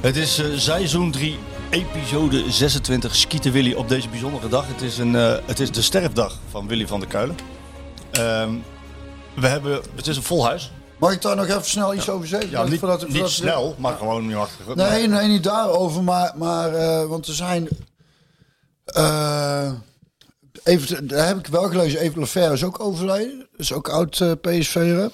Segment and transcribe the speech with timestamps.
[0.00, 1.38] Het is eh, seizoen 3,
[1.70, 4.66] episode 26, Skieten Willy op deze bijzondere dag.
[4.66, 7.36] Het is, een, eh, het is de sterfdag van Willy van der Kuilen.
[8.10, 8.52] Ehm,
[9.36, 10.72] we hebben, het is een vol huis.
[10.98, 12.50] Mag ik daar nog even snel iets over zeggen?
[12.50, 14.76] Ja, niet, Voordat- niet snel, maar gewoon niet achter.
[14.76, 17.68] Nee, nee, niet daarover, maar, maar eh, want er zijn.
[20.64, 22.00] even, daar heb ik wel gelezen.
[22.00, 23.48] Even Lefer is ook overleden.
[23.56, 25.10] Is ook oud PSV'er.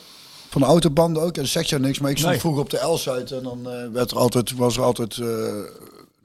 [0.55, 1.35] Van de autobanden ook.
[1.37, 2.41] En dat zegt jou niks, maar ik stond Nee.
[2.41, 5.27] vroeger op de L-site en dan eh, werd er altijd, was er altijd eh,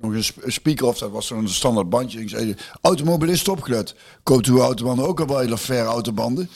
[0.01, 2.17] nog een sp- een speaker of dat was zo'n standaard bandje.
[2.17, 3.95] En ik zei, automobilist opgelet.
[4.23, 6.49] Koopt uw autobanden ook al bij Lefer autobanden?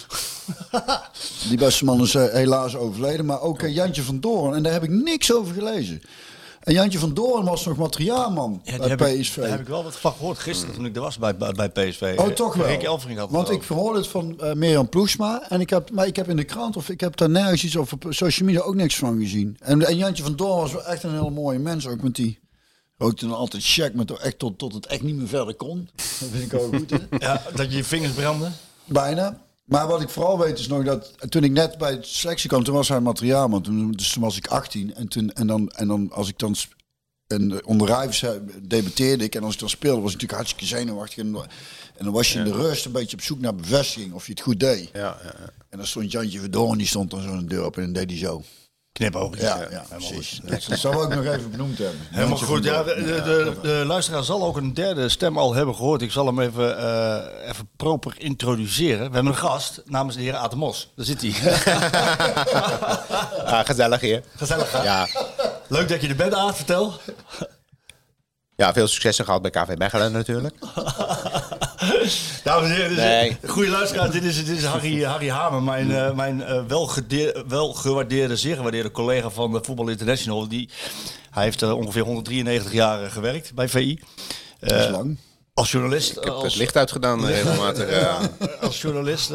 [1.49, 4.55] Die beste man is eh, helaas overleden, maar ook Jantje van Doorn.
[4.55, 6.01] En daar heb ik niks over gelezen.
[6.63, 9.35] En Jantje van Doorn was nog materiaalman Ja, die bij heb ik- PSV.
[9.39, 11.69] Daar heb ik wel wat van gehoord gisteren toen ik er was bij, bij, bij
[11.69, 12.15] PSV.
[12.17, 12.67] Oh, toch wel?
[12.67, 15.49] Rick had Want ik verhoorde het van eh Mirjam Ploegsma.
[15.49, 17.77] En ik heb, maar ik heb in de krant of ik heb daar nergens iets
[17.77, 19.57] over op social media ook niks van gezien.
[19.59, 21.87] En, en Jantje van Doorn was wel echt een hele mooie mens.
[21.87, 22.39] Ook met die
[22.97, 25.89] rookte dan altijd check met echt tot, tot het echt niet meer verder kon.
[26.19, 26.89] Dat vind ik ook goed.
[26.89, 26.97] Hè?
[27.17, 28.53] Ja, dat je je vingers branden.
[28.85, 29.41] Bijna.
[29.63, 32.63] Maar wat ik vooral weet is nog dat toen ik net bij het selectie kwam,
[32.63, 33.61] toen was hij materiaalman.
[33.61, 34.95] Toen, dus toen was ik 18.
[34.95, 36.55] En, toen, en, dan, en dan als ik dan
[37.27, 38.25] en onder Rijvers
[38.61, 39.35] debuteerde ik.
[39.35, 41.17] En als ik dan speelde was ik natuurlijk hartstikke zenuwachtig.
[41.17, 41.35] En,
[41.95, 44.31] en dan was je in de rust een beetje op zoek naar bevestiging of je
[44.31, 44.89] het goed deed.
[44.93, 45.53] Ja, ja, ja.
[45.69, 48.09] En dan stond Jantje Verdoorn, die stond dan zo de deur op en dan deed
[48.09, 48.43] hij zo.
[48.93, 49.39] Knipoog.
[49.39, 50.39] Ja, ja, precies.
[50.43, 51.99] Dat zou ik ook nog even benoemd hebben.
[52.09, 52.63] Helemaal goed.
[52.63, 56.01] Ja, de, de, de, de luisteraar zal ook een derde stem al hebben gehoord.
[56.01, 58.97] Ik zal hem even, eh, even proper introduceren.
[59.07, 60.91] We hebben een gast namens de heer Atemos.
[60.95, 61.33] Daar zit hij.
[63.45, 64.23] Ah, gezellig hier.
[64.35, 64.71] Gezellig.
[64.71, 64.83] hè?
[64.83, 65.07] Ja.
[65.67, 66.55] Leuk dat je er bent, Aad.
[66.55, 66.93] Vertel.
[68.55, 70.55] ja, veel successen gehad bij KV Mechelen natuurlijk.
[72.43, 73.37] Dames en heren, dit is- Nee.
[73.47, 74.11] goede luisteraar.
[74.11, 78.37] Dit is, dit is Harry, Harry Hamer, mijn, eh, mijn eh, wel, gedeer- wel gewaardeerde,
[78.37, 80.47] zeer gewaardeerde collega van de Voetbal International.
[80.47, 80.69] Die,
[81.31, 83.99] hij heeft eh, ongeveer 193 jaar gewerkt bij VI.
[84.59, 85.17] Dat is lang.
[85.53, 86.17] als journalist.
[86.17, 88.17] Ik heb als, het licht uitgedaan regelmatig.
[88.61, 89.27] als journalist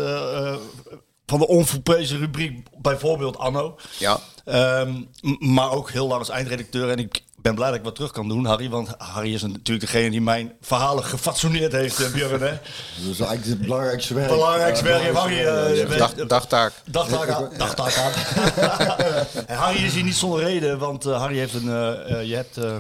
[1.27, 3.77] van de onverprezen rubriek, bijvoorbeeld Anno.
[3.99, 4.19] ja.
[4.45, 4.93] Ehm,
[5.39, 6.91] maar ook heel lang als eindredacteur.
[6.91, 8.69] En ik ben blij dat ik wat terug kan doen, Harry.
[8.69, 12.41] Want Harry is natuurlijk degene die mijn verhalen gefatsoeneerd heeft, eh, Björn.
[12.41, 12.51] Hè?
[13.03, 14.29] Dat is eigenlijk het belangrijkste werk.
[14.29, 15.03] Belangrijkste werk.
[15.03, 15.99] Ja, Harry, eh.
[15.99, 16.73] Dag, dagtaak.
[16.85, 17.51] Dagtaak aan.
[17.59, 18.13] Dagtaak aan.
[19.47, 22.35] En Harry is hier niet zonder reden, want eh, Harry heeft een, eh, eh, je,
[22.35, 22.77] hebt, eh,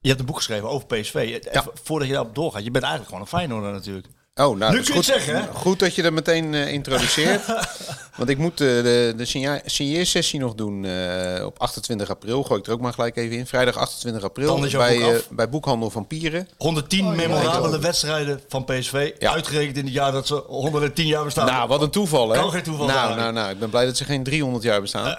[0.00, 1.38] je hebt een boek geschreven over PSV.
[1.82, 4.06] Voordat je daarop doorgaat, je bent eigenlijk gewoon een Feyenoorder natuurlijk.
[4.46, 5.42] Oh, nou, Nu kun je goed, het zeggen, hè?
[5.52, 7.42] Goed dat je dat meteen eh, introduceert.
[8.18, 9.24] Want ik moet eh, de, de
[9.64, 12.42] signeersessie nog doen eh, op 28 april.
[12.42, 13.46] Gooi ik er ook maar gelijk even in.
[13.46, 16.48] Vrijdag 28 april bij, boek eh, bij Boekhandel van Pieren.
[16.56, 19.12] 110 memorabele wedstrijden van PSV.
[19.18, 19.32] Ja.
[19.32, 21.46] Uitgerekend in het jaar dat ze 110 jaar bestaan.
[21.46, 22.38] Nou, wat een toeval, hè?
[22.38, 25.18] Kan geen toeval nou, nou, nou, ik ben blij dat ze geen 300 jaar bestaan.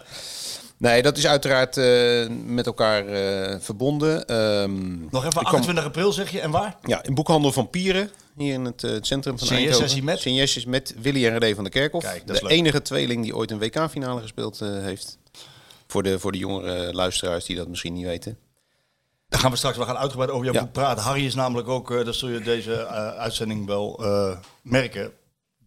[0.80, 4.26] Nee, dat is uiteraard eh, met elkaar eh, verbonden.
[4.26, 6.78] Ehm, Nog even ik kwam- 28 april zeg je, en waar?
[6.84, 10.04] Ja, in boekhandel van Pieren, hier in het, eh, het centrum van Eindhoven.
[10.04, 10.20] met?
[10.20, 12.04] Signeersessie met Willy en René van der Kerkhof.
[12.04, 12.58] Kijk, dat is de leuk.
[12.58, 15.18] enige tweeling die ooit een WK-finale gespeeld heeft.
[15.88, 18.38] Voor de, voor de jongere luisteraars die dat misschien niet weten.
[19.30, 20.62] Dan gaan we straks wel gaan uitgebreid over jouw Ja.
[20.62, 21.04] boek praten.
[21.04, 22.88] Harry is namelijk ook, dat zul je deze
[23.18, 24.04] uitzending wel
[24.62, 25.12] merken,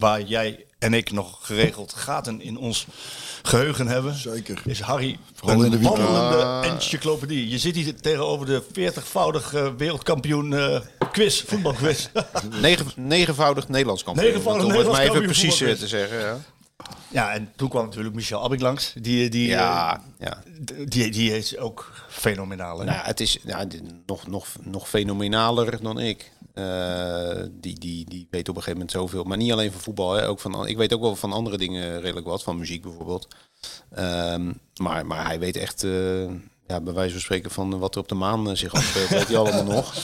[0.03, 2.87] waar jij en ik nog geregeld gaten in ons
[3.43, 4.15] geheugen hebben.
[4.15, 4.63] Zeker.
[4.65, 6.67] Is Harry Vooral in een wandelende Ah.
[6.67, 7.49] encyclopedie.
[7.49, 10.81] Je zit hier tegenover de 40-voudig eh, wereldkampioen eh,
[11.13, 12.09] quiz, voetbalquiz.
[12.61, 14.27] Negen, negenvoudig Nederlands kampioen.
[14.27, 16.19] Negenvoudig Om het maar Nederlands even kampioen precies eh, te zeggen.
[16.19, 16.39] Ja,
[17.09, 18.93] ja, en toen kwam natuurlijk Michel Abing langs.
[19.01, 20.43] Die, die, ja, eh, ja.
[20.85, 22.79] die, die is ook fenomenaal.
[22.79, 22.85] Hè?
[22.85, 26.32] Nou, ja, het is ja, dit- nog, nog, nog fenomenaler dan ik.
[26.55, 29.25] Eh, die, die, die weet op een gegeven moment zoveel.
[29.25, 30.13] Maar niet alleen van voetbal.
[30.13, 32.43] Hè, ook van, an- ik weet ook wel van andere dingen redelijk wat.
[32.43, 33.29] Van muziek bijvoorbeeld.
[33.91, 34.53] Ehm,
[34.83, 35.87] maar, maar hij weet echt...
[36.67, 39.29] ja, bij wijze van spreken van wat er op de maan eh, zich afspeelt, weet
[39.29, 39.95] hij allemaal nog.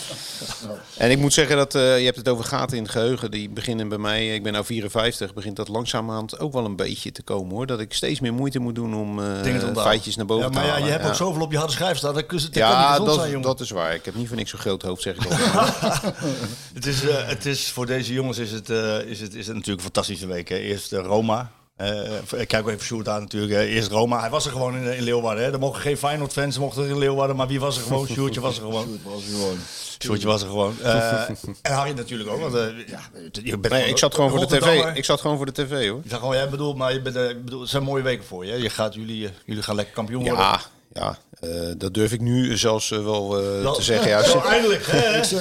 [0.97, 3.49] En ik moet zeggen dat, eh, je hebt het over gaten in het geheugen, die
[3.49, 7.23] beginnen bij mij, ik ben nou 54, begint dat langzamerhand ook wel een beetje te
[7.23, 7.67] komen hoor.
[7.67, 9.83] Dat ik steeds meer moeite moet doen om onthouden.
[9.83, 10.87] feitjes naar boven Ja, maar te ja, halen.
[10.87, 11.11] je hebt Ja.
[11.11, 12.15] ook zoveel op je harde schijf staan.
[12.15, 13.43] Dat, kun- niet Ja, dat, zijn, jongen.
[13.47, 13.95] dat is waar.
[13.95, 16.03] Ik heb niet voor niks zo'n groot hoofd, zeg ik altijd.
[16.75, 18.69] Het is, het is, voor deze jongens is het,
[19.07, 20.49] is het, is het natuurlijk een fantastische week.
[20.49, 20.57] Hè.
[20.57, 21.51] Eerst Roma.
[21.79, 23.53] Eh, ik kijk ook even Sjoerd aan natuurlijk.
[23.53, 23.63] hè.
[23.65, 24.21] Eerst Roma.
[24.21, 25.45] Hij was er gewoon in, in Leeuwarden.
[25.45, 25.53] Hè.
[25.53, 27.37] Er mogen geen Feyenoord-fans mochten er in Leeuwarden.
[27.37, 28.07] Maar wie was er gewoon?
[28.07, 29.01] Sjoerdje was er gewoon.
[29.05, 29.59] Was gewoon.
[30.03, 30.75] Sjoerdje was er gewoon.
[30.83, 31.29] Eh,
[31.63, 32.41] en Harry natuurlijk ook.
[32.41, 33.01] Want, eh, ja,
[33.43, 34.85] je bent Nee, ik zat gewoon voor de tv.
[34.95, 36.01] Ik zat gewoon voor de tv hoor.
[36.05, 38.45] Ik zag gewoon, jij bedoelt, maar je bent, ik bedoel, het zijn mooie weken voor
[38.45, 38.51] je.
[38.51, 38.57] hè.
[38.57, 40.45] Je gaat, jullie, jullie gaan lekker kampioen worden.
[40.45, 40.61] Ja,
[40.93, 44.09] ja eh, dat durf ik nu zelfs eh, wel eh, Wel- te zeggen.
[44.09, 44.85] Ja, eindelijk.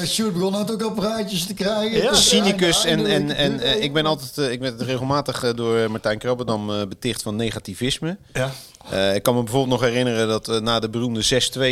[0.05, 2.01] Sjoerd begon net ook apparaatjes te krijgen.
[2.01, 2.13] Ja.
[2.13, 6.87] Cynicus en, en, en eh, ik ben altijd ik ben regelmatig door Martijn Krabbendam eh,
[6.87, 8.17] beticht van negativisme.
[8.33, 8.51] Ja.
[8.91, 11.21] Eh, ik kan me bijvoorbeeld nog herinneren dat eh, na de beroemde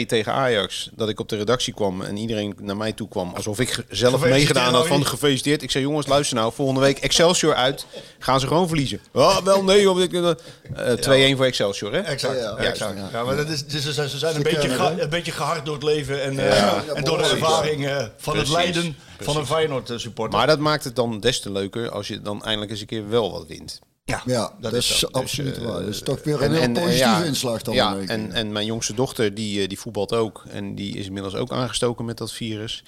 [0.03, 3.33] 6-2 tegen Ajax, dat ik op de redactie kwam en iedereen naar mij toe kwam
[3.35, 5.61] alsof ik zelf meegedaan had van gefeliciteerd.
[5.61, 7.85] Ik zei jongens, luister nou, volgende week Excelsior uit,
[8.19, 8.99] gaan ze gewoon verliezen.
[9.13, 11.99] Oh, wel nee, omdat ik, eh, 2-1 voor Excelsior hè?
[11.99, 12.39] Exact.
[12.39, 12.67] Ja, Juist.
[12.67, 13.11] exact.
[13.11, 15.73] Ja, maar dat is, dus ze zijn, ze zijn een, beetje een beetje gehard door
[15.73, 19.91] het leven en, eh, en door de ervaring eh, van het lijden van een Feyenoord
[19.95, 20.37] supporter.
[20.37, 23.09] Maar dat maakt het dan des te leuker als je dan eindelijk eens een keer
[23.09, 23.79] wel wat wint.
[24.05, 25.07] Ja, Ja, dat, is, zo.
[25.11, 25.79] absoluut eh, waar.
[25.79, 27.73] Dat is toch weer En- een heel en, positieve ja, inslag dan.
[27.75, 30.43] Ja, en, en mijn jongste dochter die, eh, die voetbalt ook.
[30.49, 32.83] En die is inmiddels ook aangestoken met dat virus.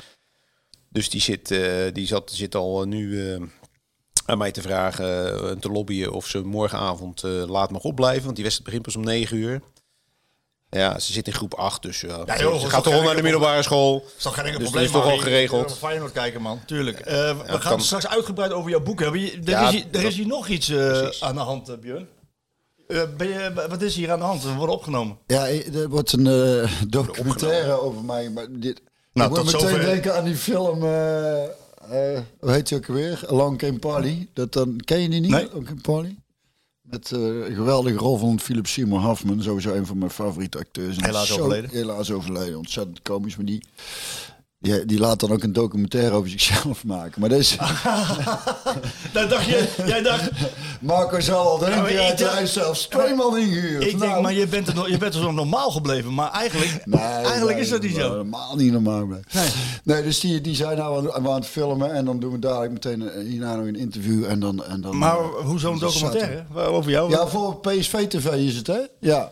[0.89, 3.21] Dus die zit, eh, die zat, zit al nu
[4.25, 8.23] aan mij te vragen en te lobbyen of ze morgenavond laat mag opblijven.
[8.23, 9.61] Want die wedstrijd begint pas om 9 uur.
[10.69, 13.21] Ja, ze zit in groep 8, dus uh, joh, ze dat gaat toch naar de
[13.21, 14.03] middelbare school.
[14.17, 14.91] is toch geen enkel Dus probleem.
[14.91, 15.61] dat is toch al geregeld.
[15.63, 16.59] We gaan Feyenoord kijken, man.
[16.65, 16.99] Tuurlijk.
[16.99, 19.21] Eh, we gaan kan- straks uitgebreid over jouw boek hebben.
[19.21, 21.69] Je- Er, Ja, is, hier, er dat- is hier nog iets eh, aan de hand,
[21.69, 22.07] eh, Björn.
[22.87, 24.43] Eh, ben je, wat is hier aan de hand?
[24.43, 25.17] We worden opgenomen.
[25.27, 28.29] Ja, er wordt een eh, documentaire over mij.
[28.29, 28.81] Maar dit,
[29.13, 29.85] Nou, ik moet meteen zover.
[29.85, 30.83] denken aan die film.
[30.83, 31.49] eh, eh,
[32.39, 33.23] hoe heet die ook weer?
[33.27, 34.29] Along Came Polly.
[34.33, 35.31] Dat dan, ken je die niet?
[35.31, 35.47] Nee.
[35.49, 36.17] Along Came Polly?
[36.89, 39.41] Met eh, een geweldige rol van Philip Seymour Hoffman.
[39.41, 40.97] Sowieso een van mijn favoriete acteurs.
[40.97, 41.69] En Helaas zo- overleden.
[41.69, 42.57] Helaas overleden.
[42.57, 43.35] Ontzettend komisch.
[43.35, 43.63] Maar die,
[44.59, 47.19] die, die laat dan ook een documentaire over zichzelf maken.
[47.21, 47.55] Maar deze...
[49.13, 50.29] Nou, dacht je, jij dacht,
[50.81, 53.83] Marco zal al ik hij dacht- heeft zelfs twee man ingehuurd.
[53.83, 54.21] ik denk, Nou.
[54.21, 56.13] maar je bent, er, nog- je bent er zo normaal gebleven.
[56.13, 58.09] Maar eigenlijk, Nee, eigenlijk nee, is dat niet zo.
[58.11, 59.05] Helemaal niet normaal.
[59.07, 59.19] Nee,
[59.83, 62.71] nee dus die, die zijn nou aan, aan het filmen en dan doen we dadelijk
[62.71, 64.63] meteen eh, hierna nog een interview en dan...
[64.65, 66.45] En dan Maar eh, hoe zo'n dat is documentaire?
[66.69, 67.09] Over jou?
[67.09, 68.79] Ja, voor PSV TV is het, hè?
[68.99, 69.31] Ja.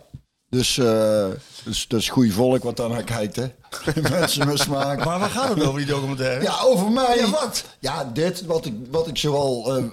[0.49, 1.25] Dus, eh
[1.63, 3.45] dus dat is goed volk wat daar naar kijkt, hè?
[4.09, 5.05] Mensen met smaak.
[5.05, 6.41] Maar waar gaat het over, die documentaire?
[6.43, 7.17] Ja, over mij.
[7.17, 7.63] Ja, wat?
[7.79, 9.83] Ja, dit, wat ik, wat ik zoal eh,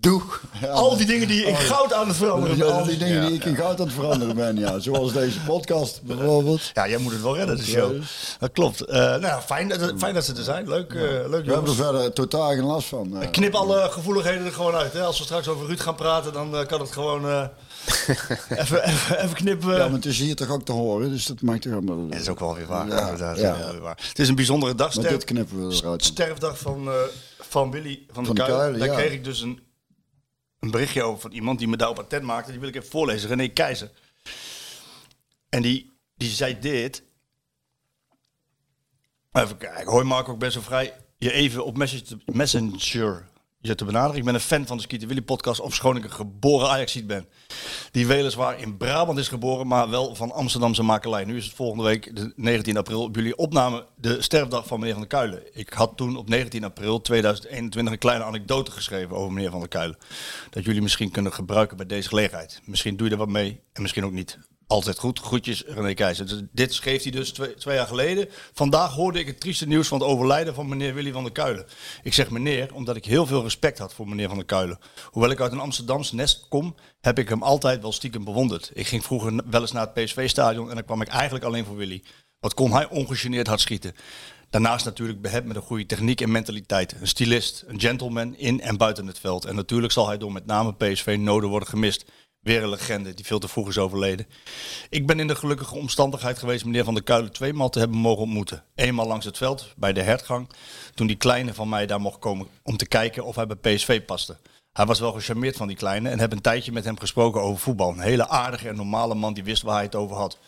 [0.00, 0.22] doe.
[0.60, 2.76] Ja, Al die dingen die in Oh, goud aan het veranderen Ja, bent.
[2.78, 4.78] al die dingen die ik in goud aan het veranderen ben, ja.
[4.78, 6.70] Zoals deze podcast bijvoorbeeld.
[6.74, 8.02] Ja, jij moet het wel redden, de show.
[8.38, 8.80] Dat klopt.
[8.80, 10.68] Eh, nou, ja, fijn, dat, fijn dat ze er zijn.
[10.68, 13.22] Leuk, eh, leuk We hebben er verder totaal geen last van.
[13.22, 13.30] eh.
[13.30, 14.92] Knip alle gevoeligheden er gewoon uit.
[14.92, 15.02] Hè?
[15.02, 17.44] Als we straks over Ruud gaan praten, dan kan het gewoon eh,
[18.60, 19.76] even, even, even knippen.
[19.76, 22.08] Ja, maar het is hier toch ook te horen, dus dat maakt toch allemaal...
[22.08, 22.86] Dat is ook wel weer waar.
[22.88, 23.58] Ja, inderdaad, ja.
[23.58, 23.98] ja, weer waar.
[24.08, 24.92] Het is een bijzondere dag.
[24.92, 26.04] Sterf, dit knippen we eruit.
[26.04, 26.94] sterfdag van, eh,
[27.38, 28.94] van Willy van, Van de Daar ja.
[28.94, 29.60] kreeg ik dus een,
[30.60, 32.50] een berichtje over van iemand die me daarop attent maakte.
[32.50, 33.28] Die wil ik even voorlezen.
[33.28, 33.90] René Keizer.
[35.48, 37.02] En die, die zei dit.
[39.32, 39.86] Even kijken.
[39.86, 41.76] Hoi Marco, ik ben zo vrij je even op
[42.26, 43.28] messenger
[43.68, 44.16] je te benaderen.
[44.16, 47.26] Ik ben een fan van de Skeeter Willy podcast, ofschoon ik een geboren Ajaxiet ben.
[47.90, 51.24] Die weliswaar in Brabant is geboren, maar wel van Amsterdamse makelij.
[51.24, 54.94] Nu is het volgende week, de 19 april, op jullie opname de sterfdag van meneer
[54.94, 55.42] Van der Kuilen.
[55.52, 59.68] Ik had toen op 19 april 2021 een kleine anekdote geschreven over meneer Van der
[59.68, 59.98] Kuilen.
[60.50, 62.60] Dat jullie misschien kunnen gebruiken bij deze gelegenheid.
[62.64, 64.38] Misschien doe je er wat mee en misschien ook niet.
[64.66, 65.18] Altijd goed.
[65.18, 66.26] Groetjes, René Keizer.
[66.26, 68.28] Dus dit schreef hij dus twee, twee jaar geleden.
[68.52, 71.66] Vandaag hoorde ik het trieste nieuws van het overlijden van meneer Willy van der Kuilen.
[72.02, 74.78] Ik zeg meneer, omdat ik heel veel respect had voor meneer van der Kuilen.
[75.10, 78.70] Hoewel ik uit een Amsterdamse nest kom, heb ik hem altijd wel stiekem bewonderd.
[78.74, 81.76] Ik ging vroeger wel eens naar het PSV-stadion en dan kwam ik eigenlijk alleen voor
[81.76, 82.02] Willy.
[82.40, 83.94] Wat kon hij ongegeneerd hard schieten.
[84.50, 86.94] Daarnaast natuurlijk behept met een goede techniek en mentaliteit.
[87.00, 89.44] Een stylist, een gentleman in en buiten het veld.
[89.44, 92.04] En natuurlijk zal hij door met name PSV nodig worden gemist.
[92.44, 94.26] Weer een legende die veel te vroeg is overleden.
[94.90, 98.22] Ik ben in de gelukkige omstandigheid geweest meneer Van der Kuilen tweemaal te hebben mogen
[98.22, 98.64] ontmoeten.
[98.74, 100.48] Eenmaal langs het veld, bij de hertgang,
[100.94, 104.04] toen die kleine van mij daar mocht komen om te kijken of hij bij PSV
[104.04, 104.36] paste.
[104.72, 107.58] Hij was wel gecharmeerd van die kleine en heb een tijdje met hem gesproken over
[107.60, 107.90] voetbal.
[107.90, 110.38] Een hele aardige en normale man die wist waar hij het over had.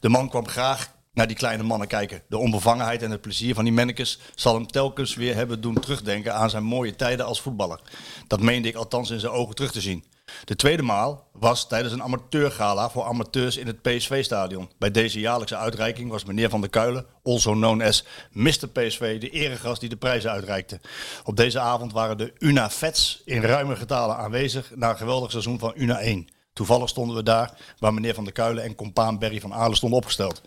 [0.00, 2.22] De man kwam graag naar die kleine mannen kijken.
[2.28, 6.34] De onbevangenheid en het plezier van die mannekes zal hem telkens weer hebben doen terugdenken
[6.34, 7.80] aan zijn mooie tijden als voetballer.
[8.26, 10.04] Dat meende ik althans in zijn ogen terug te zien.
[10.44, 14.70] De tweede maal was tijdens een amateurgala voor amateurs in het PSV-stadion.
[14.78, 18.68] Bij deze jaarlijkse uitreiking was meneer Van der Kuilen, also known as Mr.
[18.72, 20.80] PSV, de eregast die de prijzen uitreikte.
[21.24, 25.58] Op deze avond waren de Una Vets in ruime getalen aanwezig na een geweldig seizoen
[25.58, 26.28] van Una 1.
[26.52, 29.98] Toevallig stonden we daar waar meneer Van der Kuilen en compaan Berry van Aalen stonden
[29.98, 30.42] opgesteld.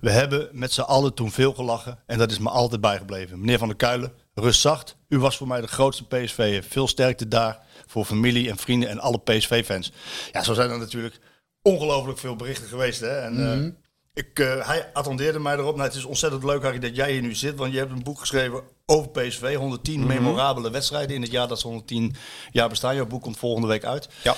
[0.00, 3.40] We hebben met z'n allen toen veel gelachen en dat is me altijd bijgebleven.
[3.40, 4.96] Meneer Van der Kuilen, rust zacht.
[5.08, 6.64] U was voor mij de grootste PSV.
[6.68, 7.60] Veel sterkte daar
[7.92, 9.92] voor familie en vrienden en alle PSV-fans.
[10.32, 11.18] Ja, zo zijn er natuurlijk
[11.62, 13.00] ongelooflijk veel berichten geweest.
[13.00, 13.18] Hè?
[13.20, 13.68] En, eh,
[14.14, 15.76] ik, eh, hij attendeerde mij erop.
[15.76, 17.56] Nou, het is ontzettend leuk, Harry, dat jij hier nu zit.
[17.56, 19.54] Want je hebt een boek geschreven over PSV.
[19.54, 22.14] 110 memorabele wedstrijden in het jaar dat ze 110
[22.50, 22.94] jaar bestaan.
[22.94, 24.08] Jouw boek komt volgende week uit.
[24.22, 24.36] Ja.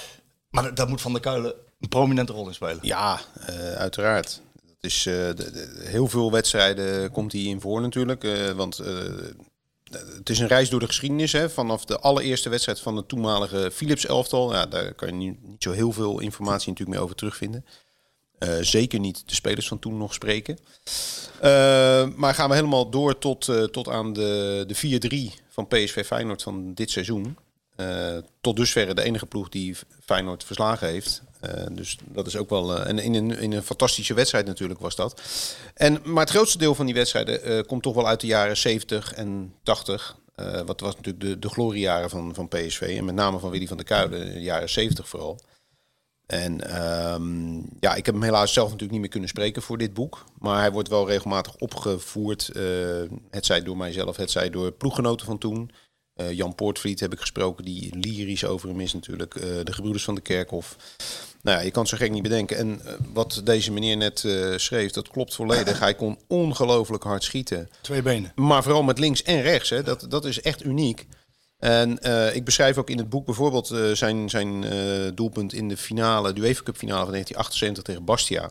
[0.50, 2.78] Maar daar moet Van der Kuilen een prominente rol in spelen.
[2.82, 4.40] Ja, eh, uiteraard.
[4.64, 8.52] Dat is, de- de- heel veel wedstrijden komt hij in voor natuurlijk.
[8.56, 8.80] want
[10.16, 11.32] het is een reis door de geschiedenis.
[11.32, 14.52] Hè, vanaf de allereerste wedstrijd van de toenmalige Philips elftal.
[14.52, 17.64] Ja, daar kan je niet, niet zo heel veel informatie natuurlijk meer over terugvinden.
[18.38, 20.58] Eh, zeker niet de spelers van toen nog spreken.
[21.40, 26.06] Eh, maar gaan we helemaal door tot, eh, tot aan de, de 4-3 van PSV
[26.06, 27.36] Feyenoord van dit seizoen.
[28.40, 31.22] Tot dusverre de enige ploeg die Feyenoord verslagen heeft.
[31.44, 32.76] Eh, dus dat is ook wel.
[32.76, 35.22] eh, en in een, in een fantastische wedstrijd natuurlijk was dat.
[35.74, 38.56] En, maar het grootste deel van die wedstrijden eh, komt toch wel uit de jaren
[38.56, 40.16] 70 en 80.
[40.34, 42.94] Eh, wat was natuurlijk de, de gloriejaren van, van PSV.
[42.98, 45.38] En met name van Willy van der Kuilen, de jaren 70 vooral.
[46.26, 49.94] En ehm, ja, ik heb hem helaas zelf natuurlijk niet meer kunnen spreken voor dit
[49.94, 50.24] boek.
[50.38, 52.48] Maar hij wordt wel regelmatig opgevoerd.
[52.48, 52.62] eh
[53.30, 55.70] het door mijzelf, het zij door ploeggenoten van toen.
[56.14, 59.34] Eh, Jan Poortvliet heb ik gesproken, die lyrisch over hem is natuurlijk.
[59.34, 60.76] Eh, de gebroeders van de Kerkhof.
[61.42, 62.56] Nou ja, je kan het zo gek niet bedenken.
[62.56, 64.18] En eh, wat deze meneer net
[64.56, 65.78] schreef, dat klopt volledig.
[65.78, 67.68] Hij kon ongelooflijk hard schieten.
[67.80, 68.32] Twee benen.
[68.34, 69.70] Maar vooral met links en rechts.
[69.70, 69.82] Hè.
[69.82, 71.06] Dat, dat is echt uniek.
[71.58, 71.98] En
[72.34, 74.64] ik beschrijf ook in het boek bijvoorbeeld zijn, zijn
[75.14, 78.50] doelpunt in de finale, de UEFA Cup finale van 1978 tegen Bastia.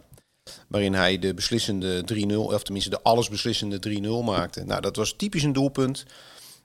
[0.68, 3.80] Waarin hij de beslissende 3-0, of tenminste de allesbeslissende
[4.22, 4.64] 3-0 maakte.
[4.64, 6.06] Nou, dat was typisch een doelpunt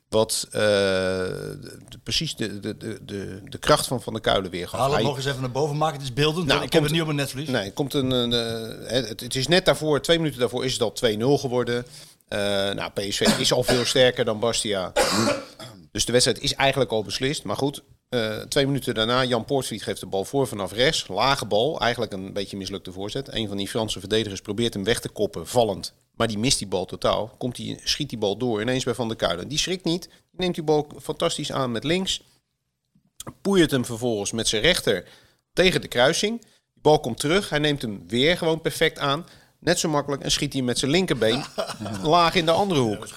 [0.08, 4.50] wat eh, de- de- precies de, de, de, de, de kracht van Van der Kuilen
[4.50, 4.80] weer gaf.
[4.80, 6.46] Haal het nog eens even naar boven, maak het eens beeldend.
[6.46, 7.48] Nou, ik heb komt- het niet op mijn netvlies.
[7.48, 10.82] Nee, komt een, een, eh, het, het is net daarvoor, twee minuten daarvoor is het
[10.82, 11.86] al 2-0 geworden.
[12.28, 12.38] Eh,
[12.70, 14.92] nou, PSV is al veel sterker dan Bastia.
[15.92, 17.44] Dus de wedstrijd is eigenlijk al beslist.
[17.44, 17.82] Maar goed,
[18.48, 21.08] twee minuten daarna, Jan Poortvliet geeft de bal voor vanaf rechts.
[21.08, 23.34] Lage bal, eigenlijk een beetje mislukte voorzet.
[23.34, 25.94] Een van die Franse verdedigers probeert hem weg te koppen, vallend.
[26.18, 27.34] Maar die mist die bal totaal.
[27.38, 29.48] Komt die, schiet die bal door ineens bij Van der Kuilen.
[29.48, 30.02] Die schrikt niet.
[30.02, 32.22] Die neemt die bal fantastisch aan met links.
[33.40, 35.08] Poeiert hem vervolgens met zijn rechter
[35.52, 36.40] tegen de kruising.
[36.40, 37.48] Die bal komt terug.
[37.48, 39.26] Hij neemt hem weer gewoon perfect aan.
[39.58, 41.44] Net zo makkelijk en schiet hij met zijn linkerbeen
[42.02, 43.08] laag in de andere hoek.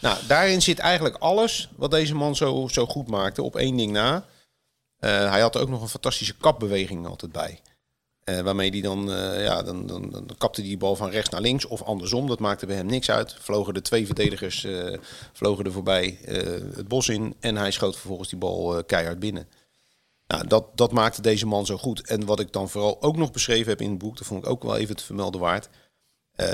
[0.00, 3.92] Nou, daarin zit eigenlijk alles wat deze man zo, zo goed maakte op één ding
[3.92, 4.24] na.
[4.98, 7.60] Eh, hij had er ook nog een fantastische kapbeweging altijd bij.
[8.30, 11.40] Eh, waarmee hij dan, eh, ja, dan, dan, dan kapte die bal van rechts naar
[11.40, 12.26] links of andersom.
[12.26, 13.36] Dat maakte bij hem niks uit.
[13.40, 14.98] Vlogen de twee verdedigers eh,
[15.32, 16.18] vlogen er voorbij
[16.74, 17.34] het bos in.
[17.40, 19.48] En hij schoot vervolgens die bal keihard binnen.
[20.26, 22.06] Nou, dat, dat maakte deze man zo goed.
[22.06, 24.50] En wat ik dan vooral ook nog beschreven heb in het boek, dat vond ik
[24.50, 25.68] ook wel even te vermelden waard.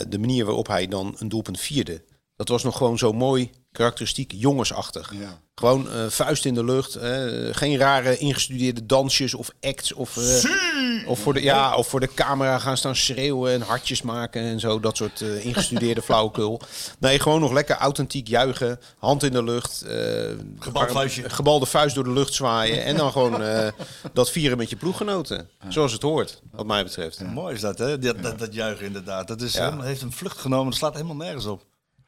[0.08, 2.04] De manier waarop hij dan een doelpunt vierde.
[2.36, 5.12] Dat was nog gewoon zo mooi, karakteristiek, jongensachtig.
[5.20, 5.38] Ja.
[5.54, 6.98] Gewoon eh, vuist in de lucht.
[7.56, 9.92] geen rare ingestudeerde dansjes of acts.
[9.92, 14.02] Of, eh, of, voor de, ja, of voor de camera gaan staan schreeuwen en hartjes
[14.02, 14.80] maken en zo.
[14.80, 16.60] Dat soort eh, ingestudeerde flauwekul.
[16.98, 18.80] Nee, gewoon nog lekker authentiek juichen.
[18.98, 19.84] Hand in de lucht.
[21.26, 22.84] Gebalde vuist door de lucht zwaaien.
[22.84, 23.42] En dan gewoon
[24.12, 25.48] dat vieren met je ploeggenoten.
[25.68, 27.20] Zoals het hoort, wat mij betreft.
[27.20, 27.98] Mooi is dat, hè?
[27.98, 29.28] Dat, dat, dat juichen inderdaad.
[29.28, 29.64] Dat is, Ja.
[29.64, 30.70] helemaal- heeft een vlucht genomen.
[30.70, 31.64] Dat slaat helemaal nergens op.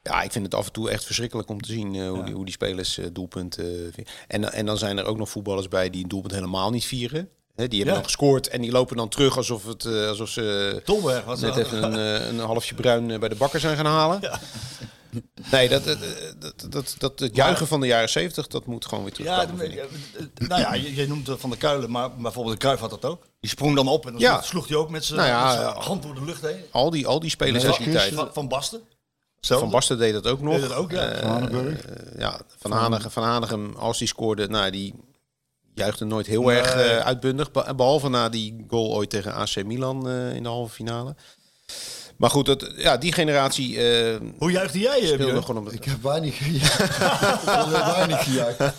[0.09, 2.35] Ja, ik vind het af en toe echt verschrikkelijk om te zien eh, hoe, die,
[2.35, 4.05] hoe die spelers eh, doelpunten eh.
[4.29, 7.29] En, en dan zijn er ook nog voetballers bij die een doelpunt helemaal niet vieren.
[7.55, 7.93] Die hebben Ja.
[7.95, 11.67] dan gescoord en die lopen dan terug alsof, het, alsof ze Tolberg was net dat.
[11.67, 14.21] even een, een halfje bruin bij de bakker zijn gaan halen.
[15.51, 15.99] Nee, dat, dat,
[16.71, 19.73] dat, dat, het juichen van de jaren zeventig, dat moet gewoon weer Ja, terugkomen.
[19.73, 20.49] ik.
[20.49, 23.05] nou ja, je, je noemt het Van de Kuilen, maar bijvoorbeeld de Kruif had dat
[23.05, 23.27] ook.
[23.41, 24.43] Die sprong dan op en dan Ja.
[24.43, 25.75] sloeg, hij ook met zijn Nou ja, ja.
[25.81, 26.61] hand door de lucht heen.
[26.71, 28.15] Al die, al die spelers uit die tijd.
[28.15, 28.81] Van, van Basten.
[29.41, 30.53] Van Basten deed dat ook nog.
[30.55, 31.07] Deed dat ook, ja.
[31.09, 31.87] Eh, Van Hanenburg.
[31.87, 34.95] eh, ja, van Hanegem, van Hanegem, als die scoorde, nou, die
[35.75, 37.51] juichte nooit heel erg eh, uitbundig.
[37.51, 41.15] be- Behalve na die goal ooit tegen AC Milan eh, in de halve finale.
[42.19, 46.81] Maar goed, dat, ja, die generatie eh Hoe juichte jij, Ik heb weinig gejaagd.
[46.83, 48.59] ik heb weinig gejaagd.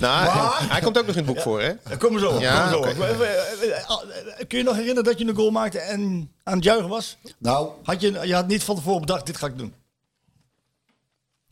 [0.00, 1.72] Nou, hij, hij komt ook nog in het boek voor, hè?
[1.98, 2.28] Kom maar zo.
[2.30, 3.12] op, Ja, kom maar zo.
[3.12, 3.92] oké.
[3.92, 4.46] op.
[4.48, 7.16] Kun je nog herinneren dat je een goal maakte en aan het juichen was?
[7.38, 9.74] Nou, Had je, je had niet van tevoren bedacht, dit ga ik doen.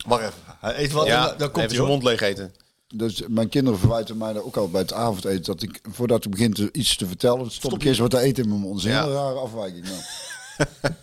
[0.07, 0.33] Wacht even.
[0.59, 1.89] Hij eet wat en Ja, dan- dan komt even hij zijn hoor.
[1.89, 2.53] mond leeg eten.
[2.95, 6.31] Dus mijn kinderen verwijten mij daar ook al bij het avondeten dat ik voordat ik
[6.31, 8.77] begin te, iets te vertellen, stop ik eerst wat te eten in mijn mond.
[8.77, 9.01] Is een Ja.
[9.03, 9.85] hele rare afwijking.
[9.85, 9.99] Nou.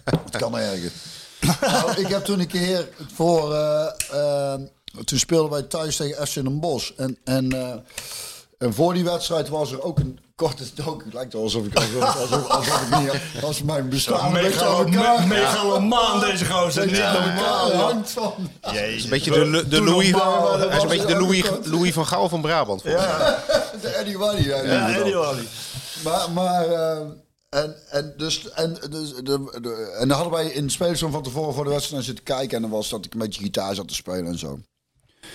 [0.24, 0.92] het kan erger.
[1.60, 4.60] nou, ik heb toen een keer voor, eh, eh,
[5.04, 7.74] toen speelden wij thuis tegen FC Den Bosch en en eh,
[8.58, 11.04] en voor die wedstrijd was er ook een korte docu.
[11.04, 15.26] Het lijkt wel alsof ik alsof, alsof, alsof ik niet als mijn bestaan aan elkaar
[15.26, 16.86] Megalomaan deze gozer.
[16.86, 18.50] Niet aan elkaar hangt van.
[18.72, 21.66] is een beetje de, de, Louis, hij is een beetje de ook Louis, kort.
[21.66, 22.84] Louis van Gaal van Brabant.
[22.84, 22.94] mij.
[23.82, 24.42] De Eddie Waddy.
[24.42, 25.14] Ja, Ja, die Eddie.
[25.14, 25.46] Wally.
[26.04, 26.98] Maar, maar eh,
[27.48, 31.22] en, en, dus, en, dus, de, de, en dan hadden wij in de spelersroom van
[31.22, 32.56] tevoren voor de wedstrijd zitten kijken.
[32.56, 34.58] En dan was dat ik een beetje gitaar zat te spelen en zo.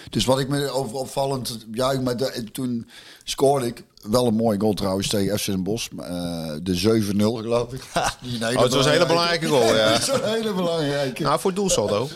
[0.10, 2.90] Dus wat ik me over opvallend, ja, maar de- toen
[3.24, 5.88] scoorde ik wel een mooie goal trouwens tegen FC Den Bosch.
[5.98, 7.82] eh, de 7-0 geloof ik.
[8.22, 9.94] Die Oh, het was een hele belangrijke goal, ja.
[10.14, 11.24] Een hele belangrijke.
[11.24, 12.08] Nou, voor doelsaldo.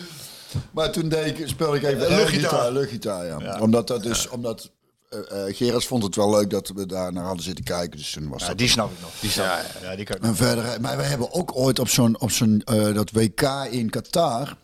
[0.72, 2.20] Maar toen deed ik, speelde ik even Luchtgitaar.
[2.22, 2.72] luchtgitaar.
[2.72, 3.60] luchtgitaar ja.
[3.60, 4.70] Omdat dat dus, omdat
[5.48, 7.98] Gerards vond het wel leuk dat we daar naar hadden zitten kijken.
[7.98, 9.10] Dus toen was Ja, dat die snap ik nog.
[9.20, 9.46] Die snap.
[9.82, 10.18] Ja, die kan.
[10.22, 12.62] En verder, maar we hebben ook ooit op zo'n op zo'n
[12.94, 14.58] dat WK in Qatar.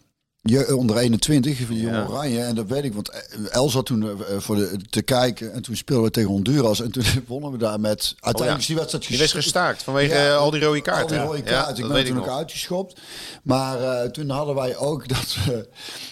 [0.43, 2.39] Je, onder 21, van die jonge Oranje.
[2.41, 3.09] En dat weet ik, want
[3.51, 5.53] El zat toen eh, voor de, te kijken.
[5.53, 6.81] En toen speelden we tegen Honduras.
[6.81, 8.15] En toen wonnen we daar met...
[8.19, 11.19] Uiteindelijk is die wedstrijd Die werd ges- gestaakt vanwege Ja, eh, al die rode kaarten.
[11.19, 11.83] Al die rode Ja, kaarten.
[11.85, 12.99] ik ben toen ook uitgeschopt.
[13.43, 15.67] Maar eh, toen hadden wij ook dat we,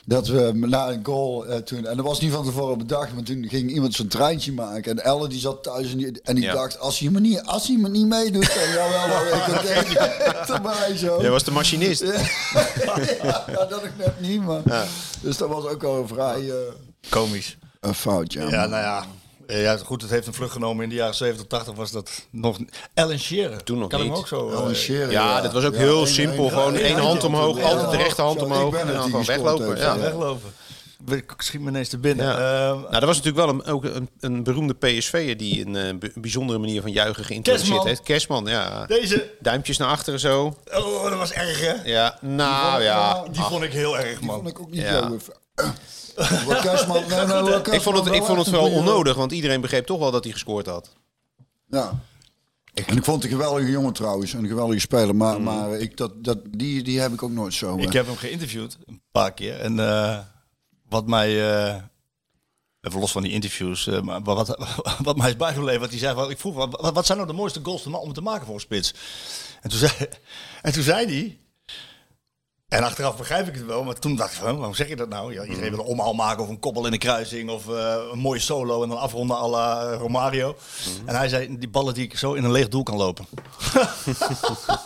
[0.06, 1.86] dat we na een goal eh, toen...
[1.86, 3.14] En dat was niet van tevoren bedacht.
[3.14, 4.92] Maar toen ging iemand zo'n treintje maken.
[4.98, 6.54] En Elle die zat thuis en die, en die Ja.
[6.54, 6.80] dacht...
[6.80, 9.24] Als hij me niet, als hij me niet meedoet, dan dan
[9.64, 11.22] weet ik het echt erbij zo.
[11.22, 12.02] Jij was de machinist.
[12.02, 14.88] ja, dat ik net niet, maar...
[15.22, 16.56] Dus dat was ook al een vrij eh,
[17.10, 17.58] Komisch.
[17.80, 18.50] een fout, ja.
[18.50, 19.06] Ja, nou ja.
[19.48, 20.84] Ja, goed, het heeft een vlucht genomen.
[20.84, 22.58] In de jaren 70, 80 was dat nog...
[22.94, 23.64] Ellen Shearer.
[23.64, 24.14] Toen nog kan ik niet.
[24.14, 24.68] me ook zo...
[24.68, 26.50] Eh, Ja, dat was ook heel simpel.
[26.50, 29.78] Gewoon één hand omhoog, Ja, altijd de rechterhand omhoog en dan gewoon weglopen.
[29.78, 29.84] Ja.
[29.84, 30.00] ja.
[30.00, 30.54] weglopen.
[31.08, 32.26] Ik schiet me ineens te binnen.
[32.26, 32.34] Ja.
[32.70, 35.98] Eh, Nou, er was natuurlijk wel een, ook een, een beroemde PSV'er die een eh,
[35.98, 37.88] be- bijzondere manier van juichen geïntroduceerd Kerstman.
[37.88, 38.02] heeft.
[38.04, 38.86] Kerstman, ja.
[38.86, 39.32] deze...
[39.40, 40.56] Duimpjes naar achteren zo.
[40.74, 41.74] Oh, dat was erg, hè?
[41.90, 43.24] Ja, nou ja.
[43.32, 44.36] Die vond ik heel erg, Die man.
[44.36, 45.12] vond ik ook niet Ja.
[46.62, 47.04] Kerstman...
[47.10, 49.62] Nee, nee, wat Ik vond het, ik wel vond het een goeie- onnodig, want iedereen
[49.62, 50.90] begreep toch wel dat hij gescoord had.
[51.70, 52.00] Ja.
[52.74, 54.34] En ik vond het een geweldige jongen trouwens.
[54.34, 55.16] Een geweldige speler.
[55.16, 57.78] Maar, maar ik, dat, dat, die, die heb ik ook nooit zo...
[57.78, 59.60] Ik heb hem geïnterviewd, een paar keer.
[59.60, 60.18] En eh,
[60.90, 61.52] wat mij...
[61.52, 61.84] eh,
[62.82, 63.88] even los van die interviews.
[63.88, 64.58] eh, maar wat,
[65.04, 66.14] wat mij is bijgebleven, wat hij zei...
[66.14, 68.94] Wat, ik vroeg, wat, wat zijn nou de mooiste goals om te maken voor spits?
[69.62, 69.92] En toen zei,
[70.62, 71.39] en toen zei hij...
[72.70, 75.10] En achteraf begrijp ik het wel, maar toen dacht ik van, waarom zeg je dat
[75.10, 75.34] nou?
[75.34, 78.20] Ja, iedereen wil een omhaal maken of een koppel in de kruising of eh, een
[78.20, 80.56] mooie solo en dan afronden à la Romario.
[81.06, 83.26] En hij zei, die ballen die ik zo in een leeg doel kan lopen.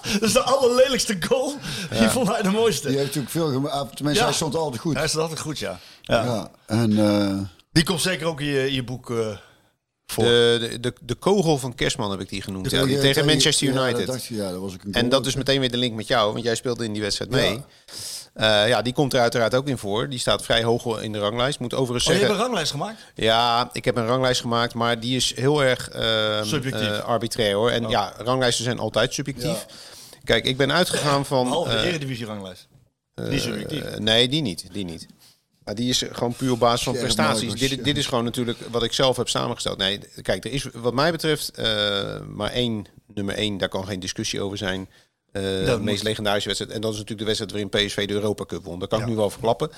[0.03, 1.53] dat is de allerlelijkste goal.
[1.99, 2.87] Die vond hij de mooiste.
[2.87, 3.95] Die heeft natuurlijk veel gemaakt.
[3.95, 4.29] Tenminste, Ja.
[4.29, 4.95] hij stond altijd goed.
[4.95, 5.79] Hij is altijd goed, ja.
[6.01, 6.23] ja.
[6.23, 6.51] Ja.
[6.65, 6.97] En...
[6.97, 7.37] eh,
[7.71, 9.17] Die komt zeker ook in je, in je boek eh,
[10.05, 10.23] voor.
[10.23, 12.71] De, de, de, de kogel van Kerstman heb ik die genoemd.
[12.71, 14.07] Ja, die tegen Manchester United.
[14.07, 16.55] dat je, dat was En dat is meteen weer de link met jou, want jij
[16.55, 17.61] speelde in die wedstrijd mee.
[18.35, 20.09] Ja, ja die komt er uiteraard ook in voor.
[20.09, 21.59] Die staat vrij hoog in de ranglijst.
[21.59, 22.27] Moet overigens Oh, je zeggen...
[22.27, 23.01] hebt een ranglijst gemaakt?
[23.15, 25.89] Ja, ik heb een ranglijst gemaakt, maar die is heel erg
[26.43, 26.87] Subjectief.
[26.87, 27.69] eh, arbitrair hoor.
[27.71, 29.65] En ja, ranglijsten zijn altijd subjectief.
[30.23, 31.43] Kijk, ik ben uitgegaan van.
[31.43, 32.67] Behalve de eh, Eredivisie-ranglijst.
[33.13, 33.81] Die is subjectief.
[33.83, 34.65] eh, nee, die niet.
[34.71, 35.05] Die niet.
[35.65, 37.53] Maar die is gewoon puur op basis van prestaties.
[37.53, 39.77] Dit, dit is gewoon natuurlijk wat ik zelf heb samengesteld.
[39.77, 43.99] Nee, kijk, er is wat mij betreft eh, maar één, nummer één, daar kan geen
[43.99, 44.89] discussie over zijn.
[45.33, 46.75] Eh, de meest legendarische wedstrijd.
[46.75, 48.79] En dat is natuurlijk de wedstrijd waarin PSV de Europa Cup won.
[48.79, 49.71] Dat kan ik nu wel verklappen.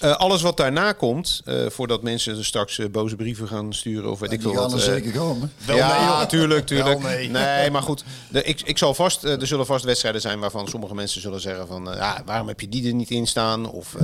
[0.00, 4.32] Eh, alles wat daarna komt, eh, voordat mensen straks boze brieven gaan sturen of weet
[4.32, 4.80] ik Die veel gaan wat.
[4.82, 5.52] er eh, zeker komen.
[5.66, 6.26] Wel ja, nee, joh.
[6.34, 7.00] tuurlijk, tuurlijk.
[7.00, 7.28] Wel nee.
[7.28, 7.70] nee.
[7.74, 8.04] maar goed.
[8.30, 11.66] De, ik, ik zal vast, er zullen vast wedstrijden zijn waarvan sommige mensen zullen zeggen
[11.66, 11.84] van...
[11.94, 13.70] ja, waarom heb je die er niet in staan?
[13.70, 13.96] Of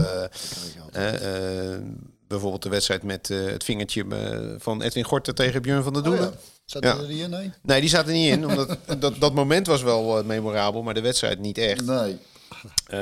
[2.29, 6.03] bijvoorbeeld de wedstrijd met eh, het vingertje eh, van Edwin Gorter tegen Björn van der
[6.03, 6.31] Oh, Doelen.
[6.31, 6.37] ja.
[6.65, 6.97] Zat Ja.
[6.97, 7.31] er die in?
[7.31, 7.53] Nee.
[7.63, 8.47] Nee, die zat er niet in.
[8.47, 11.85] Omdat dat, dat moment was wel eh, memorabel, maar de wedstrijd niet echt.
[11.87, 12.19] Nee.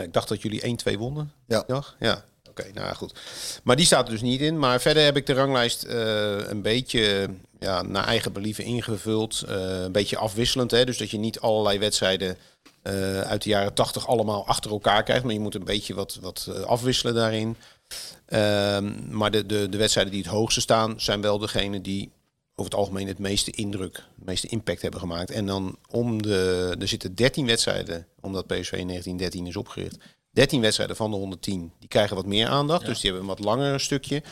[0.02, 1.32] Ik dacht dat jullie 1-2 wonnen.
[1.46, 1.64] Ja.
[1.66, 1.96] dag.
[2.00, 2.24] Ja.
[2.48, 3.14] Oké, nou goed.
[3.62, 4.58] Maar die staat er dus niet in.
[4.58, 5.84] Maar verder heb ik de ranglijst
[6.48, 9.42] een beetje ja, naar eigen believen ingevuld.
[9.46, 10.70] Een beetje afwisselend.
[10.70, 10.84] Hè?
[10.84, 12.36] Dus dat je niet allerlei wedstrijden
[13.26, 15.24] uit de jaren 80 allemaal achter elkaar krijgt.
[15.24, 17.56] Maar je moet een beetje wat, wat afwisselen daarin.
[18.26, 22.10] Ehm, maar de, de, de wedstrijden die het hoogste staan, zijn wel degene die
[22.54, 25.30] over het algemeen het meeste indruk, het meeste impact hebben gemaakt.
[25.30, 29.96] En dan om de, er zitten 13 wedstrijden, omdat PSV in 1913 is opgericht.
[30.30, 32.86] 13 wedstrijden van de 110, die krijgen wat meer aandacht.
[32.86, 34.22] Dus die hebben een wat langer stukje.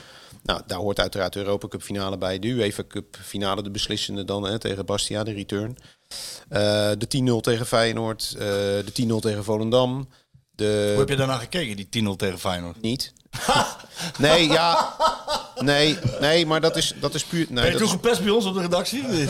[0.43, 2.39] Nou, daar hoort uiteraard de Europa Cup finale bij.
[2.39, 5.77] De UEFA Cup finale, de beslissende dan hè, tegen Bastia, de return.
[6.49, 7.07] Eh, de
[7.39, 8.35] 10-0 tegen Feyenoord.
[8.39, 8.45] eh,
[8.85, 10.09] de 10-0 tegen Volendam.
[10.51, 12.81] De, Hoe heb je daarna gekeken, die 10-0 tegen Feyenoord?
[12.81, 13.13] niet.
[14.19, 14.95] Nee, ja.
[15.59, 17.47] Nee, nee, maar dat is, dat is puur...
[17.49, 19.05] Nee, Ben je toen gepest bij ons op de redactie?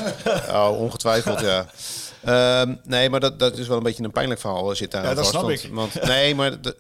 [0.50, 1.66] Oh, ongetwijfeld, ja.
[2.24, 5.02] Ehm, nee, maar dat, dat is wel een beetje een pijnlijk verhaal eh, zit daar
[5.02, 5.30] Ja, dat vast.
[5.30, 5.70] snap want, ik.
[5.72, 6.76] Want, nee, maar de-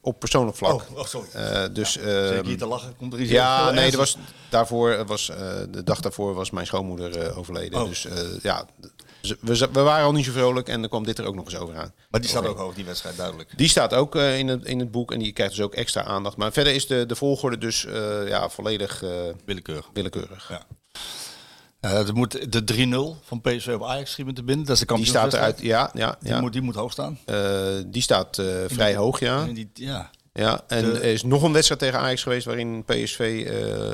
[0.00, 0.72] op persoonlijk vlak.
[0.72, 1.28] Oh, oh, sorry.
[1.32, 2.96] Eh, dus, Zit ehm, ik hier te lachen?
[2.96, 4.16] Komt er iets ja, heel nee, er was,
[4.48, 5.36] daarvoor was, eh,
[5.70, 7.80] de dag daarvoor was mijn schoonmoeder eh, overleden.
[7.82, 7.88] Oh.
[7.88, 8.64] Dus eh, ja,
[9.40, 11.76] we, waren al niet zo vrolijk en dan kwam dit er ook nog eens over
[11.76, 11.92] aan.
[12.10, 13.50] Maar die staat ook hoog, die wedstrijd, duidelijk.
[13.56, 16.02] Die staat ook eh, in, het, in het boek en die krijgt dus ook extra
[16.02, 16.36] aandacht.
[16.36, 19.10] Maar verder is de, de volgorde dus eh, ja, volledig eh,
[19.44, 19.90] Willekeurig.
[19.92, 20.48] willekeurig.
[20.48, 20.66] Ja.
[22.14, 24.66] Moet de 3-0 van PSV op Ajax schieten te binnen.
[24.66, 26.40] Dat is de Die staat eruit, ja, ja, Die, ja.
[26.40, 27.18] moet, die moet hoog staan.
[27.86, 29.46] Die staat vrij hoog, ja.
[29.46, 30.10] En die, ja.
[30.32, 33.48] Ja, en De- er is nog een wedstrijd tegen Ajax geweest waarin PSV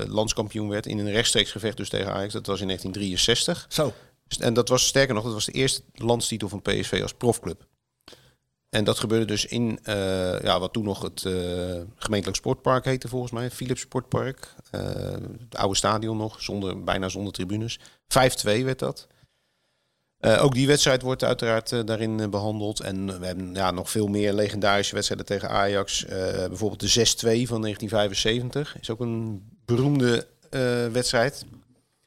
[0.09, 2.33] landskampioen werd in een rechtstreeks gevecht dus tegen Ajax.
[2.33, 3.67] Dat was in 1963.
[3.69, 3.93] Zo.
[4.41, 7.67] En dat was sterker nog, dat was de eerste landstitel van PSV als profclub.
[8.75, 11.33] En dat gebeurde dus in eh, ja, wat toen nog het eh,
[11.97, 14.55] gemeentelijk sportpark heette volgens mij, Philips Sportpark.
[14.71, 14.81] Eh,
[15.41, 17.79] het oude stadion nog, zonder, bijna zonder tribunes.
[17.79, 19.07] 5-2 werd dat.
[20.21, 22.81] Ook die wedstrijd wordt uiteraard daarin eh, behandeld.
[22.81, 26.05] En we hebben ja, nog veel meer legendarische wedstrijden tegen Ajax.
[26.49, 30.27] Bijvoorbeeld de 6-2 van 1975 is ook een beroemde
[30.93, 31.45] wedstrijd.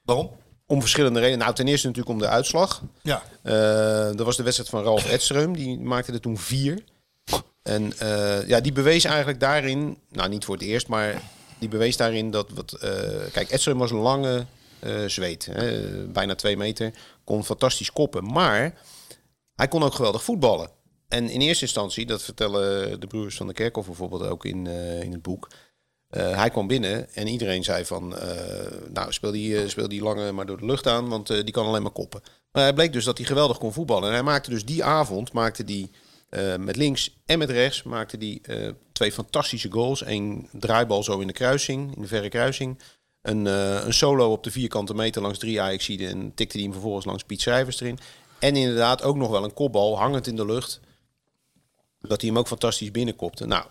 [0.02, 0.32] Waarom?
[0.68, 1.40] Om verschillende redenen.
[1.40, 2.82] Nou, ten eerste natuurlijk om de uitslag.
[3.02, 3.24] Ja.
[3.42, 5.52] Eh, dat was de wedstrijd van Ralf Edström.
[5.52, 6.84] Die maakte er toen vier.
[7.64, 11.22] En eh, ja, die bewees eigenlijk daarin, nou niet voor het eerst, maar
[11.60, 12.72] die bewees daarin dat wat.
[12.74, 12.92] eh,
[13.32, 14.46] kijk, Edström was een lange
[15.08, 18.74] zweet, hè, bijna twee meter, kon fantastisch koppen, maar
[19.56, 20.70] hij kon ook geweldig voetballen.
[21.08, 24.68] En in eerste instantie, dat vertellen de broers van de Kerkhoff bijvoorbeeld ook in,
[25.02, 25.48] in het boek.
[26.10, 30.32] Eh, hij kwam binnen en iedereen zei van, eh, nou speel die, eh, die lange
[30.32, 32.22] maar door de lucht aan, want die kan alleen maar koppen.
[32.52, 34.08] Maar hij bleek dus dat hij geweldig kon voetballen.
[34.08, 35.90] En hij maakte dus die avond, maakte die
[36.60, 38.42] met links en met rechts, maakte die
[38.92, 40.06] twee fantastische goals.
[40.06, 42.80] Eén draaibal zo in de kruising, in de verre kruising.
[43.22, 47.06] Een, een solo op de vierkante meter langs drie Ajaxiden en tikte die hem vervolgens
[47.06, 48.00] langs Piet Schrijvers erin.
[48.40, 50.80] En inderdaad ook nog wel een kopbal hangend in de lucht.
[52.02, 53.46] Dat hij hem ook fantastisch binnenkopte.
[53.46, 53.66] Nou,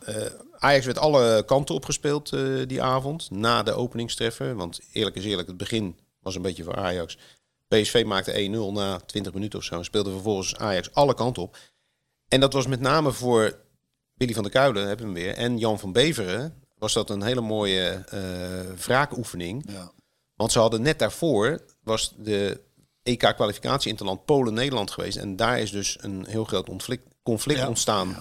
[0.64, 3.30] Ajax werd alle kanten opgespeeld eh, die avond.
[3.30, 4.54] Na de openingstreffer.
[4.54, 7.18] Want eerlijk is eerlijk, het begin was een beetje voor Ajax.
[7.68, 9.74] PSV maakte 1-0 na 20 minuten of zo.
[9.78, 11.56] En speelde vervolgens Ajax alle kanten op.
[12.28, 13.58] En dat was met name voor
[14.14, 15.34] Willy van der Kuilen, hebben we hem weer.
[15.36, 19.64] En Jan van Beveren was dat een hele mooie eh wraakoefening.
[19.70, 19.92] Ja.
[20.36, 22.60] Want ze hadden net daarvoor, was de
[23.02, 25.16] EK-kwalificatie Interland Polen-Nederland geweest.
[25.16, 27.68] En daar is dus een heel groot conflict, conflict Ja.
[27.68, 28.16] ontstaan.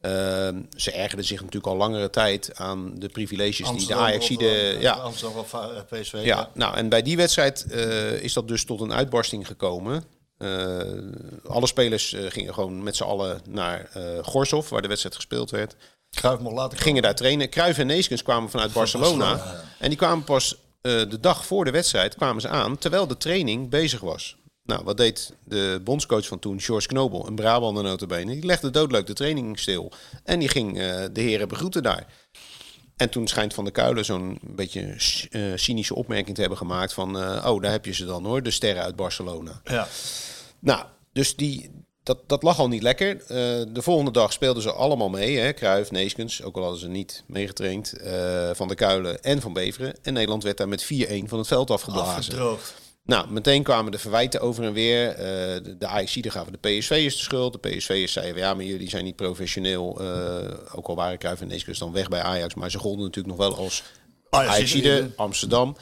[0.00, 4.76] Ehm, ze ergerden zich natuurlijk al langere tijd aan de privileges die de Ajaxide...
[4.80, 6.20] Ja, Amsterdam of eh, PSV.
[6.22, 10.04] ja, nou en bij die wedstrijd eh, is dat dus tot een uitbarsting gekomen.
[10.38, 10.80] Eh,
[11.46, 15.50] alle spelers eh, gingen gewoon met z'n allen naar eh Gorshof, waar de wedstrijd gespeeld
[15.50, 15.76] werd.
[16.10, 17.48] Cruijff mocht later Gingen daar trainen.
[17.48, 19.62] Cruijff en Neeskens kwamen vanuit Barcelona.
[19.78, 23.16] En die kwamen pas eh, de dag voor de wedstrijd kwamen ze aan, terwijl de
[23.16, 24.36] training bezig was.
[24.68, 28.32] Nou, wat deed de bondscoach van toen, George Knobel, een Brabander notabene?
[28.32, 29.92] Die legde doodleuk de training stil.
[30.24, 32.06] En die ging eh, de heren begroeten daar.
[32.96, 34.96] En toen schijnt Van der Kuilen zo'n beetje
[35.30, 37.18] eh, cynische opmerking te hebben gemaakt van...
[37.18, 39.60] eh, oh, daar heb je ze dan hoor, de sterren uit Barcelona.
[39.64, 39.88] Ja.
[40.58, 41.70] Nou, dus die,
[42.02, 43.18] dat, dat lag al niet lekker.
[43.72, 45.38] De volgende dag speelden ze allemaal mee.
[45.38, 45.80] Hè?
[45.90, 47.94] Neeskens, ook al hadden ze niet meegetraind.
[48.52, 49.96] van der Kuilen en Van Beveren.
[50.02, 50.86] En Nederland werd daar met 4-1
[51.24, 52.16] van het veld afgeblazen.
[52.16, 52.74] Afgedroogd.
[53.08, 55.08] Nou, meteen kwamen de verwijten over en weer.
[55.08, 55.16] Eh,
[55.64, 57.52] de, de AXI'den gaven de PSV'ers de schuld.
[57.52, 60.00] De PSV'ers zeiden, ja, maar jullie zijn niet professioneel.
[60.00, 62.54] Eh, ook al waren Cruijff en Neeskens dan weg bij Ajax.
[62.54, 63.82] Maar ze golden natuurlijk nog wel als
[64.30, 64.62] Ajaxide.
[64.62, 65.76] AXI'den, Amsterdam.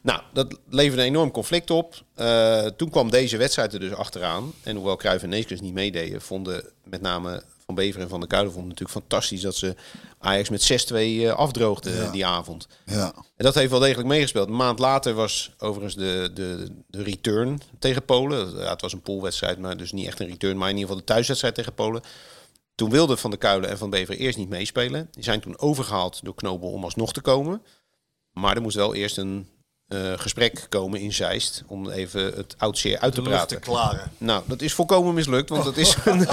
[0.00, 2.02] Nou, dat leverde een enorm conflict op.
[2.14, 4.52] Eh, toen kwam deze wedstrijd er dus achteraan.
[4.62, 8.28] En hoewel Cruijff en Neeskens niet meededen, vonden met name Van Bever en Van der
[8.28, 9.74] Kuilen vonden het natuurlijk fantastisch dat ze
[10.18, 12.68] Ajax met 6-2 eh, afdroogden die avond.
[12.86, 13.14] Ja.
[13.14, 14.48] En dat heeft wel degelijk meegespeeld.
[14.48, 18.56] Een maand later was overigens de, de, de return tegen Polen.
[18.56, 20.58] Ja, het was een poolwedstrijd, maar dus niet echt een return.
[20.58, 22.02] Maar in ieder geval de thuiswedstrijd tegen Polen.
[22.74, 25.08] Toen wilden Van der Kuilen en Van Bever eerst niet meespelen.
[25.10, 27.62] Die zijn toen overgehaald door Knobel om alsnog te komen.
[28.32, 29.48] Maar er moest wel eerst een
[29.88, 31.62] eh, gesprek komen in Zeist.
[31.66, 33.60] Om even het oud zeer uit te De te praten.
[33.60, 34.10] klaren.
[34.18, 36.26] Nou, dat is volkomen mislukt, want dat is, een,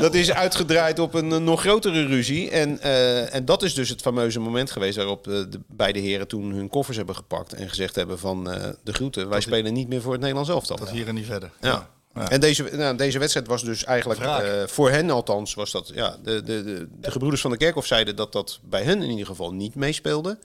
[0.00, 2.50] dat is uitgedraaid op een, eh, nog grotere ruzie.
[2.50, 6.28] En, eh, en dat is dus het fameuze moment geweest waarop de, de beide heren
[6.28, 9.88] toen hun koffers hebben gepakt en gezegd hebben van eh, de groeten, wij spelen niet
[9.88, 10.76] meer voor het Nederlands elftal.
[10.76, 11.50] Dat hier en niet verder.
[11.60, 11.88] Ja.
[12.14, 12.28] Ja.
[12.30, 16.16] En deze, nou, deze wedstrijd was dus eigenlijk, eh, voor hen althans, was dat, ja,
[16.22, 19.26] de, de, de, de gebroeders van de Kerkhof zeiden dat dat bij hen in ieder
[19.26, 20.38] geval niet meespeelde.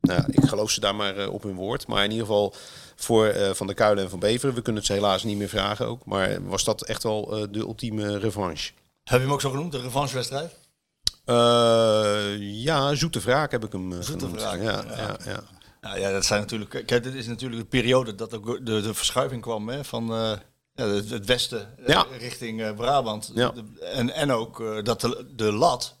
[0.00, 1.86] Nou, ik geloof ze daar maar eh, op hun woord.
[1.86, 2.54] Maar in ieder geval
[2.96, 5.48] voor eh, Van der Kuilen en Van Beveren, we kunnen het ze helaas niet meer
[5.48, 6.04] vragen ook.
[6.04, 8.72] Maar was dat echt wel eh, de ultieme revanche?
[9.04, 10.54] Heb je hem ook zo genoemd, de revanchewedstrijd?
[11.24, 14.40] Eh, ja, Zoete Wraak heb ik hem Zoete genoemd.
[14.40, 14.96] Wraak, ja, ja.
[14.96, 15.16] ja.
[15.24, 15.42] Ja,
[15.80, 16.70] Nou ja, dat zijn natuurlijk.
[16.86, 20.06] Kijk, dit is natuurlijk de periode dat ook de, de verschuiving kwam hè, van
[20.74, 22.06] ja, het, het westen Ja.
[22.18, 23.34] richting Brabant.
[23.34, 25.96] De- en, en ook dat de, de lat,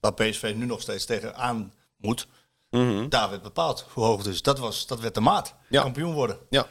[0.00, 2.26] waar PSV nu nog steeds tegenaan moet,
[3.08, 4.42] daar werd bepaald hoe hoog dus.
[4.42, 5.54] Dat, was, dat werd de maat.
[5.68, 5.82] Ja.
[5.82, 6.38] Kampioen worden.
[6.50, 6.66] Ja.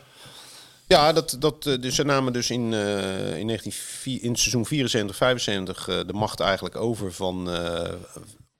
[0.88, 4.65] Ja, dat, dat, eh, dus ze namen dus in, eh, in, 1904 in het seizoen
[4.65, 7.50] 74, 75 eh, de macht eigenlijk over van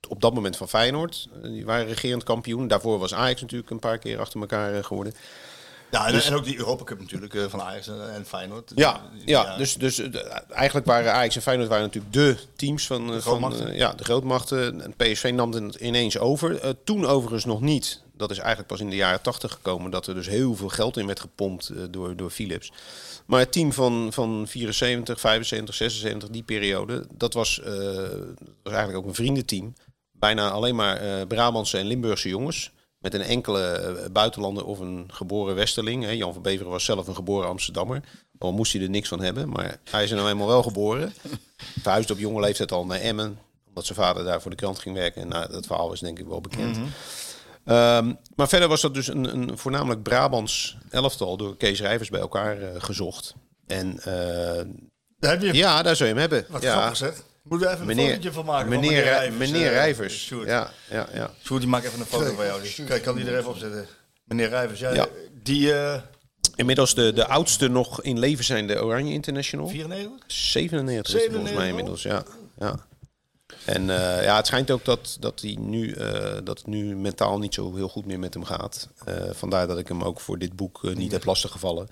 [0.08, 1.28] op dat moment van Feyenoord.
[1.42, 2.68] Die waren regerend kampioen.
[2.68, 5.14] Daarvoor was Ajax natuurlijk een paar keer achter elkaar geworden.
[5.96, 8.72] Ja, en, Dus- en ook die Europa Cup natuurlijk eh, van Ajax en, en Feyenoord.
[8.76, 13.02] Ja, ja, dus, dus eh, eigenlijk waren Ajax en Feyenoord waren natuurlijk de teams van,
[13.06, 13.68] eh, van grootmachten.
[13.68, 14.82] eh, ja, de grootmachten.
[14.82, 16.60] En PSV nam het ineens over.
[16.60, 18.04] Eh, toen overigens nog niet.
[18.18, 20.98] Dat is eigenlijk pas in de jaren tachtig gekomen dat er dus heel veel geld
[20.98, 22.72] in werd gepompt eh, door, door Philips.
[23.26, 27.74] Maar het team van, van 74, 75, 76, die periode, dat was, eh,
[28.64, 29.74] was eigenlijk ook een vriendenteam.
[30.12, 32.72] Bijna alleen maar eh, Brabantse en Limburgse jongens.
[33.06, 36.04] Met een enkele eh, buitenlander of een geboren Westerling.
[36.04, 36.10] Hè.
[36.10, 38.02] Jan van Beveren was zelf een geboren Amsterdammer.
[38.40, 39.50] Al moest hij er niks van hebben.
[39.50, 41.14] Maar hij is er nou eenmaal wel geboren.
[41.82, 43.40] Verhuisde op jonge leeftijd al naar Emmen.
[43.68, 45.22] Omdat zijn vader daar voor de krant ging werken.
[45.22, 46.78] En nou, dat verhaal is denk ik wel bekend.
[47.66, 52.20] Ehm, maar verder was dat dus een, een voornamelijk Brabants elftal door Kees Rijvers bij
[52.20, 53.36] elkaar eh, gezocht.
[53.68, 54.66] En eh,
[55.20, 56.46] Daar heb je ja, daar zou je hem hebben.
[56.50, 56.94] wat ja.
[56.94, 57.24] grappig.
[57.50, 58.70] Moeten we even een Meneer, fotootje van maken?
[58.70, 60.26] meneer, van Rij- Rijvers, meneer eh, Rijvers.
[60.26, 60.48] Sjoerd.
[60.48, 61.32] Ja, ja, ja.
[61.44, 62.62] Sjoerd, die maakt even een foto van jou.
[62.62, 63.88] Die, kijk, kan die er even op zetten?
[64.24, 65.08] Meneer Rijvers, ja, Ja.
[65.44, 66.02] die eh
[66.56, 69.68] Inmiddels de, de oudste nog in leven zijnde Oranje International.
[69.68, 70.24] 94?
[70.32, 72.24] 97 is het volgens 97 mij inmiddels, ja.
[72.58, 72.86] ja.
[73.66, 77.40] En eh, ja, het schijnt ook dat, dat, hij nu, eh, dat het nu mentaal
[77.40, 78.90] niet zo heel goed meer met hem gaat.
[79.06, 81.88] Eh, vandaar dat ik hem ook voor dit boek eh, niet heb lastiggevallen.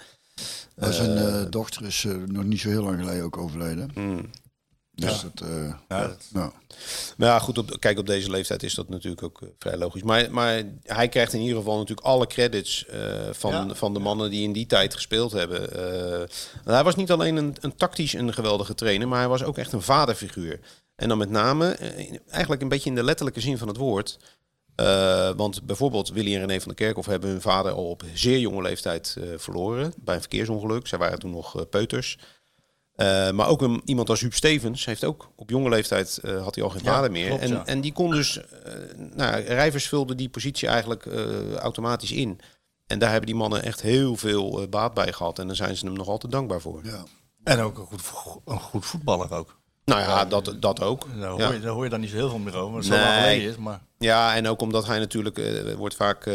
[0.75, 3.91] Maar zijn eh, dochter is eh, nog niet zo heel lang geleden ook overleden.
[3.95, 4.29] Mm.
[4.95, 6.51] Dus dat, eh, Ja, dat- nou,
[7.17, 10.03] Maar ja, goed, op, kijk, op deze leeftijd is dat natuurlijk ook eh, vrij logisch.
[10.03, 12.99] Maar, maar hij krijgt in ieder geval natuurlijk alle credits eh,
[13.31, 13.75] van, Ja.
[13.75, 15.61] van de mannen die in die tijd gespeeld hebben.
[16.63, 19.71] Hij was niet alleen een, een tactisch een geweldige trainer, maar hij was ook echt
[19.71, 20.59] een vaderfiguur.
[20.95, 21.71] En dan met name,
[22.29, 24.19] eigenlijk een beetje in de letterlijke zin van het woord.
[25.35, 28.61] Want bijvoorbeeld Willy en René van der Kerkhoff hebben hun vader al op zeer jonge
[28.61, 29.93] leeftijd verloren.
[29.97, 30.87] Bij een verkeersongeluk.
[30.87, 32.17] Zij waren toen nog peuters.
[32.95, 36.55] Eh, maar ook een, iemand als Huub Stevens heeft ook op jonge leeftijd eh, had
[36.55, 37.27] hij al geen Ja, vader meer.
[37.27, 37.65] klopt, en, ja.
[37.65, 38.73] en die kon dus, eh
[39.15, 41.05] nou, Rijvers vulde die positie eigenlijk
[41.57, 42.39] automatisch in.
[42.87, 45.39] En daar hebben die mannen echt heel veel baat bij gehad.
[45.39, 46.79] En daar zijn ze hem nog altijd dankbaar voor.
[46.83, 47.03] ja.
[47.43, 48.01] En ook een goed,
[48.45, 49.61] een goed voetballer ook.
[49.85, 51.05] Nou ja, dat, dat ook.
[51.19, 51.51] Daar hoor, Ja.
[51.51, 52.89] je, daar hoor je dan niet zo heel veel meer over.
[52.89, 52.99] Nee.
[52.99, 55.41] geleden is, maar Ja, en ook omdat hij natuurlijk
[55.77, 56.33] wordt vaak, eh,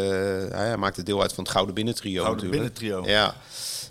[0.49, 2.73] hij maakte deel uit van het Gouden Binnentrio Gouden natuurlijk.
[2.73, 3.11] Binnentrio.
[3.13, 3.35] Ja,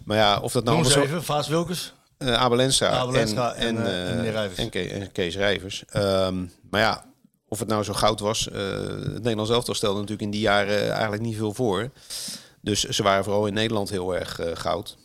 [0.04, 1.92] maar ja, of dat nou noem eens even, Vaas Wilkes.
[2.18, 4.58] Enstra en, en, en, eh, eh, en meneer Rijvers.
[4.58, 5.84] en, Ke- en Kees Rijvers.
[5.88, 7.04] Ehm, maar ja,
[7.48, 10.90] of het nou zo goud was, eh het Nederlands elftal stelde natuurlijk in die jaren
[10.92, 11.90] eigenlijk niet veel voor.
[12.60, 14.96] Dus ze waren vooral in Nederland heel erg goud.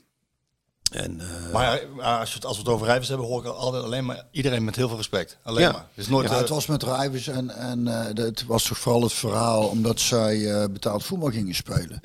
[0.92, 3.52] En, eh, Maar ja, als, we het, als we het over Rijvers hebben, hoor ik
[3.52, 5.38] altijd alleen maar iedereen met heel veel respect.
[5.44, 5.72] Alleen Ja.
[5.72, 5.86] maar.
[5.94, 6.30] Het is nooit...
[6.30, 10.00] Ja, het was met Rijvers en, en eh, het was toch vooral het verhaal omdat
[10.00, 12.02] zij eh, betaald voetbal gingen spelen.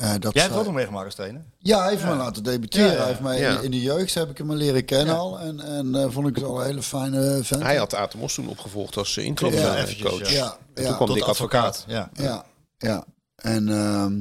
[0.00, 1.42] Eh, dat Jij hebt ook nog meegemaakt als trainer.
[1.58, 2.86] Ja, hij heeft me laten debuteren.
[2.86, 2.98] Ja, ja.
[2.98, 3.56] Hij heeft mij Ja.
[3.58, 5.38] in, in de jeugd heb ik hem leren kennen al.
[5.40, 7.62] En, en eh, vond ik het al een hele fijne vent.
[7.62, 10.30] hij had Atemos toen opgevolgd als uh, interim ja, coach.
[10.30, 10.36] ja.
[10.36, 10.88] Ja, En ja.
[10.88, 11.84] toen kwam Tot Dick Advocaat.
[11.88, 12.10] Ja.
[12.14, 12.44] Ja,
[12.78, 13.04] ja.
[13.34, 14.20] En, ehm,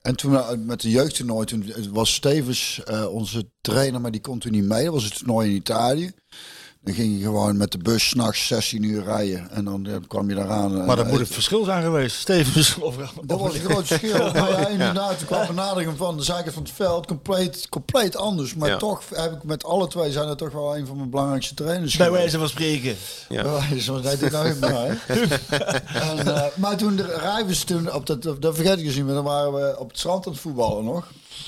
[0.00, 4.52] en toen met de jeugdtoernooi, toen was Stevens eh, onze trainer, maar die kon toen
[4.52, 4.84] niet mee.
[4.84, 6.12] Dat was het toernooi in Italië.
[6.86, 9.50] Dan ging je gewoon met de bus s'nachts 16 uur rijden.
[9.50, 10.80] En dan kwam je daaraan.
[10.80, 12.16] eh, Maar dat moet eh, het verschil zijn geweest.
[12.16, 12.96] Stevens of...
[13.24, 14.30] Dat was een groot verschil.
[14.32, 18.54] Maar ja, inderdaad, toen kwam benadering van de zijkant van het veld compleet, compleet anders.
[18.54, 18.76] Maar Ja.
[18.76, 21.96] toch heb ik met alle twee zijn het toch wel een van mijn belangrijkste trainers.
[21.96, 22.22] Bij geweest.
[22.22, 22.96] wijze van spreken.
[23.28, 23.42] Ja.
[23.42, 24.96] Bij wijze van, dit nou
[26.08, 29.14] en, eh, maar toen de Rijvers, toen op dat, dat vergeet ik eens niet meer,
[29.14, 31.06] dan waren we op het strand aan het voetballen nog.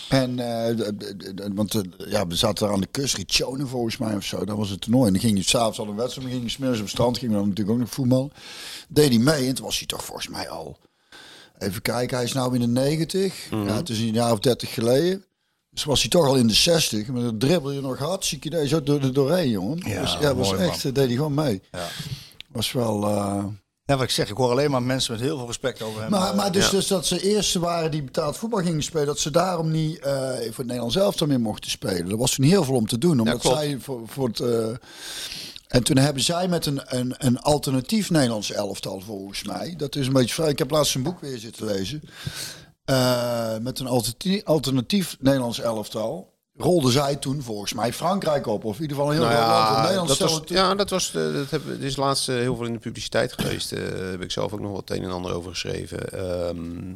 [0.09, 3.67] En, eh, de- de- de- want eh, ja, we zaten daar aan de kust, Riccione
[3.67, 5.07] volgens mij of zo, dat was het toernooi.
[5.07, 7.33] En dan ging je s'avonds al een wedstrijd, ging je smiddags op het strand, ging
[7.33, 8.31] dan natuurlijk ook nog voetbal.
[8.89, 10.79] Deed hij mee en toen was hij toch volgens mij al,
[11.59, 14.75] even kijken, hij is nou in de 90, ja, het is een jaar of 30
[14.75, 15.25] geleden.
[15.71, 18.69] Dus was hij toch al in de 60, maar dan dribbel je nog hartstikke idee,
[18.69, 19.79] zo door, er doorheen, jongen.
[19.87, 21.63] Ja, dus, ja, was mooi, echt, eh, deed hij gewoon mee.
[21.73, 21.87] Ja.
[22.49, 23.01] Was wel...
[23.89, 26.11] Ja, wat ik zeg, ik hoor alleen maar mensen met heel veel respect over hem.
[26.11, 26.71] maar, Eh, maar dus, ja.
[26.71, 30.13] dus dat ze eerste waren die betaald voetbal gingen spelen, dat ze daarom niet eh,
[30.33, 32.11] voor het Nederlands elftal meer mochten spelen.
[32.11, 34.41] Er was toen heel veel om te doen, omdat zij voor, voor het.
[34.41, 34.69] eh,
[35.69, 39.75] en toen hebben zij met een, een, een alternatief Nederlands elftal, volgens mij.
[39.77, 40.49] Dat is een beetje vrij.
[40.49, 42.03] Ik heb laatst een boek weer zitten lezen.
[43.63, 46.37] Met een alternatief, alternatief Nederlands elftal.
[46.59, 48.65] Rolden zij toen volgens mij Frankrijk op.
[48.65, 49.55] Of in ieder geval een heel Nou land.
[49.55, 51.13] Want ja, Nederland dat was, ja, dat was.
[51.13, 53.73] Dat heb, dit is laatst eh, heel veel in de publiciteit geweest.
[53.73, 56.13] Eh heb ik zelf ook nog wat een en ander over geschreven.
[56.13, 56.95] Ehm,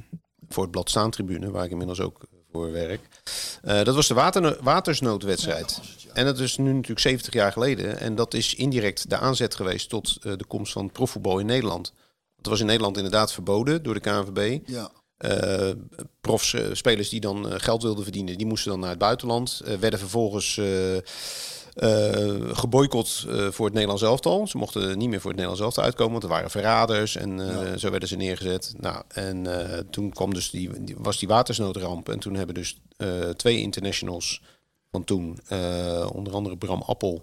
[0.48, 2.20] voor het blad Staantribune, waar ik inmiddels ook
[2.52, 3.08] voor werk.
[3.62, 5.80] Eh, dat was de water, watersnoodwedstrijd.
[6.12, 7.98] En dat is nu natuurlijk 70 jaar geleden.
[7.98, 11.92] En dat is indirect de aanzet geweest tot de komst van profvoetbal in Nederland.
[12.36, 14.68] Het was in Nederland inderdaad verboden door de KNVB.
[14.68, 14.90] Ja.
[15.22, 15.70] Eh
[16.20, 19.62] profs, eh, spelers die dan eh, geld wilden verdienen, die moesten dan naar het buitenland.
[19.80, 20.96] Werden vervolgens eh,
[22.52, 24.46] geboycott voor het Nederlands elftal.
[24.46, 27.40] Ze mochten niet meer voor het Nederlands elftal uitkomen, want er waren verraders en
[27.78, 28.74] zo werden ze neergezet.
[28.80, 29.46] Nou, en
[29.90, 32.08] toen kwam dus die, die- was die watersnoodramp.
[32.08, 32.80] En toen hebben dus
[33.36, 34.42] twee internationals
[34.90, 35.38] van toen,
[36.12, 37.22] onder andere Bram Appel,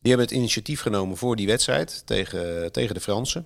[0.00, 3.44] die hebben het initiatief genomen voor die wedstrijd tegen, tegen de Fransen.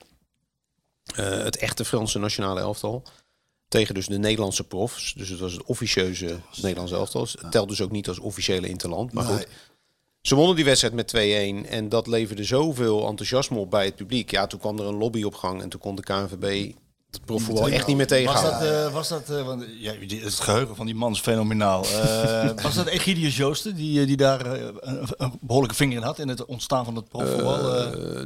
[1.14, 3.02] Het echte Franse nationale elftal.
[3.70, 5.14] Tegen dus de Nederlandse profs.
[5.16, 7.26] Dus het was het officieuze Nederlandse elftal.
[7.40, 9.12] Het telt dus ook niet als officiële interland.
[9.12, 9.36] Maar Nee.
[9.36, 9.46] goed.
[10.20, 11.66] Ze wonnen die wedstrijd met 2-1.
[11.68, 14.30] En dat leverde zoveel enthousiasme op bij het publiek.
[14.30, 15.62] Ja, toen kwam er een lobby op gang.
[15.62, 16.72] En toen kon de KNVB
[17.10, 18.60] het profvoetbal echt niet meer Was tegenhouden.
[18.72, 21.84] dat, eh, was dat eh, want, ja, het geheugen van die man is fenomenaal.
[21.84, 26.28] Eh, was dat Egidius Joosten die, die daar een, een behoorlijke vinger in had in
[26.28, 27.56] het ontstaan van het profvoetbal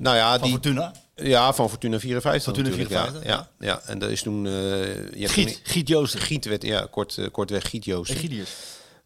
[0.01, 0.93] nou ja, van die, Fortuna?
[1.15, 3.01] ja, van Fortuna 54 Fortuna natuurlijk.
[3.01, 3.81] 54, ja, ja, ja.
[3.87, 4.47] En dat is toen...
[4.47, 6.21] eh, je hebt Giet, toen- Giet Joosten.
[6.21, 8.11] Giet werd, ja, kort, kortweg Giet Joost.
[8.11, 8.51] Egidius.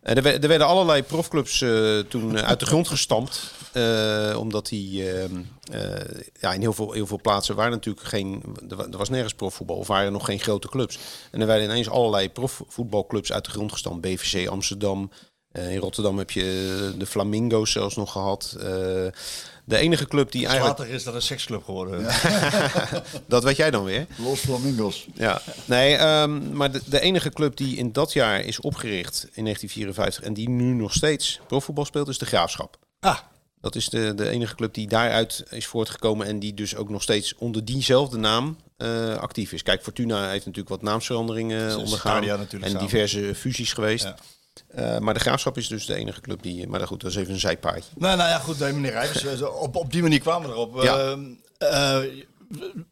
[0.09, 3.53] En er, er werden allerlei profclubs eh, toen eh, uit de grond gestampt.
[3.73, 5.37] eh, omdat die ehm,
[5.73, 8.43] eh, ja, in heel veel, heel veel plaatsen waren natuurlijk geen.
[8.71, 10.99] Er, wa- was nergens profvoetbal of waren er nog geen grote clubs.
[11.31, 14.01] En er werden ineens allerlei profvoetbalclubs uit de grond gestampt.
[14.01, 15.11] BVC Amsterdam.
[15.53, 18.57] eh, in Rotterdam heb je de Flamingo's zelfs nog gehad.
[19.69, 20.79] De enige club die eigenlijk.
[20.79, 22.07] Later is dat een seksclub geworden.
[23.27, 24.07] Dat weet jij dan weer.
[24.17, 25.07] Los Flamingos.
[25.15, 29.45] Ja, nee, ehm, maar de, de enige club die in dat jaar is opgericht in
[29.45, 32.77] 1954 en die nu nog steeds profvoetbal speelt, is de Graafschap.
[33.01, 33.19] Ah,
[33.61, 37.03] Dat is de, de enige club die daaruit is voortgekomen en die dus ook nog
[37.03, 39.63] steeds onder diezelfde naam eh, actief is.
[39.63, 42.79] Kijk, Fortuna heeft natuurlijk wat naamsveranderingen ondergaan en samen.
[42.79, 44.05] diverse fusies geweest.
[44.05, 44.17] Ja.
[44.69, 46.69] Eh, maar de Graafschap is dus de enige club die...
[46.69, 47.91] Maar goed, dat is even een zijpaadje.
[47.97, 49.41] nou, nou ja, goed, nee, meneer Rijvers.
[49.41, 50.83] eh, op, op die manier kwamen we erop.
[50.83, 50.99] Ja.
[50.99, 51.21] Ehm,
[51.59, 51.99] eh,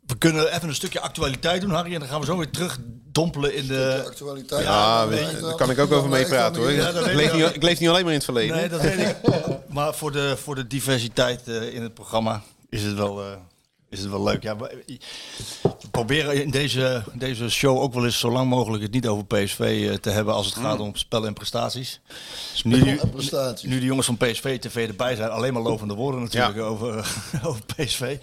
[0.06, 1.94] we- kunnen even een stukje actualiteit doen, Harry.
[1.94, 2.78] En dan gaan we zo weer terug
[3.12, 4.02] dompelen in de...
[4.06, 4.62] actualiteit.
[4.64, 6.70] Ja, we- daar kan ik ook over meepraten hoor.
[6.72, 8.56] Ja, dat weet ik, leef niet, ik leef niet alleen maar in het verleden.
[8.56, 9.16] Nee, dat weet ik.
[9.68, 13.26] Maar voor de, voor de diversiteit eh, in het programma is het wel, eh,
[13.88, 14.42] is het wel leuk.
[14.42, 14.56] Ja,
[15.96, 19.86] proberen in deze, deze show ook wel eens zo lang mogelijk het niet over PSV
[19.90, 22.00] eh, te hebben als het gaat om spel en prestaties.
[22.52, 23.68] Dus nu, en prestaties.
[23.68, 26.94] nu de jongens van PSV TV erbij zijn, alleen maar lovende woorden natuurlijk over,
[27.46, 28.16] over PSV.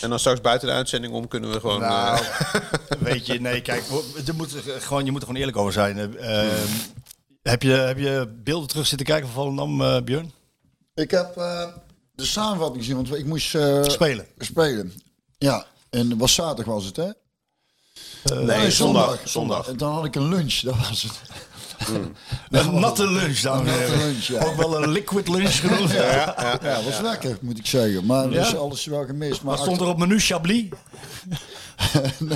[0.00, 1.80] En dan straks buiten de uitzending om kunnen we gewoon...
[1.80, 2.60] Nou, eh,
[3.12, 5.72] weet je, nee, kijk, we- er moet, er gewoon, je moet er gewoon eerlijk over
[5.72, 5.98] zijn.
[5.98, 6.68] Eh, ehm,
[7.42, 10.32] heb, je, heb je beelden terug zitten kijken van Volendam, eh Björn?
[10.94, 11.66] Ik heb eh,
[12.14, 14.26] de samenvatting gezien, want ik moest eh, Spelen.
[14.38, 14.92] spelen.
[15.38, 17.10] Ja, en was zaterdag was het, hè?
[18.34, 19.20] nee, Nee, zondag.
[19.24, 19.68] zondag.
[19.68, 21.20] En dan had ik een lunch, dat was het.
[22.50, 23.98] Een natte lunch, dames en Een natte heren.
[24.06, 24.44] lunch, ja.
[24.44, 25.90] Ook wel een liquid lunch genoemd.
[25.90, 28.06] Ja, dat was lekker, moet ik zeggen.
[28.06, 28.42] Maar Ja?
[28.42, 29.42] dus alles wel gemist.
[29.42, 30.20] Maar Wat stond er op menu?
[30.20, 30.64] Chablis?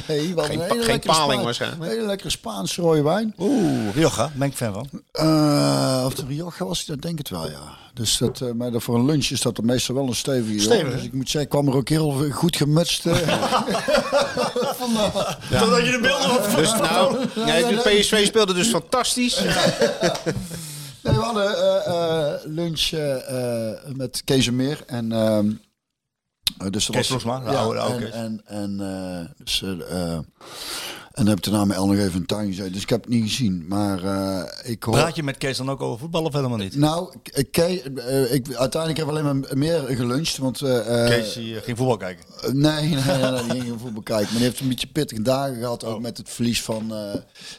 [0.09, 1.83] Nee, wat Geen een hele geen paling Spaan- waarschijnlijk.
[1.83, 3.35] Een hele lekkere Spaanse rode wijn.
[3.39, 4.31] Oeh, Rioja.
[4.35, 4.89] Ben ik fan van.
[5.13, 7.77] Eh, of de Rioja was, dat denk ik wel, ja.
[7.95, 10.61] Dus dat, eh, maar voor een lunch is dat er meestal wel een stevige.
[10.61, 10.93] Stevig?
[10.95, 13.05] Dus ik moet zeggen, ik kwam er ook heel goed gemutst.
[14.81, 15.61] Eh.
[15.61, 19.41] Totdat je de beelden op Dus nou, ja, de PSV speelde dus fantastisch.
[21.03, 22.91] Nee, we hadden eh, eh, lunch
[23.97, 25.51] met Kees en Meer en ehm,
[26.59, 29.63] eh, dus dat Kees was- de ja, oude- en, en, en, eh, dus,
[31.19, 32.73] en dan heb ik daarna met El nog even een tuin gezeten.
[32.73, 33.65] Dus ik heb het niet gezien.
[33.69, 34.95] Maar eh, ik hoor...
[34.95, 36.77] Praat je met Kees dan ook over voetbal of helemaal niet?
[36.77, 40.37] Nou, ik, Kees, eh, ik, uiteindelijk we alleen maar meer geluncht.
[40.37, 42.25] Want, eh, Kees die, ging voetbal kijken.
[42.53, 44.27] Nee, nee, nee, nee, die ging geen voetbal kijken.
[44.27, 45.83] Maar die heeft een beetje pittige dagen gehad.
[45.83, 45.91] Oh.
[45.91, 46.93] Ook met het verlies van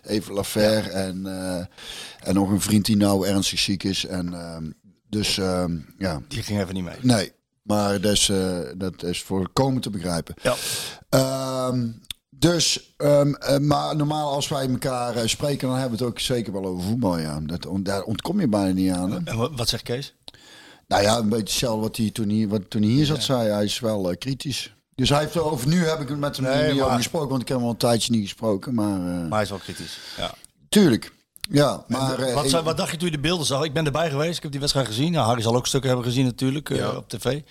[0.03, 0.89] Even Lafer.
[0.89, 1.65] En, eh,
[2.27, 4.05] en nog een vriend die nou ernstig ziek is.
[4.05, 4.71] En, ehm,
[5.09, 6.97] dus ehm, ja, Die ging even niet mee.
[7.01, 7.31] nee.
[7.63, 8.31] Maar dat is,
[8.77, 10.35] dat is voorkomen te begrijpen.
[10.41, 10.55] Ja.
[11.09, 11.87] Ehm,
[12.39, 16.19] dus, ehm, eh, maar normaal als wij elkaar eh, spreken, dan hebben we het ook
[16.19, 17.17] zeker wel over voetbal.
[17.17, 17.39] Ja.
[17.43, 19.11] Dat, on- daar ontkom je bijna niet aan.
[19.11, 19.17] Hè?
[19.23, 20.13] En wat, wat zegt Kees?
[20.87, 23.49] Nou ja, een beetje hetzelfde wat hij toen hier, wat, toen hij hier zat zei.
[23.49, 24.73] Hij is wel eh, kritisch.
[24.95, 27.41] Dus hij heeft over nu heb ik het met hem Nee, niet over gesproken, want
[27.41, 28.73] ik heb hem al een tijdje niet gesproken.
[28.73, 29.97] Maar, eh, Maar hij is wel kritisch.
[30.17, 30.33] Ja.
[30.69, 31.11] tuurlijk.
[31.51, 33.63] Ja, maar eh, wat, zei- wat dacht je toen je de beelden zag?
[33.63, 34.35] Ik ben erbij geweest.
[34.37, 35.11] Ik heb die wedstrijd gezien.
[35.11, 36.89] Nou, Harry zal ook stukken hebben gezien natuurlijk eh, Ja.
[36.95, 37.41] op tv.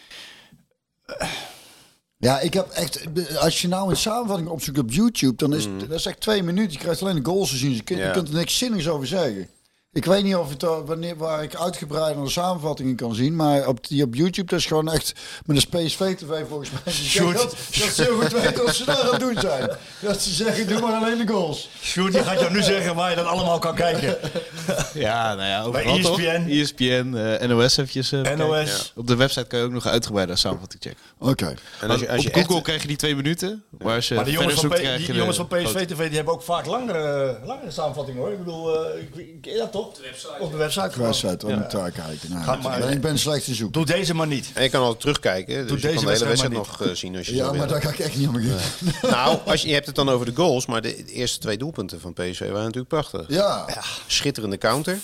[2.18, 3.04] Ja, ik heb echt.
[3.38, 6.72] Als je nou een samenvatting opzoekt op YouTube, dan is dat is echt twee minuten.
[6.72, 7.74] Je krijgt alleen de goals te zien.
[7.74, 9.48] Je kunt, je kunt er niks zinnigs over zeggen.
[9.98, 13.86] Ik weet niet of het wanneer waar ik uitgebreid een samenvattingen kan zien, maar op
[13.88, 15.12] die op YouTube dat is gewoon echt
[15.46, 17.32] met een PSV TV volgens mij.
[17.32, 19.70] Dat, dat ze heel goed weten wat ze daar aan het doen zijn.
[20.00, 21.70] Dat ze zeggen doe maar alleen de goals.
[21.82, 24.16] Sjoerd, die gaat jou nu zeggen waar je dat allemaal kan kijken.
[24.94, 26.20] Ja, nou ja, Bij toch?
[26.20, 26.46] ESPN.
[26.50, 28.12] ESPN, eh, NOS eventjes.
[28.12, 28.36] eh.
[28.36, 28.92] NOS.
[28.96, 31.00] Op de website kan je ook nog uitgebreide samenvatting checken.
[31.18, 31.54] Oké.
[31.80, 33.64] En als je, als je op Google echt, krijg je die twee minuten.
[33.78, 35.86] Maar als je Maar die jongens van, zoekt, die, je die jongens van de PSV
[35.86, 38.32] TV die hebben ook vaak langere, langere samenvattingen hoor.
[38.32, 39.87] Ik bedoel, eh, ik, ik, ja toch?
[39.88, 40.34] Op de website.
[40.40, 41.36] Op de website.
[41.36, 42.30] dan moet daar kijken.
[42.30, 42.90] Nou, Ga maar.
[42.92, 43.72] ik ben slecht te zoeken.
[43.84, 44.50] Doe deze maar niet.
[44.54, 45.54] en je kan altijd terugkijken.
[45.56, 47.68] Dus Doe je kan deze de hele wedstrijd nog eh, zien als je Ja, maar
[47.68, 48.60] daar ga ik echt niet om beginnen.
[49.10, 51.58] Nou, als je, je hebt het dan over de goals, maar de, de eerste twee
[51.58, 53.24] doelpunten van PSV waren natuurlijk prachtig.
[53.28, 53.66] Ja,
[54.06, 54.98] Schitterende counter.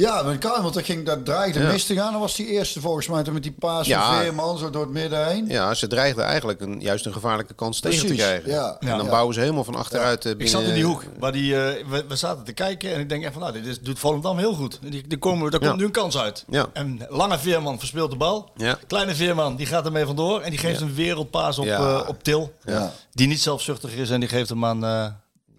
[0.00, 1.70] Ja maar kan, want dat, ging, dat dreigde Ja.
[1.72, 2.12] mis te gaan.
[2.12, 4.20] Dan was die eerste volgens mij toen met die paas van Ja.
[4.20, 5.46] Veerman zo door het midden heen.
[5.48, 8.50] Ja, ze dreigden eigenlijk een, juist een gevaarlijke kans tegen te krijgen.
[8.50, 8.76] ja.
[8.80, 9.10] En dan Ja.
[9.10, 10.58] bouwen ze helemaal van achteruit eh, Ik binnen...
[10.58, 11.04] zat in die hoek.
[11.18, 13.66] Waar die, eh, we, we zaten te kijken en ik denk echt van, nou, dit
[13.66, 14.78] is, doet Volendam heel goed.
[14.82, 15.78] Die, die komen, daar komt Ja.
[15.78, 16.44] nu een kans uit.
[16.48, 16.66] Ja.
[16.72, 18.50] En lange Veerman verspeelt de bal.
[18.56, 18.78] Ja.
[18.86, 20.40] Kleine Veerman, die gaat ermee vandoor.
[20.40, 21.78] En die geeft een wereldpaas op, Ja.
[22.00, 22.52] eh, op Til.
[22.64, 22.92] Ja.
[23.12, 25.06] Die niet zelfzuchtig is en die geeft hem aan, eh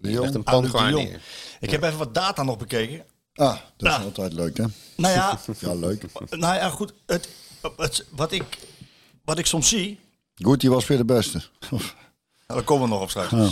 [0.02, 1.20] Die legt een neer.
[1.60, 3.02] Ik heb even wat data nog bekeken.
[3.42, 4.02] Ah, dat is Ja.
[4.02, 4.64] altijd leuk hè.
[4.96, 6.04] Nou ja, Ja, leuk.
[6.30, 6.92] nou ja goed.
[7.06, 7.28] Het,
[7.76, 8.58] het, wat, ik,
[9.24, 10.00] wat ik soms zie,
[10.42, 11.42] Goed, die was weer de beste.
[11.70, 11.82] Nou,
[12.46, 13.30] daar komen we nog op straks.
[13.30, 13.48] Ja.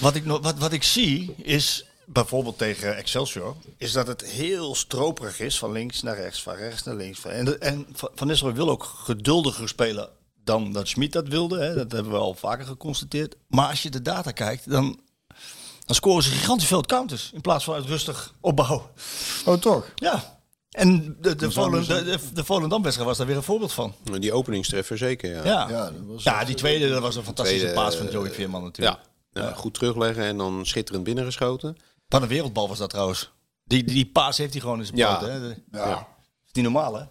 [0.00, 4.74] Wat, ik, nog- wat, wat ik zie is, bijvoorbeeld tegen Excelsior, is dat het heel
[4.74, 7.24] stroperig is van links naar rechts, van rechts naar links.
[7.24, 10.08] En, en Van Van Nistelrooy wil ook geduldiger spelen
[10.44, 11.58] dan dat Schmid dat wilde.
[11.60, 11.74] Hè.
[11.74, 13.36] Dat hebben we al vaker geconstateerd.
[13.48, 15.00] Maar als je de data kijkt, dan,
[15.86, 18.90] dan scoren ze gigantisch veel counters in plaats van uit rustig opbouw.
[19.44, 19.90] Oh, toch?
[19.94, 20.34] Ja.
[20.70, 23.94] En de, de, de, de, de Volendam-wedstrijd was daar weer een voorbeeld van.
[24.18, 25.44] Die openingstreffer zeker, ja.
[25.44, 28.28] Ja, Ja, ja, dat was die tweede dat was een fantastische tweede, paas van Joey
[28.28, 28.98] eh, Veerman natuurlijk.
[29.30, 29.42] Ja.
[29.42, 31.76] Ja, goed terugleggen en dan schitterend binnengeschoten.
[32.08, 33.30] Wat een wereldbal was dat trouwens.
[33.64, 35.16] Die, die, die paas heeft hij gewoon in zijn Ja.
[35.16, 35.40] poot, hè.
[35.40, 36.06] Dat Ja.
[36.46, 37.04] is niet normaal, hè?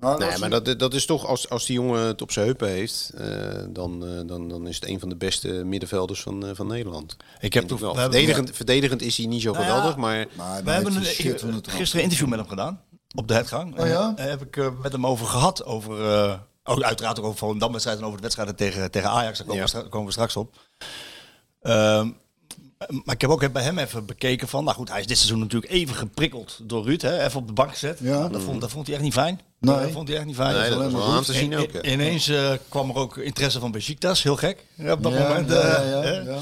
[0.00, 2.68] Nou, Nee, maar dat, dat is toch, als, als die jongen het op zijn heupen
[2.68, 3.26] heeft, eh,
[3.68, 7.16] dan, eh, dan, dan is het een van de beste middenvelders van, eh, van Nederland.
[7.40, 7.94] Ik heb toch wel.
[7.94, 10.98] we verdedigend, verdedigend is hij niet zo Nou ja, geweldig, maar Maar we hebben een,
[10.98, 12.82] een gisteren een interview met hem gedaan.
[13.14, 13.34] Op de.
[13.76, 14.08] Oh ja?
[14.08, 15.64] En daar heb ik met hem over gehad.
[15.64, 19.38] Over, eh, ook uiteraard ook over Volendam-wedstrijd en over de wedstrijden tegen, tegen Ajax.
[19.38, 19.70] Daar komen, Ja.
[19.70, 20.56] we stra- komen we straks op.
[21.62, 22.10] Ehm,
[23.04, 24.64] maar ik heb ook bij hem even bekeken van...
[24.64, 27.02] Nou goed, hij is dit seizoen natuurlijk even geprikkeld door Ruud.
[27.02, 27.98] Hè, even op de bank gezet.
[28.02, 28.28] Ja.
[28.28, 29.40] Dat, vond, dat vond hij echt niet fijn.
[29.60, 29.80] Nee.
[29.80, 30.56] Dat vond hij echt niet fijn.
[30.56, 31.68] nee, dat was wel aan te zien I- ook.
[31.68, 31.82] i- hè.
[31.90, 34.64] ineens eh, kwam er ook interesse van Besiktas, heel gek.
[34.74, 35.50] Ja, op dat Ja, moment.
[35.50, 36.38] ja, eh, ja.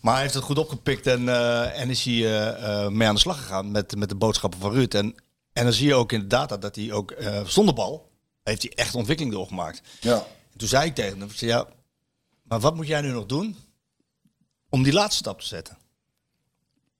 [0.00, 3.36] Maar hij heeft het goed opgepikt en, eh, en is hij mee aan de slag
[3.38, 4.94] gegaan met, met de boodschappen van Ruud.
[4.94, 5.14] En,
[5.52, 8.10] en dan zie je ook in de data dat hij ook eh, zonder bal
[8.42, 9.80] heeft hij echt ontwikkeling doorgemaakt.
[10.00, 10.14] Ja.
[10.52, 11.66] En toen zei ik tegen hem, ik zei, ja,
[12.42, 13.56] maar wat moet jij nu nog doen
[14.68, 15.78] om die laatste stap te zetten?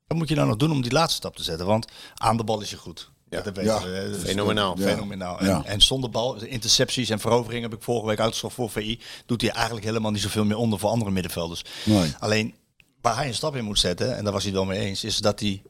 [0.07, 1.66] Wat moet je nou nog doen om die laatste stap te zetten?
[1.66, 3.11] Want aan de bal is je goed.
[3.33, 3.41] Ja.
[3.43, 4.09] dat weten Ja.
[4.11, 4.78] we, Fenomenaal.
[4.78, 4.87] Ja.
[4.89, 5.39] Fenomenaal.
[5.39, 5.62] En, Ja.
[5.64, 9.01] en zonder bal, de intercepties en veroveringen heb ik vorige week uitgezocht voor VI.
[9.26, 11.64] Doet hij eigenlijk helemaal niet zoveel meer onder voor andere middenvelders.
[11.85, 12.14] Nee.
[12.18, 12.55] Alleen
[13.01, 15.05] waar hij een stap in moet zetten, en daar was hij het wel mee eens,
[15.05, 15.62] is dat hij.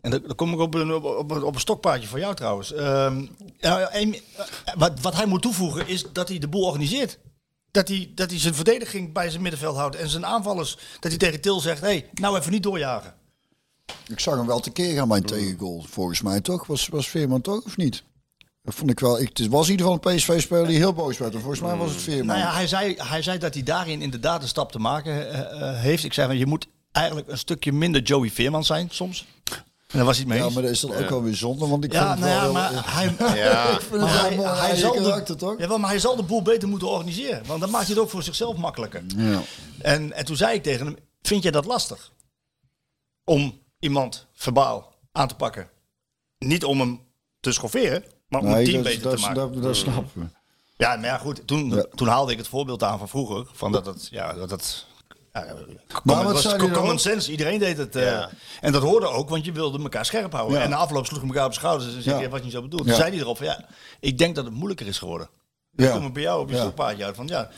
[0.00, 2.72] En dan dan kom ik op een, op, op, op een stokpaardje van jou trouwens.
[2.72, 3.26] Ehm,
[3.60, 4.06] eh,
[4.76, 7.18] wat, wat hij moet toevoegen is dat hij de boel organiseert.
[7.70, 10.76] Dat hij, dat hij zijn verdediging bij zijn middenveld houdt en zijn aanvallers.
[11.00, 13.14] Dat hij tegen Til zegt: hé, hey, nou even niet doorjagen.
[14.08, 15.84] Ik zag hem wel tekeer gaan bij een tegengoal.
[15.88, 16.66] Volgens mij toch?
[16.66, 18.02] Was, was Veerman toch of niet?
[18.62, 19.20] Dat vond ik wel.
[19.20, 21.34] Ik, het was in ieder geval een PSV-speler die heel boos werd.
[21.34, 22.26] En volgens mij was het Veerman.
[22.26, 25.68] Nou ja, hij zei, hij zei dat hij daarin inderdaad een stap te maken eh,
[25.70, 26.04] eh, heeft.
[26.04, 29.26] Ik zei: van, je moet eigenlijk een stukje minder Joey Veerman zijn soms.
[29.86, 31.66] En daar was hij het mee ja, maar dat is dan ook wel weer zonde.
[31.66, 33.64] Want ik Ja, vond nou het ja, wel maar heel- hij, Ja.
[33.64, 34.48] ik vind het maar wel hij, mooi.
[34.48, 35.58] hij Hij zal karakter, de, toch?
[35.58, 37.46] Jawel, maar hij zal de boel beter moeten organiseren.
[37.46, 39.02] Want dan maakt hij het ook voor zichzelf makkelijker.
[39.16, 39.40] Ja.
[39.78, 42.12] En, en toen zei ik tegen hem, vind jij dat lastig?
[43.24, 45.68] Om iemand verbaal aan te pakken.
[46.38, 47.00] Niet om hem
[47.40, 49.34] te schofferen, maar om het team dat, beter dat, te maken.
[49.52, 50.26] dat, dat snappen we.
[50.76, 51.46] Ja, maar ja, goed.
[51.46, 51.84] Toen, Ja.
[51.94, 53.46] toen haalde ik het voorbeeld aan van vroeger.
[53.52, 54.86] Van dat het, ja, dat het...
[55.32, 56.98] Ja, wat common, was dan?
[56.98, 57.96] sense, iedereen deed het.
[57.96, 58.24] eh.
[58.60, 60.58] En dat hoorde ook, want je wilde elkaar scherp houden.
[60.58, 60.64] Ja.
[60.64, 62.22] En na afloop sloegen elkaar op de schouders en zei Ja.
[62.22, 62.82] je wat je zo bedoelt.
[62.84, 62.88] Ja.
[62.88, 63.64] Toen zei hij erop van, ja,
[64.00, 65.28] ik denk dat het moeilijker is geworden.
[65.72, 65.92] Dan Ja.
[65.92, 66.60] kom ik bij jou op je Ja.
[66.60, 67.50] stokpaardje uit van, ja...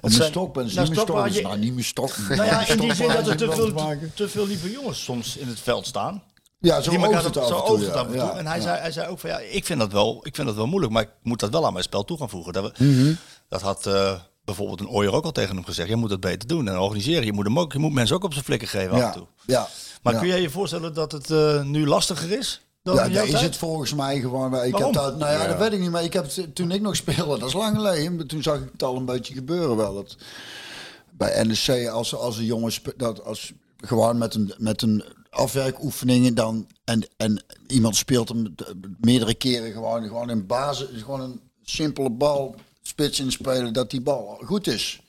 [0.00, 1.02] Mijn zijn- stok ben Nou, niet mijn stok.
[1.08, 2.16] stokpaardje- Nou, niet mijn stok.
[2.28, 3.72] Nou ja, in die zin dat er te veel,
[4.14, 6.22] te veel lieve jongens soms in het veld staan.
[6.58, 7.78] Ja, zo oogt het zo toe.
[7.78, 8.00] het ja.
[8.00, 8.16] en toe.
[8.16, 8.62] Ja, En hij, ja.
[8.62, 10.92] zei, hij zei ook van ja, ik vind dat wel, ik vind dat wel moeilijk,
[10.92, 12.52] maar ik moet dat wel aan mijn spel toe gaan voegen.
[12.52, 13.12] Dat, we, Mhm.
[13.48, 14.12] dat had eh,
[14.44, 15.88] bijvoorbeeld een Ooyer ook al tegen hem gezegd.
[15.88, 17.24] Je moet dat beter doen en organiseren.
[17.24, 19.26] Je moet, hem ook, je moet mensen ook op zijn flikken geven af en toe.
[19.46, 19.68] ja.
[20.02, 22.60] Maar kun jij je voorstellen dat het eh, nu lastiger is?
[22.82, 24.46] Dan Ja, in is het volgens mij gewoon.
[24.64, 24.82] Ik Waarom?
[24.82, 26.96] heb dat, nou ja, dat weet ik niet, maar ik heb het, toen ik nog
[26.96, 29.94] speelde, dat is lang geleden, maar toen zag ik het al een beetje gebeuren wel.
[29.94, 30.16] Dat
[31.10, 36.66] bij NEC, als, als een jongen dat als gewoon met een, met een afwerkoefeningen dan
[36.84, 38.54] en, en iemand speelt hem
[39.00, 44.40] meerdere keren gewoon, gewoon een basis, gewoon een simpele bal spits inspelen dat die bal
[44.44, 45.00] goed is.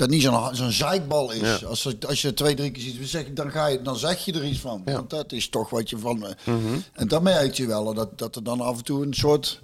[0.00, 1.40] Dat niet zo'n zo'n zeikbal is.
[1.60, 1.66] Ja.
[1.66, 4.32] Als, je- als je twee, drie keer ziet, zeg, dan, ga je, dan zeg je
[4.32, 4.82] er iets van.
[4.84, 4.92] Ja.
[4.92, 6.26] Want dat is toch wat je van...
[6.26, 6.78] eh, Mhm.
[6.92, 9.60] En dat merk je wel, dat, dat er dan af en toe een soort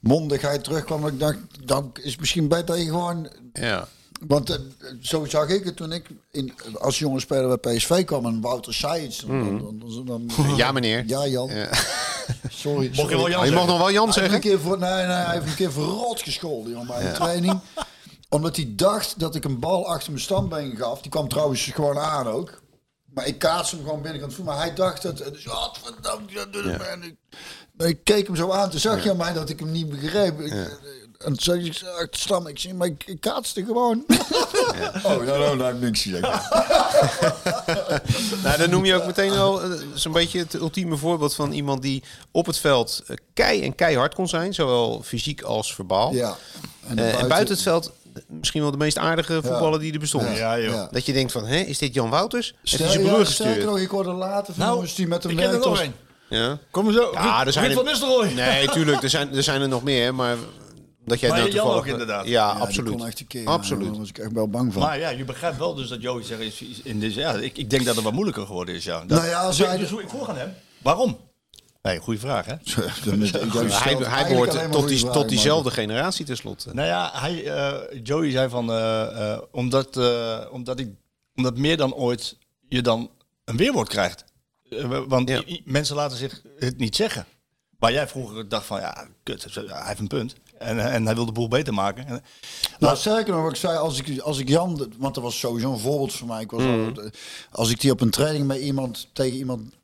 [0.00, 1.06] mondigheid terugkwam.
[1.06, 3.88] Ik dacht, dan is het misschien beter dat je gewoon Ja.
[4.26, 4.56] want eh,
[5.00, 8.74] zo zag ik het toen ik in, als jonge speler bij PSV kwam en Wouter
[8.74, 9.18] zei iets.
[9.26, 11.04] Dan, dan, dan, dan- Ja, meneer.
[11.06, 11.48] Ja, Jan.
[11.54, 11.68] Ja.
[12.50, 12.90] Sorry.
[12.94, 13.66] Mocht je wel Jan Oh, je mag zeggen?
[13.66, 14.40] nog wel Jan Hij heeft, een zeggen?
[14.40, 17.60] keer voor, nee, nee, hij heeft een keer verrot gescholden jongen, bij een training.
[18.34, 21.02] Omdat hij dacht dat ik een bal achter mijn standbeen gaf.
[21.02, 22.62] Die kwam trouwens gewoon aan ook.
[23.04, 24.44] Maar ik kaats hem gewoon binnenkant voet.
[24.44, 25.16] Maar hij dacht dat...
[25.16, 25.44] Dus,
[26.64, 26.78] ja.
[26.78, 27.16] En ik,
[27.86, 28.70] ik keek hem zo aan.
[28.70, 30.40] Toen zag je aan mij dat ik hem niet begreep.
[30.40, 30.68] Ik, En
[31.18, 34.04] toen zei ik, achter stam, ik zie, maar ik, ik kaatste gewoon.
[35.04, 36.22] Oh, nou, nou ik niks gezegd.
[38.42, 41.82] Nou, dan noem je ook meteen wel eh, zo'n beetje het ultieme voorbeeld van iemand
[41.82, 46.12] die op het veld eh, kei en keihard kon zijn, zowel fysiek als verbaal.
[46.12, 46.36] Ja.
[46.86, 47.92] En, Eh, en buiten het veld
[48.28, 50.36] misschien wel de meest aardige voetballer die er bestond.
[50.36, 50.72] Ja, joh.
[50.74, 50.88] Ja.
[50.90, 52.54] Dat je denkt van, hè, is dit Jan Wouters?
[52.64, 53.64] Heeft hij zijn broer gestuurd?
[53.64, 55.80] nog, ik hoorde later van Nou, jongens die met hem Ik ken er werkten nog
[55.80, 56.38] als- een.
[56.38, 56.58] Ja.
[56.70, 57.10] Kom zo.
[57.12, 58.32] Ja, Ruud- er zijn Ruud er- van Nistelrooy.
[58.32, 60.36] Nee, tuurlijk, er zijn, er zijn er nog meer, maar
[61.04, 61.84] dat jij Maar nou Jan toevallig...
[61.86, 62.26] ook inderdaad.
[62.26, 62.90] Ja, Ja, absoluut.
[62.96, 63.88] kon echt een keer, absoluut.
[63.90, 64.82] Daar was ik echt wel bang van.
[64.82, 67.84] Maar ja, je begrijpt wel dus dat Joey zegt, in deze, ja, ik, ik denk
[67.84, 68.84] dat het wat moeilijker geworden is.
[68.84, 68.98] Ja.
[69.06, 70.54] Dat, Nou ja, als dus, hij- dus hoe ik vroeg aan hem.
[70.82, 71.16] Waarom?
[71.84, 72.54] Nee, goede vraag hè.
[73.84, 76.74] Hij, hij behoort tot, die, vragen, tot diezelfde generatie tenslotte.
[76.74, 80.88] Nou ja, hij, eh, Joey zei van, eh, eh, omdat, eh, omdat, ik,
[81.36, 82.36] omdat meer dan ooit
[82.68, 83.10] je dan
[83.44, 84.24] een weerwoord krijgt.
[85.08, 85.42] Want Ja.
[85.64, 87.26] mensen laten zich het niet zeggen.
[87.78, 90.34] Waar jij vroeger dacht van, ja, kut, hij heeft een punt.
[90.58, 92.06] En, en hij wil de boel beter maken.
[92.06, 92.22] En,
[92.78, 95.72] Nou, sterker nog, wat ik zei, als ik, als ik Jan, want dat was sowieso
[95.72, 96.42] een voorbeeld voor mij.
[96.42, 97.10] Ik was al-
[97.50, 99.74] als ik die op een training met iemand, tegen iemand,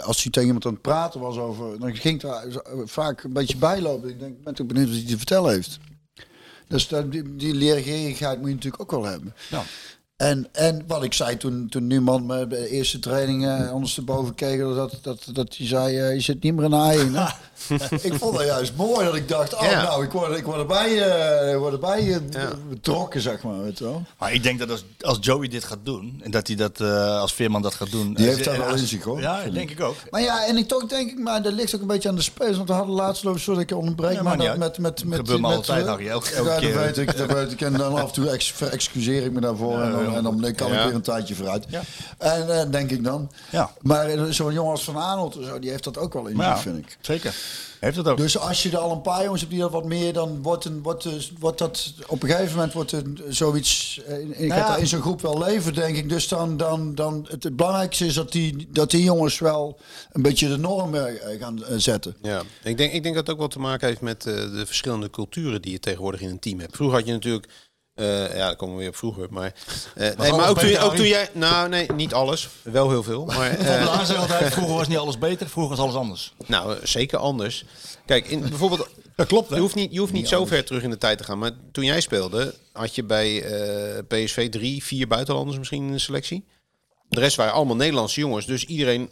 [0.00, 3.32] als hij tegen iemand aan het praten was over, dan ging het zo- vaak een
[3.32, 4.08] beetje bijlopen.
[4.08, 5.78] Ik denk, ik ben toch benieuwd wat hij te vertellen heeft.
[6.68, 9.34] Dus die, die leergierigheid moet je natuurlijk ook wel hebben.
[9.50, 9.62] Ja.
[10.16, 14.58] En, en wat ik zei toen, toen Numan me de eerste training eh ondersteboven keek,
[14.60, 17.12] dat, dat, dat hij zei, eh, je zit niet meer in de A1.
[17.14, 17.24] hè?"
[18.08, 19.82] ik vond dat juist mooi, dat ik dacht, oh Ja.
[19.82, 22.50] nou, ik word, ik word erbij, eh, ik word erbij eh, Ja.
[22.68, 23.62] betrokken, zeg maar.
[23.62, 24.02] Weet je wel.
[24.18, 27.20] Maar ik denk dat als, als Joey dit gaat doen, en dat hij dat eh,
[27.20, 28.14] als Veerman dat gaat doen.
[28.14, 29.20] Die eh, heeft dat en wel als- in zich, hoor.
[29.20, 29.96] Ja, Vind denk ik ook.
[30.10, 32.22] Maar ja, en ik toch denk ik, maar dat ligt ook een beetje aan de
[32.22, 32.56] spelers.
[32.56, 34.78] Want we hadden laatst lopen, sorry dat ik je onderbreek, Ja, maar maakt dat niet
[34.78, 36.74] met, met, met, Gebeurt me met, altijd, eh, Harry, elke- elke ja, keer.
[36.74, 37.60] dat weet ik, dat weet ik.
[37.60, 40.72] En dan af en toe ex, verexcuseer ik me daarvoor en dan, en dan kan
[40.72, 41.64] ik weer een tijdje vooruit.
[41.68, 41.82] Ja.
[42.18, 43.30] En eh, denk ik dan.
[43.50, 43.70] Ja.
[43.80, 46.44] Maar eh, zo'n jongen als Van Arnold, zo, die heeft dat ook wel in zich,
[46.44, 46.96] ja, vind ik.
[47.00, 47.34] Zeker.
[47.80, 48.16] Heeft het ook.
[48.16, 50.64] Dus als je er al een paar jongens hebt die dat wat meer, dan wordt,
[50.64, 54.00] een, wordt, dus- wordt dat op een gegeven moment wordt er zoiets.
[54.06, 54.76] eh, Ik Nou ja.
[54.76, 56.08] in zo'n groep wel leven, denk ik.
[56.08, 59.78] Dus dan, dan, dan het, het belangrijkste is dat die, dat die jongens wel
[60.12, 62.16] een beetje de norm eh, gaan eh, zetten.
[62.22, 64.62] Ja, ik denk, ik denk dat het ook wel te maken heeft met eh, de
[64.66, 66.76] verschillende culturen die je tegenwoordig in een team hebt.
[66.76, 67.48] Vroeger had je natuurlijk,
[67.94, 69.54] eh, ja, dan komen we weer op vroeger, maar,
[69.94, 73.24] eh, nee, maar ook, toen, ook toen jij, nou nee, niet alles, wel heel veel,
[73.24, 73.88] maar eh,
[74.20, 76.34] altijd, vroeger was niet alles beter, vroeger was alles anders.
[76.46, 77.64] nou zeker anders.
[78.06, 79.54] Kijk, in, bijvoorbeeld, Dat klopt, hè?
[79.54, 81.50] je hoeft niet, je hoeft niet zo ver terug in de tijd te gaan, maar
[81.72, 83.44] toen jij speelde, had je bij
[84.08, 86.44] PSV drie, vier buitenlanders misschien in de selectie.
[87.08, 89.10] De rest waren allemaal Nederlandse jongens, dus iedereen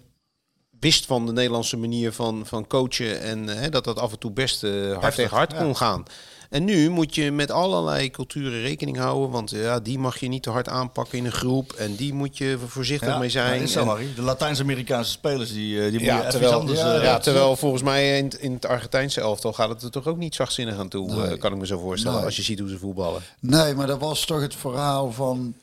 [0.80, 4.60] wist van de Nederlandse manier van, van coachen en dat dat af en toe best
[4.60, 5.58] hard Heftig, tegen hard ja.
[5.58, 6.04] kon gaan.
[6.52, 10.42] En nu moet je met allerlei culturen rekening houden, want ja, die mag je niet
[10.42, 13.52] te hard aanpakken in een groep en die moet je voorzichtig mee zijn.
[13.58, 14.06] dat is zo, En- Harry.
[14.14, 16.78] De Latijns-Amerikaanse spelers, die, eh, die moet je ja, even terwijl, anders...
[16.80, 19.90] ja, eh, ja, terwijl volgens mij in, het- in het Argentijnse elftal gaat het er
[19.90, 22.26] toch ook niet zachtzinnig aan toe, eh, kan ik me zo voorstellen, Nee.
[22.26, 23.22] als je ziet hoe ze voetballen.
[23.40, 25.54] Nee, maar dat was toch het verhaal van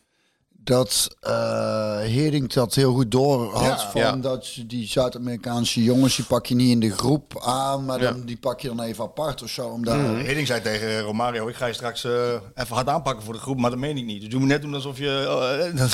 [0.69, 3.81] dat eh Hering dat heel goed door had.
[3.81, 3.89] Ja.
[3.91, 4.15] van Ja.
[4.15, 8.25] dat die Zuid-Amerikaanse jongens, die pak je niet in de groep aan, maar dan, Ja.
[8.25, 9.67] die pak je dan even apart of zo.
[9.67, 12.11] Om daar, Uh, Hiddink zei tegen Romario, ik ga je straks eh,
[12.55, 14.21] even hard aanpakken voor de groep, maar dat meen ik niet.
[14.21, 15.07] Dus je moet net doen alsof je...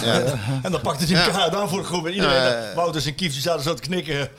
[0.04, 2.06] eh, en dan pakte hij elkaar hard aan voor de groep.
[2.06, 4.30] En iedereen, Ja, uh, Wouters en Kieft, die zaten zo te knikken.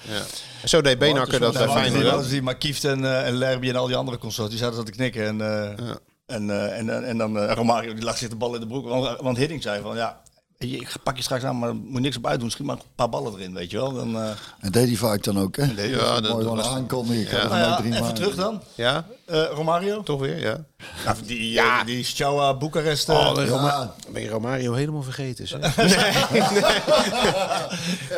[0.64, 3.96] Zo deed Benakker dat bij Feyenoord maar Kieft en, eh, en Lerby en al die
[3.96, 5.26] andere consorten, die zaten zo te knikken.
[5.26, 5.68] En, eh,
[6.26, 8.88] en, eh, en, en, en dan Romario, die lag zich de bal in de broek.
[8.88, 10.20] Want, want Hiddink zei van, ja,
[10.58, 12.50] ik pak je straks aan, maar er moet niks op uitdoen.
[12.50, 13.92] Schiet maar een paar ballen erin, weet je wel.
[13.92, 14.28] Dan, eh,
[14.60, 15.64] En deed die vaak dan ook, hè?
[15.64, 16.66] hij Ja, Mooi dat, was,
[17.26, 17.48] ga Ja.
[17.48, 18.14] nou ja, even maken.
[18.14, 18.62] terug dan.
[18.74, 20.02] ja, Eh, Romario?
[20.02, 20.64] toch weer, ja.
[21.04, 21.84] Ja, die, ja.
[21.84, 23.08] die Steaua Boekarest.
[23.08, 25.76] eh, Oh, Ja, Ben je Romario helemaal vergeten, zeg.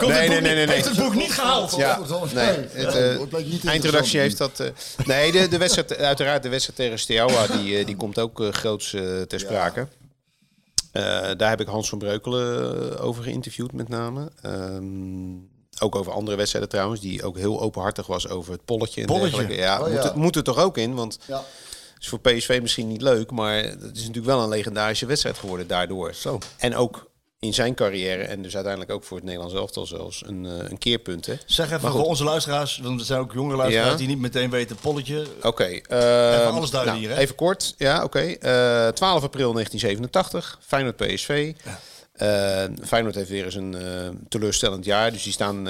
[0.01, 0.74] Nee, nee, nee, nee, nee.
[0.74, 1.76] Heeft het boek niet gehaald?
[1.76, 1.99] Ja,
[2.34, 2.47] nee.
[2.72, 4.61] Het, eh, eindredactie heeft dat...
[4.61, 4.66] eh,
[5.07, 8.49] nee, de, de wedstrijd, uiteraard de wedstrijd tegen Steaua, die, eh, die komt ook eh,
[8.53, 9.89] groots eh, ter sprake.
[10.93, 11.03] Eh,
[11.36, 14.30] daar heb ik Hans van Breukelen eh, over geïnterviewd met name.
[14.43, 15.32] Ehm,
[15.80, 19.01] ook over andere wedstrijden trouwens, die ook heel openhartig was over het polletje.
[19.01, 19.30] En Polletje?
[19.30, 19.62] dergelijke.
[19.62, 19.95] Ja, Oh, ja.
[19.95, 21.43] Moet, het, moet er toch ook in, want Ja.
[21.99, 25.66] is voor PSV misschien niet leuk, maar het is natuurlijk wel een legendarische wedstrijd geworden
[25.66, 26.14] daardoor.
[26.14, 26.39] Zo.
[26.57, 27.08] En ook
[27.41, 30.78] in zijn carrière en dus uiteindelijk ook voor het Nederlands elftal zelfs een, eh, een
[30.78, 31.26] keerpunt.
[31.26, 31.34] hè.
[31.47, 33.97] Zeg even voor onze luisteraars, want er zijn ook jongere luisteraars Ja.
[33.97, 35.26] die niet meteen weten, polletje.
[35.43, 35.64] Oké.
[35.64, 37.16] eh, alles duiden hier, hè?
[37.16, 37.74] Even kort.
[37.76, 38.18] Ja, oké.
[38.20, 40.59] Eh, 12 april 1987.
[40.66, 41.53] Feyenoord PSV.
[42.12, 43.76] Eh, Feyenoord heeft weer eens een
[44.28, 45.12] teleurstellend jaar.
[45.12, 45.68] Dus die staan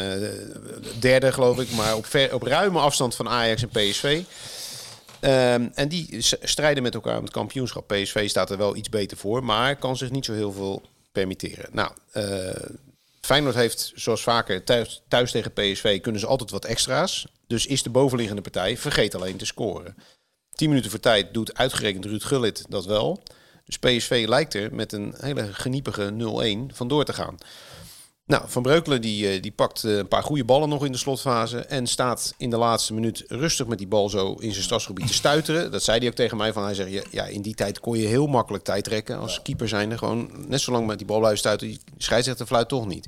[0.99, 1.71] derde, geloof ik.
[1.71, 4.23] Maar op, ver, op ruime afstand van Ajax en PSV.
[5.21, 7.87] Ehm, en die strijden met elkaar om het kampioenschap.
[7.89, 10.83] PSV staat er wel iets beter voor, maar kan zich niet zo heel veel
[11.19, 11.69] permitteren.
[11.73, 12.71] Nou, eh,
[13.21, 17.27] Feyenoord heeft zoals vaker thuis, thuis tegen PSV kunnen ze altijd wat extra's.
[17.47, 19.97] Dus is de bovenliggende partij vergeet alleen te scoren.
[20.51, 23.23] 10 minuten voor tijd doet uitgerekend Ruud Gullit dat wel.
[23.65, 27.37] Dus PSV lijkt er met een hele geniepige 0-1 vandoor te gaan.
[28.29, 30.99] Nou, Van Breukelen die, eh, die pakt eh, een paar goede ballen nog in de
[30.99, 31.59] slotfase.
[31.59, 35.13] En staat in de laatste minuut rustig met die bal zo in zijn stadsgebied te
[35.13, 35.71] stuiteren.
[35.71, 36.53] Dat zei hij ook tegen mij.
[36.53, 39.43] Van, hij zegt, ja, ja, in die tijd kon je heel makkelijk tijd trekken als
[39.43, 39.99] keeper zijnde.
[39.99, 41.67] Gewoon net zo lang met die bal blijven stuiten.
[41.67, 43.07] Die scheidsrechter fluit toch niet.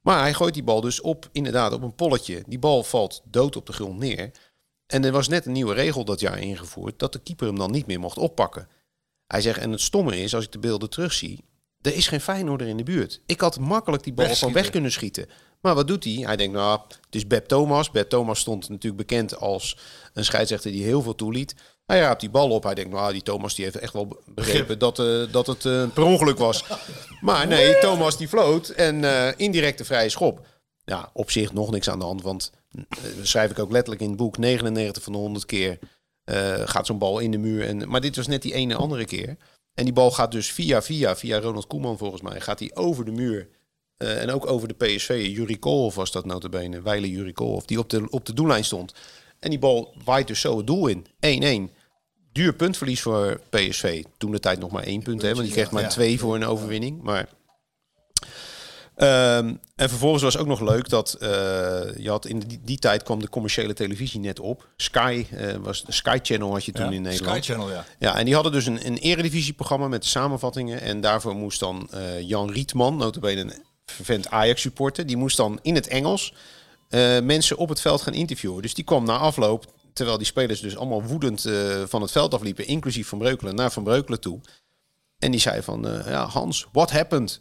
[0.00, 2.42] Maar hij gooit die bal dus op, inderdaad, op een polletje.
[2.46, 4.30] Die bal valt dood op de grond neer.
[4.86, 6.98] En er was net een nieuwe regel dat jaar ingevoerd...
[6.98, 8.68] dat de keeper hem dan niet meer mocht oppakken.
[9.26, 11.44] Hij zegt, en het stomme is, als ik de beelden terugzie...
[11.82, 13.20] er is geen Feyenoorder in de buurt.
[13.26, 14.56] Ik had makkelijk die bal Wegschieten.
[14.56, 15.26] weg kunnen schieten.
[15.60, 16.12] Maar wat doet hij?
[16.12, 17.90] Hij denkt, nou, het is Beb Thomas.
[17.90, 19.78] Beb Thomas stond natuurlijk bekend als
[20.12, 21.54] een scheidsrechter die heel veel toeliet.
[21.86, 22.62] Hij raapt die bal op.
[22.62, 25.88] Hij denkt, nou, die Thomas die heeft echt wel begrepen dat, eh, dat het eh,
[25.94, 26.64] per ongeluk was.
[27.20, 30.46] Maar nee, Thomas die floot en eh indirecte vrije schop.
[30.84, 32.52] Ja, op zich nog niks aan de hand, want
[33.22, 35.78] schrijf ik ook letterlijk in het boek 99 van de 100 keer
[36.64, 37.66] gaat zo'n bal in de muur.
[37.66, 39.36] En, maar dit was net die ene andere keer.
[39.78, 43.04] En die bal gaat dus via via, via Ronald Koeman volgens mij, gaat hij over
[43.04, 43.48] de muur.
[43.96, 45.30] Eh, en ook over de PSV.
[45.34, 46.82] Juri Koolhof was dat notabene.
[46.82, 48.94] Weile Juri Koolhof, die op de, op de doellijn stond.
[49.38, 51.70] En die bal waait dus zo het doel in.
[51.70, 51.74] 1-1.
[52.32, 54.04] Duur puntverlies voor PSV.
[54.16, 56.44] Toen de tijd nog maar één punt, hè, want die kreeg maar twee voor een
[56.44, 57.02] overwinning.
[57.02, 57.28] Maar
[58.98, 61.28] Ehm, en vervolgens was ook nog leuk dat eh,
[61.96, 64.68] je had in die, die tijd kwam de commerciële televisie net op.
[64.76, 67.44] Sky eh, was Sky Channel had je toen Ja, in Nederland.
[67.44, 67.84] Sky Channel, ja.
[67.98, 70.80] Ja, en die hadden dus een, een eredivisieprogramma met samenvattingen.
[70.80, 73.52] En daarvoor moest dan eh, Jan Rietman, notabene een
[73.86, 75.06] vervent Ajax-supporter...
[75.06, 76.34] die moest dan in het Engels
[77.22, 78.62] mensen op het veld gaan interviewen.
[78.62, 81.46] Dus die kwam na afloop, terwijl die spelers dus allemaal woedend
[81.84, 82.66] van het veld afliepen...
[82.66, 84.40] inclusief Van Breukelen, naar Van Breukelen toe.
[85.18, 87.40] En die zei van, ja, Hans, what happened?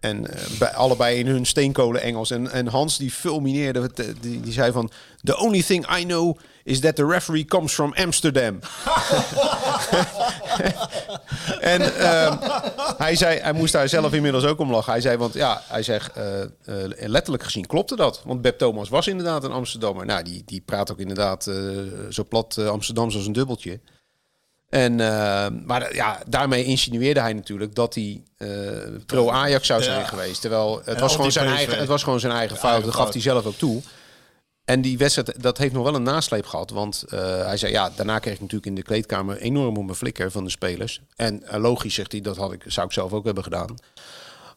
[0.00, 2.30] En eh, bij, allebei in hun steenkolen Engels.
[2.30, 4.90] En, en Hans die fulmineerde, eh, die, die zei van...
[5.22, 8.58] The only thing I know is that the referee comes from Amsterdam.
[11.60, 12.36] en ehm,
[12.96, 14.92] hij zei, hij moest daar zelf inmiddels ook om lachen.
[14.92, 16.24] Hij zei, want ja, hij zegt, eh,
[16.96, 18.22] letterlijk gezien klopte dat.
[18.24, 20.06] Want Beb Thomas was inderdaad een Amsterdammer.
[20.06, 21.50] Nou, die, die praat ook inderdaad
[22.08, 23.80] zo plat Amsterdams als een dubbeltje.
[24.70, 28.48] En, eh, maar ja, daarmee insinueerde hij natuurlijk dat hij eh,
[29.06, 30.06] pro-Ajax zou zijn Ja.
[30.06, 30.40] geweest.
[30.40, 32.70] Terwijl het was, gewoon zijn eigen, het was gewoon zijn eigen fout.
[32.70, 33.82] eigen Dat gaf hij zelf ook toe.
[34.64, 36.70] En die wedstrijd, dat heeft nog wel een nasleep gehad.
[36.70, 39.96] Want eh, hij zei, ja, daarna kreeg ik natuurlijk in de kleedkamer enorm op mijn
[39.96, 41.00] flikker van de spelers.
[41.16, 43.74] En logisch, zegt hij, dat had ik, zou ik zelf ook hebben gedaan.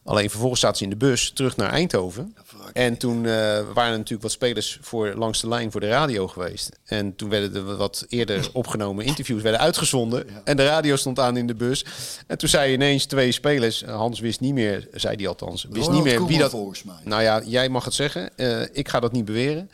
[0.04, 2.36] Alleen vervolgens zaten ze in de bus terug naar Eindhoven.
[2.72, 3.32] En toen eh,
[3.74, 6.78] waren er natuurlijk wat spelers voor langs de lijn voor de radio geweest.
[6.84, 10.26] En toen werden er wat eerder opgenomen interviews werden uitgezonden.
[10.44, 11.84] En de radio stond aan in de bus.
[12.26, 16.04] En toen zei ineens twee spelers, Hans wist niet meer, zei hij althans, wist Ronald
[16.04, 16.50] niet meer wie dat.
[16.50, 16.94] volgens mij.
[17.04, 18.36] Nou ja, jij mag het zeggen.
[18.36, 19.70] Eh, ik ga dat niet beweren.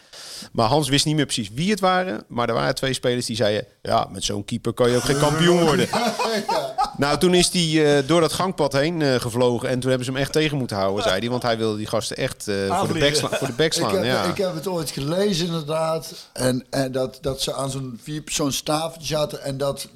[0.52, 2.24] Maar Hans wist niet meer precies wie het waren.
[2.28, 5.18] Maar er waren twee spelers die zeiden: Ja, met zo'n keeper kan je ook geen
[5.18, 5.88] kampioen worden.
[7.00, 9.68] Nou, toen is hij eh, door dat gangpad heen eh, gevlogen.
[9.68, 11.30] En toen hebben ze hem echt tegen moeten houden, zei hij.
[11.30, 13.90] Want hij wilde die gasten echt eh, voor, de bek slaan, voor de bek Ik
[13.90, 14.24] heb, ja.
[14.24, 16.12] ik heb het ooit gelezen inderdaad.
[16.32, 19.42] En, en dat, dat ze aan zo'n vierpersoonstafeltje zaten.
[19.42, 19.88] En dat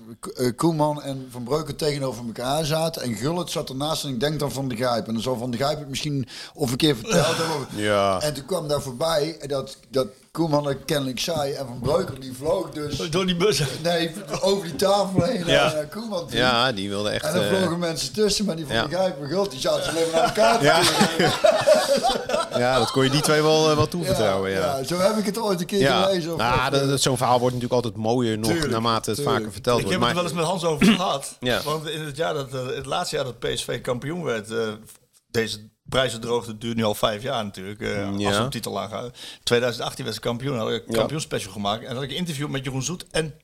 [0.57, 3.03] Koeman en Van Breuken tegenover elkaar zaten.
[3.03, 4.05] En Gullit zat ernaast.
[4.05, 5.07] En ik denk dan Van de Grijp.
[5.07, 7.83] En dan zal Van de Grijp het misschien of een keer verteld hebben.
[7.83, 8.21] Ja.
[8.21, 11.53] En toen kwam daar voorbij dat, dat Koeman het kennelijk zei.
[11.53, 12.97] En Van Breuken die vloog dus...
[13.11, 13.67] Door die bussen.
[13.83, 14.11] Nee,
[14.41, 15.73] over die tafel heen Ja.
[15.73, 16.37] naar Koeman toe.
[16.39, 17.25] ja, die wilde echt.
[17.25, 18.89] En dan eh, vlogen mensen tussen, maar die van ja.
[18.91, 22.59] en Gullit, die zaten alleen maar naar elkaar te Ja.
[22.59, 24.51] ja, dat kon je die twee wel, eh, wel toevertrouwen.
[24.51, 26.33] Ja, ja, zo heb ik het ooit een keer Ja, gelezen.
[26.33, 29.37] Of nou, dat, dat- zo'n verhaal wordt natuurlijk altijd mooier nog Tuurlijk, naarmate het tuurlijk.
[29.39, 29.99] vaker verteld Ik wordt.
[29.99, 31.37] heb het wel eens met Hans over gehad.
[31.41, 31.63] Ja.
[31.65, 34.51] Want in het, jaar dat, eh, het laatste jaar dat PSV kampioen werd...
[34.51, 34.59] eh,
[35.31, 37.81] deze prijzendroogte duurt nu al vijf jaar natuurlijk.
[38.19, 38.29] Ja.
[38.29, 39.13] Als op titel lagen.
[39.43, 40.59] 2018 werd ze kampioen.
[40.59, 41.85] Had ik een kampioenspecial gemaakt.
[41.85, 43.35] En had ik een interview met Jeroen Zoet en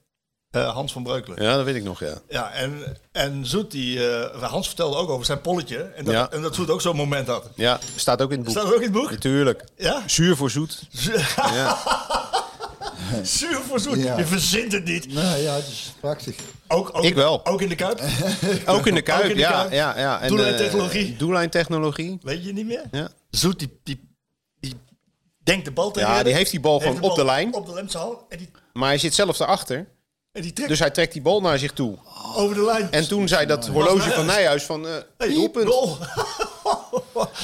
[0.51, 1.43] Eh, Hans van Breukelen.
[1.43, 2.15] Ja, dat weet ik nog, ja.
[2.29, 5.79] Ja, en, en Zoet, die, eh, Hans vertelde ook over zijn polletje.
[5.79, 6.31] En dat, Ja.
[6.31, 7.51] en dat Zoet ook zo'n moment had.
[7.55, 8.57] Ja, staat ook in het boek.
[8.57, 9.11] Staat ook in het boek?
[9.11, 9.65] Natuurlijk.
[9.77, 10.03] Ja?
[10.07, 10.83] Zuur voor zoet.
[11.37, 11.77] Ja.
[13.23, 14.03] Zuur voor Zoet.
[14.03, 14.17] Ja.
[14.19, 15.13] Je verzint het niet.
[15.13, 16.37] Nou ja, het is prachtig.
[16.69, 17.47] Ook, ook, Ik wel.
[17.47, 18.01] Ook in de Kuip?
[18.67, 19.73] Ook in de Kuip, Ook in de ja, Kuip.
[19.73, 20.21] ja, ja.
[20.21, 21.13] En, Doellijntechnologie.
[21.13, 22.19] eh, doellijntechnologie.
[22.23, 22.83] Weet je niet meer?
[22.91, 23.09] Ja.
[23.31, 24.11] Zoet, die, die,
[24.61, 24.75] die
[25.43, 27.55] denkt de bal tegen Ja, die heeft die bal gewoon op de lijn.
[27.55, 28.27] Op de lemzaal.
[28.29, 29.77] En die, Maar hij zit zelf daarachter.
[30.33, 31.99] en die trekt Dus hij trekt die bal naar zich toe.
[32.37, 32.91] over de lijn.
[32.91, 34.87] En toen zei dat horloge van Nijhuis van...
[34.87, 35.69] eh Hey, doelpunt.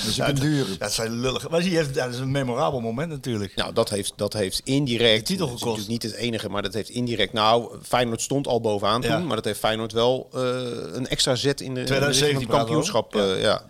[0.06, 0.76] Is een dure.
[0.78, 1.48] Dat zijn lullige.
[1.50, 3.54] Maar ja, dat is een memorabel moment natuurlijk.
[3.54, 5.26] Nou, dat heeft, dat heeft indirect...
[5.26, 5.78] titel dat is gekost.
[5.78, 7.32] natuurlijk niet het enige, maar dat heeft indirect...
[7.32, 9.16] Nou, Feyenoord stond al bovenaan Ja.
[9.16, 9.26] toen.
[9.26, 10.40] Maar dat heeft Feyenoord wel eh,
[10.92, 13.12] een extra zet in de, in de 2017 richting van die kampioenschap.
[13.12, 13.62] we eh, ja.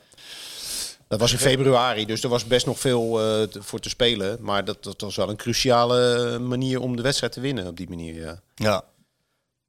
[1.09, 4.39] Dat was in februari, dus er was best nog veel eh, voor te spelen.
[4.41, 7.89] Maar dat, dat was wel een cruciale manier om de wedstrijd te winnen op die
[7.89, 8.41] manier, ja.
[8.55, 8.85] Ja.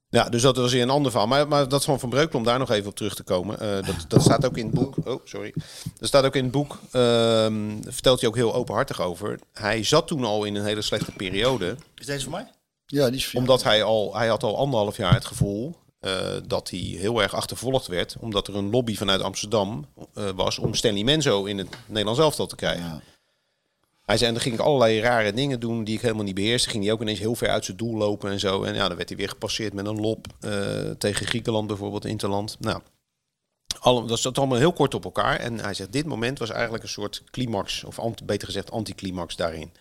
[0.10, 1.30] Ja, dus dat was weer een ander verhaal.
[1.30, 3.60] Maar, maar dat van Van Breukelen, om daar nog even op terug te komen.
[3.60, 4.96] eh, dat, dat staat ook in het boek.
[5.06, 5.54] Oh, sorry.
[6.00, 6.80] Dat staat ook in het boek.
[6.92, 9.40] ehm, vertelt hij ook heel openhartig over.
[9.54, 11.76] Hij zat toen al in een hele slechte periode.
[11.96, 12.48] Is deze voor mij?
[12.86, 13.40] Ja, die is vier.
[13.42, 16.12] Omdat hij al, hij had al anderhalf jaar het gevoel eh,
[16.48, 18.16] dat hij heel erg achtervolgd werd.
[18.20, 22.46] Omdat er een lobby vanuit Amsterdam eh, was om Stanley Menzo in het Nederlands elftal
[22.48, 22.84] te krijgen.
[22.86, 23.02] Ja.
[24.08, 26.70] Hij zei, en dan ging ik allerlei rare dingen doen die ik helemaal niet beheerste.
[26.70, 28.64] Ging hij ook ineens heel ver uit zijn doel lopen en zo.
[28.64, 32.58] En ja, dan werd hij weer gepasseerd met een lop eh, tegen Griekenland bijvoorbeeld, Interland.
[32.60, 32.82] Nou,
[33.80, 35.40] alle, dat zat allemaal heel kort op elkaar.
[35.40, 39.36] En hij zegt, dit moment was eigenlijk een soort climax, of anti, beter gezegd anticlimax
[39.36, 39.72] daarin.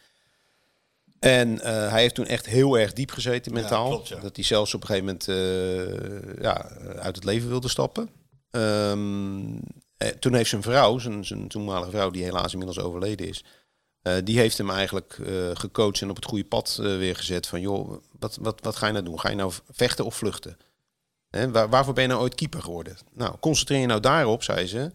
[1.18, 3.88] En eh, hij heeft toen echt heel erg diep gezeten mentaal.
[3.88, 4.20] klopt, ja.
[4.20, 6.68] Dat hij zelfs op een gegeven moment eh, ja,
[6.98, 8.08] uit het leven wilde stappen.
[8.50, 9.56] Ehm,
[9.96, 13.44] eh, toen heeft zijn vrouw, zijn, zijn toenmalige vrouw, die helaas inmiddels overleden is,
[14.06, 17.46] eh, die heeft hem eigenlijk eh, gecoacht en op het goede pad eh, weer gezet.
[17.46, 19.20] Van joh, wat, wat, wat ga je nou doen?
[19.20, 20.56] Ga je nou vechten of vluchten?
[21.28, 22.96] Hè, waar, waarvoor ben je nou ooit keeper geworden?
[23.12, 24.92] Nou, concentreer je nou daarop, zei ze.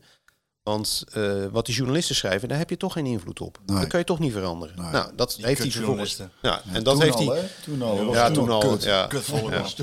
[0.64, 3.57] Want eh, wat die journalisten schrijven, daar heb je toch geen invloed op.
[3.66, 3.80] Nee.
[3.80, 4.76] Dat kan je toch niet veranderen.
[4.82, 4.91] Nee.
[4.91, 6.16] Nou, dat heeft hij vervolgens.
[6.16, 6.32] kutjournalisten.
[6.41, 7.39] Ja, en dat Toen heeft al, hij.
[7.39, 7.45] hè?
[7.64, 8.14] Toen al.
[8.14, 8.59] Ja, toen toen al.
[8.59, 8.84] Kut.
[8.84, 9.07] Ja.
[9.07, 9.62] Kutvolk Ja.
[9.62, 9.74] was.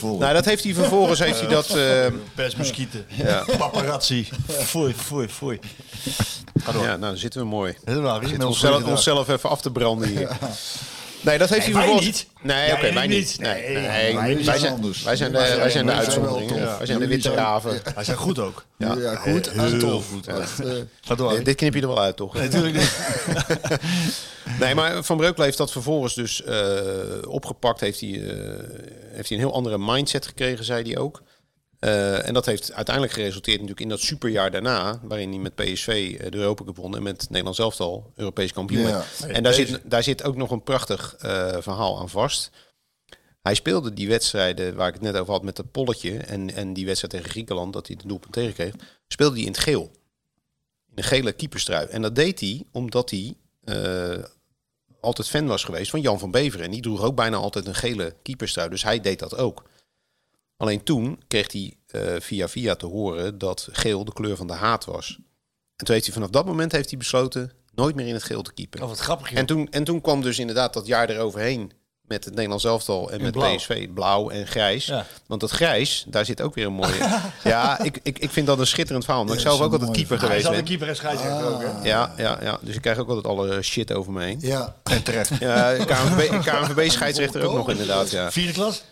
[0.00, 0.18] Toen.
[0.18, 1.70] Nou, dat heeft hij vervolgens heeft hij dat.
[1.70, 3.06] eh, Persmuskieten.
[3.08, 3.44] Ja.
[3.58, 4.28] Paparazzi.
[4.48, 5.58] Foei, foei, foei.
[6.62, 6.82] Ga door.
[6.82, 7.76] ja, nou, dan zitten we mooi.
[7.84, 10.28] Helemaal We zitten onszelf, onszelf even af te branden hier.
[11.26, 12.06] Nee, dat heeft hij wij vervolgens.
[12.06, 12.26] niet.
[12.42, 13.36] Nee, oké, wij niet.
[13.40, 15.02] Nee, wij wij, zijn anders.
[15.02, 16.50] wij zijn de, Wij zijn- wij zijn de wij uitzondering.
[16.50, 17.80] Wij zijn de witte raven.
[17.94, 18.64] Hij zijn goed ook.
[18.78, 20.08] Ja, goed heel tof.
[20.08, 20.26] goed.
[20.26, 20.36] Eh,
[21.00, 21.42] Ga door.
[21.44, 22.34] Dit knip je er wel uit, toch?
[22.34, 22.96] Nee, natuurlijk niet.
[24.60, 26.58] Nee, maar Van Breukelen heeft dat vervolgens dus eh,
[27.28, 27.80] opgepakt.
[27.80, 28.36] Heeft hij, eh,
[29.12, 31.22] heeft hij een heel andere mindset gekregen, zei hij ook.
[31.86, 35.00] Eh, en dat heeft uiteindelijk geresulteerd natuurlijk in dat superjaar daarna...
[35.02, 36.96] waarin hij met PSV eh, de Europa Cup won...
[36.96, 38.86] en met Nederlands elftal Europees kampioen.
[38.86, 39.04] Ja.
[39.28, 42.50] En daar zit, daar zit ook nog een prachtig eh, verhaal aan vast.
[43.42, 46.18] Hij speelde die wedstrijden waar ik het net over had met dat polletje...
[46.18, 48.74] en, en die wedstrijd tegen Griekenland, dat hij de doelpunt tegenkreeg...
[49.08, 49.90] speelde hij in het geel.
[50.90, 51.86] In een gele keeperstrui.
[51.86, 53.34] En dat deed hij omdat hij...
[53.64, 54.24] eh,
[55.00, 56.64] altijd fan was geweest van Jan van Beveren.
[56.64, 58.68] En die droeg ook bijna altijd een gele keeperstrui.
[58.68, 59.64] Dus hij deed dat ook.
[60.56, 64.52] Alleen toen kreeg hij eh, via via te horen dat geel de kleur van de
[64.52, 65.18] haat was.
[65.76, 68.42] En toen heeft hij vanaf dat moment heeft hij besloten nooit meer in het geel
[68.42, 68.82] te keepen.
[68.82, 69.28] Oh, wat grappig.
[69.30, 69.38] joh.
[69.38, 71.72] En toen, en toen kwam dus inderdaad dat jaar eroverheen
[72.06, 73.56] met het Nederlands elftal en met blauw.
[73.56, 73.88] PSV.
[73.88, 74.86] Blauw en grijs.
[74.86, 75.06] Ja.
[75.26, 77.20] Want dat grijs, daar zit ook weer een mooie...
[77.44, 79.22] ja, ik, ik, ik vind dat een schitterend verhaal.
[79.22, 80.66] Omdat ik zelf ook een altijd keeper geweest al een ben.
[80.66, 81.88] keeper en scheidsrechter ook, hè?
[81.88, 84.38] Ja, ja, ja, dus ik krijg ook altijd alle shit over me heen.
[84.40, 84.76] Ja.
[84.82, 85.30] En terecht.
[85.40, 88.32] Ja, KNVB, KNVB scheidsrechter ook nog inderdaad, ja.
[88.32, 88.82] Vierde klas?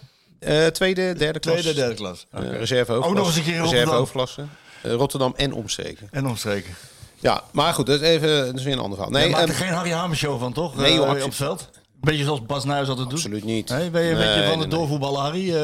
[0.45, 1.55] Eh, tweede, derde klas.
[1.61, 2.27] Tweede, derde klas.
[2.31, 3.09] Eh, reserve hoofdklasse.
[3.09, 3.99] Ook nog eens een keer in Reserve Rotterdam.
[3.99, 4.45] hoofdklasse.
[4.83, 6.09] Eh, Rotterdam en omstreken.
[6.11, 6.75] En omstreken.
[7.19, 9.13] Ja, maar goed, dat is, even, dat is weer een ander verhaal.
[9.15, 10.77] Nee, maakt er ehm, geen Harry Hamer show van, toch?
[10.77, 11.69] nee, joh, op het veld.
[12.01, 13.19] Beetje zoals Bas Nuis altijd doet.
[13.19, 13.69] absoluut niet.
[13.69, 14.79] Nee, ben je een Nee, beetje van nee, de nee.
[14.79, 15.55] doorvoetballen, Harry?
[15.57, 15.63] Eh,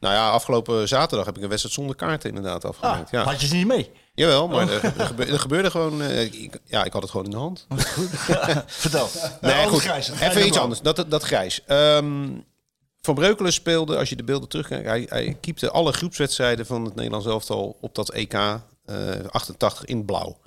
[0.00, 3.10] Nou ja, afgelopen zaterdag heb ik een wedstrijd zonder kaarten inderdaad ah, afgemaakt.
[3.10, 3.22] ja.
[3.24, 3.90] had je ze niet mee?
[4.14, 6.02] Jawel, maar er, er, gebeurde, er gebeurde gewoon...
[6.02, 7.66] eh, ik, ja, ik had het gewoon in de hand.
[8.66, 9.08] Vertel.
[9.40, 9.80] Nee, Nou, goed.
[9.80, 10.80] Grijs, Grijs Even en iets anders.
[10.80, 11.60] Dat, dat, dat grijs.
[11.66, 12.26] Ehm,
[13.08, 16.94] van Breukelen speelde, als je de beelden terugkijkt, hij, hij keepte alle groepswedstrijden van het
[16.94, 18.60] Nederlands elftal op dat EK eh,
[19.30, 20.38] 88 in blauw.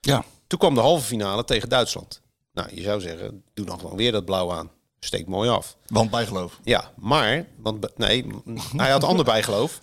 [0.00, 0.24] Ja.
[0.46, 2.20] Toen kwam de halve finale tegen Duitsland.
[2.52, 4.70] Nou, je zou zeggen, doe dan gewoon weer dat blauw aan.
[4.98, 5.76] Steekt mooi af.
[5.86, 6.60] Want bijgeloof.
[6.64, 8.26] Ja, maar, want nee,
[8.76, 9.80] hij had ander bijgeloof.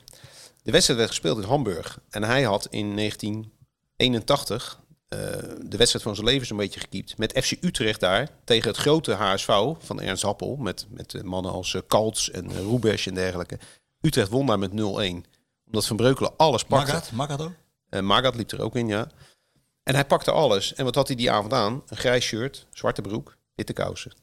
[0.64, 2.00] De wedstrijd werd gespeeld in Hamburg.
[2.10, 5.20] En hij had in 1981 eh,
[5.60, 7.18] de wedstrijd van zijn leven zo'n beetje gekiept.
[7.18, 9.48] Met FC Utrecht daar tegen het grote HSV
[9.80, 10.56] van Ernst Happel.
[10.56, 13.60] Met, met eh, mannen als eh, Kaltz en uh, en dergelijke.
[14.02, 14.76] Utrecht won daar met 0-1.
[15.66, 16.92] Omdat Van Breukelen alles pakte.
[16.92, 17.54] Magat, Magat ook?
[17.90, 19.08] En Magat liep er ook in, ja.
[19.84, 20.74] En hij pakte alles.
[20.74, 21.84] En wat had hij die avond aan?
[21.88, 24.14] Een grijs shirt, zwarte broek, witte kousen.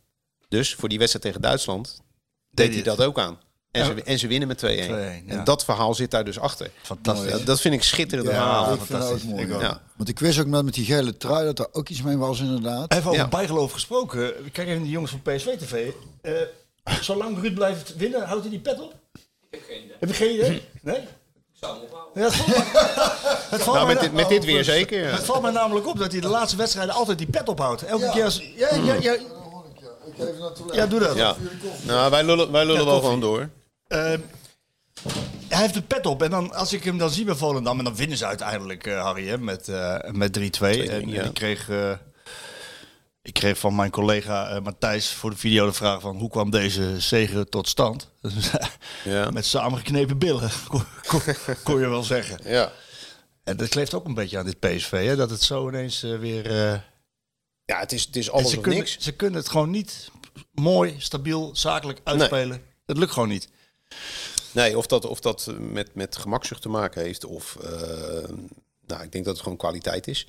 [0.49, 2.03] Dus voor die wedstrijd tegen Duitsland
[2.51, 3.39] deed hij dat ook aan.
[3.75, 4.67] En, ze, en ze winnen met 2-1.
[4.69, 4.95] 2-1, ja.
[5.27, 6.71] En dat verhaal zit daar dus achter.
[6.83, 7.45] Fantastisch.
[7.45, 8.73] Dat vind ik schitterende Ja, verhaal.
[8.73, 9.31] ik vind dat ook fantastisch.
[9.49, 9.63] mooi.
[9.63, 9.81] Ja.
[9.97, 12.41] Want ik wist ook met, met die gele trui dat er ook iets mee was
[12.41, 12.93] inderdaad.
[12.93, 13.29] Even over Ja.
[13.29, 14.33] bijgeloof gesproken.
[14.53, 15.91] Kijk even die jongens van PSV TV.
[16.23, 16.33] Eh,
[17.01, 18.95] zolang Ruud blijft winnen, houdt hij die pet op?
[19.51, 19.97] Ik heb geen idee.
[20.01, 20.63] Heb je geen idee?
[20.83, 20.97] Nee?
[20.97, 22.23] Ik zou hem ophouden.
[22.23, 25.11] Ja, het valt het valt Nou, met dit- met dit weer oh, zeker, ja.
[25.11, 27.83] Het valt mij namelijk op dat hij de laatste wedstrijden altijd die pet ophoudt.
[27.85, 28.39] Elke keer als...
[28.57, 29.21] Ja, ja, ja, Ik
[30.19, 30.75] geef naar het toilet.
[30.77, 31.17] ja, doe dat.
[31.17, 31.37] Ja.
[31.83, 33.49] Nou, wij lullen, wij lullen Ja, wel gewoon door.
[33.95, 34.21] Ehm,
[35.49, 36.23] hij heeft de pet op.
[36.23, 39.03] En dan, als ik hem dan zie bij Volendam, en dan winnen ze uiteindelijk, eh,
[39.03, 40.91] Harry, hè, met, eh, met 3-2.
[40.91, 41.23] En, ja.
[41.23, 41.93] ik, kreeg, eh,
[43.23, 47.01] ik kreeg van mijn collega Matthijs voor de video de vraag van hoe kwam deze
[47.01, 48.11] zege tot stand?
[49.05, 49.31] Ja.
[49.31, 51.21] met samengeknepen billen, kon, kon,
[51.63, 52.39] kon je wel zeggen.
[52.45, 52.73] Ja.
[53.45, 56.53] En dat kleeft ook een beetje aan dit PSV, hè, dat het zo ineens weer...
[57.65, 58.99] ja, het is, het is alles ze, of kunnen, niks.
[58.99, 60.11] ze kunnen het gewoon niet
[60.53, 62.63] mooi, stabiel, zakelijk uitspelen.
[62.87, 63.49] Het lukt gewoon niet.
[64.53, 67.25] Nee, of dat, of dat met, met gemakzucht te maken heeft.
[67.25, 67.71] Of, eh,
[68.87, 70.29] nou, ik denk dat het gewoon kwaliteit is.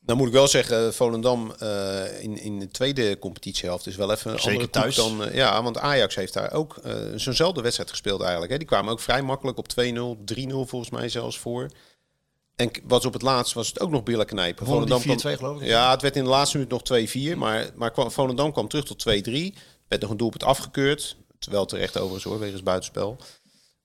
[0.00, 4.30] Nou moet ik wel zeggen, Volendam eh, in, in de tweede competitiehelft is wel even
[4.32, 4.94] een Zeker andere koek thuis.
[4.96, 5.24] dan...
[5.24, 6.80] eh, ja, want Ajax heeft daar ook
[7.14, 8.52] zo'nzelfde wedstrijd gespeeld eigenlijk.
[8.52, 8.58] Hè.
[8.58, 11.68] Die kwamen ook vrij makkelijk op 2-0, 3-0 volgens mij zelfs voor.
[12.56, 14.64] En wat op het laatst was het ook nog billen knijpen.
[14.64, 14.78] Kwam-
[15.18, 15.66] 4-2 geloof ik?
[15.66, 16.82] Ja, het werd in de laatste minuut nog
[17.34, 17.36] 2-4.
[17.38, 19.32] Maar, maar kwam, Volendam kwam terug tot 2-3.
[19.88, 21.16] Werd nog een doelpunt afgekeurd.
[21.38, 23.16] Terwijl terecht overigens hoor, wegens buitenspel.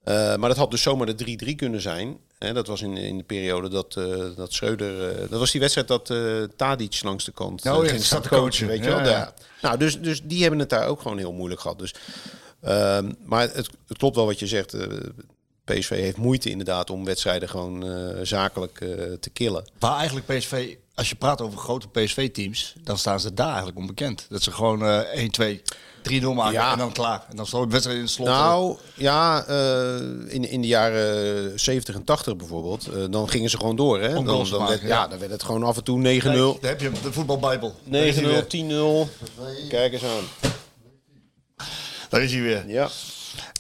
[0.04, 2.18] Eh, maar dat had dus zomaar de 3-3 kunnen zijn.
[2.38, 5.10] Hè, dat was in, in de periode dat, eh dat Schreuder...
[5.12, 6.14] eh, dat was die wedstrijd dat
[6.58, 8.68] Tadic langs de kant ja, ging staan te coachen.
[8.68, 9.06] Weet je Ja, wel?
[9.06, 9.12] ja.
[9.12, 9.34] Ja.
[9.62, 11.80] Nou, dus, dus die hebben het daar ook gewoon heel moeilijk gehad.
[11.80, 11.94] Dus,
[12.62, 14.76] ehm, maar het, het klopt wel wat je zegt.
[15.64, 17.86] PSV heeft moeite inderdaad om wedstrijden gewoon
[18.26, 18.78] zakelijk
[19.20, 19.66] te killen.
[19.80, 24.26] Waar eigenlijk PSV, als je praat over grote PSV-teams, dan staan ze daar eigenlijk onbekend.
[24.30, 25.62] Dat ze gewoon eh 1, 2,
[26.12, 26.72] 3-0 maken Ja.
[26.72, 27.26] en dan klaar.
[27.30, 28.28] En dan staat de wedstrijd in het slot.
[28.28, 29.96] Nou, ja, eh,
[30.28, 34.02] in, in de jaren 70 en 80 bijvoorbeeld, eh, dan gingen ze gewoon door.
[34.02, 34.18] Hè?
[34.18, 34.88] Om Dan, dan werd, ja.
[34.88, 35.08] ja.
[35.08, 36.02] dan werd het gewoon af en toe 9-0.
[36.02, 37.76] Kijk, daar heb je de voetbalbijbel.
[37.84, 38.44] Daar is hij 9-0, weer.
[38.46, 39.10] 10-0.
[39.70, 40.50] Kijk eens aan.
[42.10, 42.64] Daar is hij weer.
[42.68, 42.90] Ja.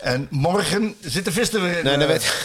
[0.01, 1.83] En morgen zit de vis er weer in.
[1.83, 1.99] Nee, eh.
[1.99, 2.23] dan werd,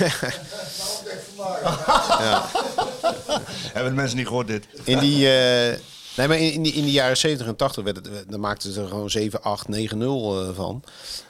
[3.72, 4.66] Hebben de mensen niet gehoord dit?
[4.84, 5.78] in die, eh,
[6.18, 8.80] nee, maar in, in in de jaren 70 en 80 werd het, dan maakten ze
[8.80, 10.82] er gewoon 7, 8, 9-0 eh, van.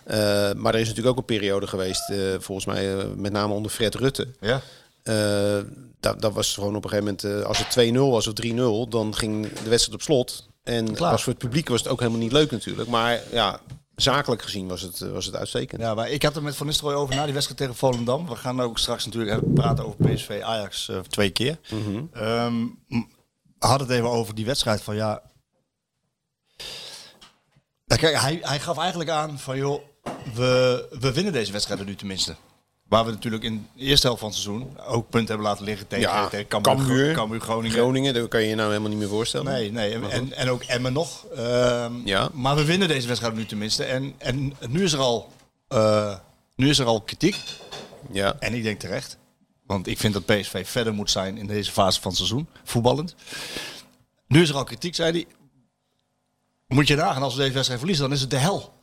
[0.05, 0.17] Eh,
[0.53, 3.71] maar er is natuurlijk ook een periode geweest, eh, volgens mij eh, met name onder
[3.71, 4.29] Fred Rutte.
[4.41, 4.61] Ja.
[6.01, 8.33] Dat, dat was gewoon op een gegeven moment, als het 2-0 was of
[8.87, 10.49] 3-0, dan ging de wedstrijd op slot.
[10.63, 11.11] En Klaar.
[11.11, 12.89] was voor het publiek was het ook helemaal niet leuk natuurlijk.
[12.89, 13.61] Maar ja,
[13.97, 15.81] zakelijk gezien was het, was het uitstekend.
[15.81, 18.29] Ja, maar ik had het met Van Nistelrooy over na die wedstrijd tegen Volendam.
[18.29, 21.59] We gaan ook straks natuurlijk even praten over PSV Ajax twee keer.
[22.13, 23.05] Ehm, m- we
[23.59, 25.23] hadden het even over die wedstrijd van ja.
[27.87, 29.83] Kijk, hij, hij gaf eigenlijk aan van joh,
[30.35, 32.37] we, we winnen deze wedstrijd nu tenminste.
[32.89, 35.87] Waar we natuurlijk in de eerste helft van het seizoen ook punten hebben laten liggen
[35.87, 37.41] tegen, Ja, tegen Cambuur, Cambuur.
[37.41, 37.77] Groningen.
[37.77, 39.53] Groningen, dat kan je je nou helemaal niet meer voorstellen.
[39.53, 39.95] Nee, nee.
[39.95, 41.27] En, en, en ook Emmen nog.
[41.37, 42.29] Ehm, Ja.
[42.33, 43.85] Maar we winnen deze wedstrijd nu tenminste.
[43.85, 45.33] En, en nu, is er al,
[45.69, 46.15] eh,
[46.57, 47.37] nu is er al kritiek.
[48.13, 48.37] Ja.
[48.39, 49.19] En ik denk terecht.
[49.69, 52.49] Want ik vind dat PSV verder moet zijn in deze fase van het seizoen.
[52.65, 53.15] Voetballend.
[54.27, 55.27] Nu is er al kritiek, zei hij.
[56.67, 58.75] Moet je nagaan, als we deze wedstrijd verliezen, dan is het de hel.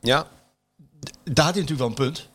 [0.00, 0.26] ja,
[1.24, 2.28] Daar had hij natuurlijk wel een punt.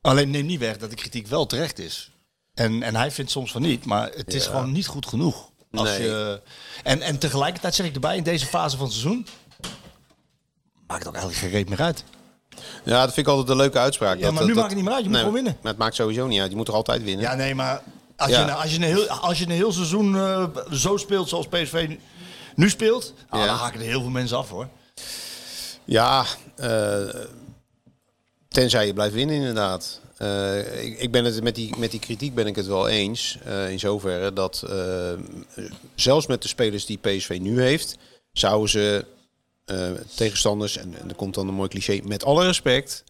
[0.00, 2.10] Alleen neem niet weg dat de kritiek wel terecht is.
[2.54, 5.50] En, en hij vindt soms van niet, maar het is gewoon niet goed genoeg.
[5.72, 6.02] Als Nee.
[6.02, 6.42] je,
[6.82, 9.26] en, en tegelijkertijd zeg ik erbij, in deze fase van het seizoen...
[10.86, 12.04] maakt het ook eigenlijk geen reet meer uit.
[12.84, 14.16] Ja, dat vind ik altijd een leuke uitspraak.
[14.18, 15.56] Ja, Dat- maar nu dat- maakt het niet meer uit, je moet gewoon winnen.
[15.62, 16.50] Maar het maakt sowieso niet uit.
[16.50, 17.24] Je moet er altijd winnen.
[17.24, 17.82] Ja, nee, maar
[18.16, 18.46] als, Ja.
[18.46, 21.96] je, als, je, een heel, als je een heel seizoen eh, zo speelt zoals PSV
[22.54, 23.14] nu, speelt...
[23.28, 23.46] ah, Ja.
[23.46, 24.68] dan haken er heel veel mensen af, hoor.
[25.84, 26.24] Ja,
[26.56, 26.98] eh,
[28.48, 30.00] tenzij je blijft winnen inderdaad.
[30.16, 33.38] Eh, ik, ik ben het met die, met die kritiek ben ik het wel eens.
[33.68, 34.64] in zoverre dat
[35.94, 37.96] zelfs met de spelers die PSV nu heeft,
[38.32, 39.04] zouden ze
[40.14, 43.04] tegenstanders, en, en er komt dan een mooi cliché, met alle respect,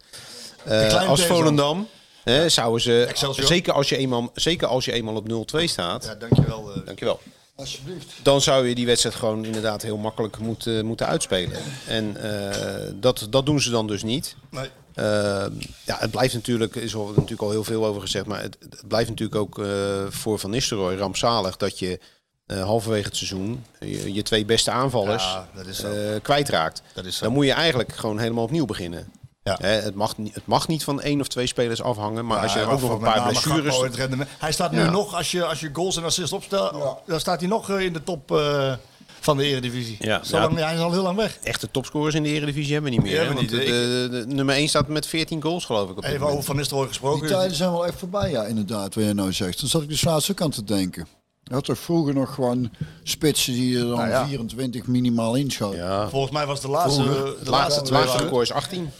[0.64, 1.24] eh, als.
[1.26, 1.88] Volendam,
[2.24, 3.46] hè, zouden ze, Excelsior.
[3.46, 6.72] zeker als, je eenmaal, zeker als je eenmaal op 0-2 staat, Ja, dankjewel.
[6.74, 6.80] eh.
[6.86, 7.20] dankjewel.
[7.56, 8.06] Alsjeblieft.
[8.22, 11.58] Dan zou je die wedstrijd gewoon inderdaad heel makkelijk moeten, moeten uitspelen.
[11.86, 14.36] En eh, dat, dat doen ze dan dus niet.
[14.50, 14.68] Nee.
[14.94, 15.04] Eh,
[15.84, 18.88] ja, het blijft natuurlijk, is er natuurlijk al heel veel over gezegd, maar het, het
[18.88, 19.66] blijft natuurlijk ook eh,
[20.08, 22.00] voor Van Nistelrooy rampzalig dat je
[22.48, 25.90] eh, halverwege het seizoen je, je twee beste aanvallers Ja, dat is zo.
[25.92, 26.82] eh, kwijtraakt.
[26.94, 27.24] Dat is zo.
[27.24, 29.12] Dan moet je eigenlijk gewoon helemaal opnieuw beginnen.
[29.42, 29.56] Ja.
[29.60, 32.52] Hè, het, mag, niet- het mag niet van één of twee spelers afhangen, maar als
[32.52, 33.80] je Ja, ook nog een paar blessures...
[34.38, 34.90] Hij staat nu Ja.
[34.90, 36.74] nog, als je, als je goals en assists opstelt,
[37.06, 38.72] dan staat hij nog eh, in de top eh,
[39.20, 39.96] van de Eredivisie.
[40.00, 40.24] Ja.
[40.24, 40.42] Zo Ja.
[40.42, 41.38] lang, ja, hij is al heel lang weg.
[41.42, 43.22] Echte topscorers in de Eredivisie hebben we niet meer.
[43.22, 43.50] Ja, Want niet.
[43.50, 45.96] de, de- de nummer 1 staat met 14 goals, geloof ik.
[45.96, 47.20] Op dit Even over Van Nistelrooy gesproken.
[47.26, 49.60] Die tijden zijn wel echt voorbij, ja, inderdaad, wat jij nou zegt.
[49.60, 51.06] Dan zat ik dus laatst ook aan te denken.
[51.48, 52.70] Je had toch vroeger nog gewoon
[53.02, 54.26] spitsen die er dan Nou ja.
[54.26, 55.78] 24 minimaal inschoten.
[55.78, 56.08] Ja.
[56.08, 57.24] Volgens mij was de laatste, Vroeger.
[57.38, 58.90] de De laatste, twee record is 18.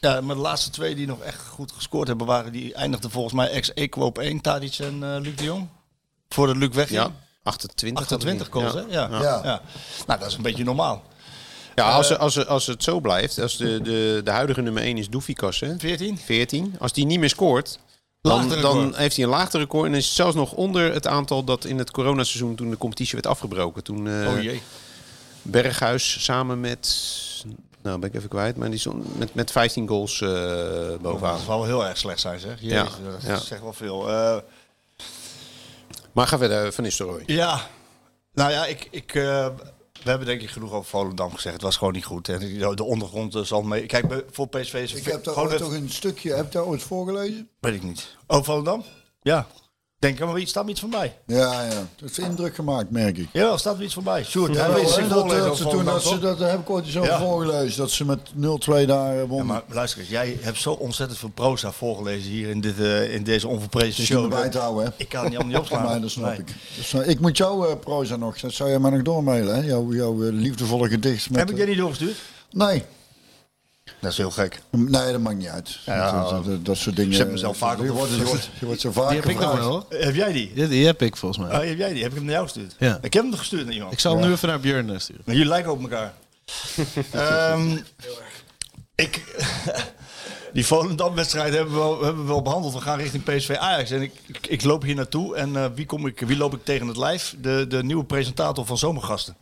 [0.00, 3.34] Ja, maar de laatste twee die nog echt goed gescoord hebben waren, die eindigden volgens
[3.34, 5.68] mij ex-equo op 1, Tadic en eh, Luc de Jong.
[6.28, 7.00] Voordat Luc wegging.
[7.00, 7.10] Ja,
[7.42, 8.02] 28.
[8.02, 8.80] 28 goals, hè?
[8.80, 9.08] Ja.
[9.10, 9.40] Ja.
[9.44, 9.60] Ja.
[10.06, 11.02] Nou, dat is een beetje normaal.
[11.74, 14.98] Ja, als, ze- als, als het zo blijft, als de, de, de huidige nummer 1
[14.98, 15.78] is Doefikas, hè?
[15.78, 16.18] 14?
[16.18, 16.74] 14.
[16.78, 17.78] Als die niet meer scoort,
[18.30, 19.86] dan, dan heeft hij een laagste record.
[19.90, 23.12] En is het zelfs nog onder het aantal dat in het coronaseizoen toen de competitie
[23.14, 23.82] werd afgebroken.
[23.84, 24.62] Toen eh, oh jee.
[25.42, 26.96] Berghuis samen met,
[27.82, 30.28] nou ben ik even kwijt, maar die stond met, met 15 goals eh,
[31.00, 31.36] bovenaan.
[31.36, 32.60] Dat zal wel heel erg slecht zijn, zeg.
[32.60, 32.70] Jezus,
[33.04, 33.36] Ja, dat ja.
[33.36, 34.10] zegt wel veel.
[34.10, 34.36] Eh,
[36.12, 37.22] Maar ga verder, Van Nistelrooy.
[37.26, 37.60] ja,
[38.34, 39.12] nou ja, ik, ik,
[40.04, 41.54] we hebben denk ik genoeg over Volendam gezegd.
[41.54, 42.28] Het was gewoon niet goed.
[42.28, 43.86] En de- de ondergrond zal mee...
[43.86, 46.44] Kijk, voor PSV is het Ik heb daar gewoon ooit het- toch een stukje, heb
[46.46, 47.48] ik daar ooit voorgelezen?
[47.60, 48.16] Weet ik niet.
[48.26, 48.84] Oh, Volendam?
[49.22, 49.46] Ja.
[50.04, 51.16] Denk er maar iets, staat iets voorbij.
[51.26, 51.68] Ja, ja.
[51.68, 53.28] Dat heeft indruk gemaakt, merk ik.
[53.32, 54.24] Ja, staat me iets voorbij.
[54.24, 56.70] Sjoerd, Ja, hij weet dat, dat, voorlezen dat ze toen, dat, ze, dat heb ik
[56.70, 57.18] ooit zo Ja.
[57.20, 59.46] voorgelezen, dat ze met 0-2 daar eh, Ja, wonnen.
[59.46, 63.22] maar luister eens, jij hebt zo ontzettend veel proza voorgelezen hier in, dit, eh, in
[63.24, 64.50] deze onverprezen Het show.
[64.50, 64.90] te houden, hè?
[64.96, 65.82] Ik kan het niet allemaal niet opslaan.
[65.84, 66.38] Maar dat snap Nee.
[66.38, 66.46] ik.
[66.76, 69.60] Dus, eh, ik moet jouw eh, proza nog, dat zou jij mij nog doormailen, hè?
[69.62, 71.30] Jouw, jouw eh, liefdevolle gedicht.
[71.30, 72.16] Met, Heb ik jij niet doorgestuurd?
[72.50, 72.82] Nee.
[74.04, 74.60] Dat is heel gek.
[74.70, 75.78] Nee, dat maakt niet uit.
[75.86, 77.10] Ja, dat, dat, dat, dat soort dingen.
[77.10, 79.20] ik zet mezelf vaak op je de- wordt, je, wordt, je wordt zo vaak Die
[79.20, 79.68] heb ik nog wel.
[79.70, 79.84] hoor.
[79.88, 80.52] Heb jij die?
[80.54, 81.58] Die, die heb ik volgens mij.
[81.58, 82.02] Oh, heb jij die?
[82.02, 82.74] Heb ik hem naar jou gestuurd?
[82.78, 82.98] Ja.
[83.02, 83.92] Ik heb hem gestuurd naar iemand.
[83.92, 85.22] Ik zal hem nu even naar Björn eh, sturen.
[85.26, 86.12] Maar jullie lijken op elkaar.
[87.10, 87.76] Ehm,
[88.94, 89.22] ik,
[90.52, 92.72] die Volendam-wedstrijd hebben we, wel, hebben we wel behandeld.
[92.74, 93.90] We gaan richting PSV Ajax.
[93.90, 95.36] En ik, ik, ik loop hier naartoe.
[95.36, 97.34] En eh, wie, kom ik, wie loop ik tegen het lijf?
[97.40, 99.36] De, de nieuwe presentator van Zomergasten.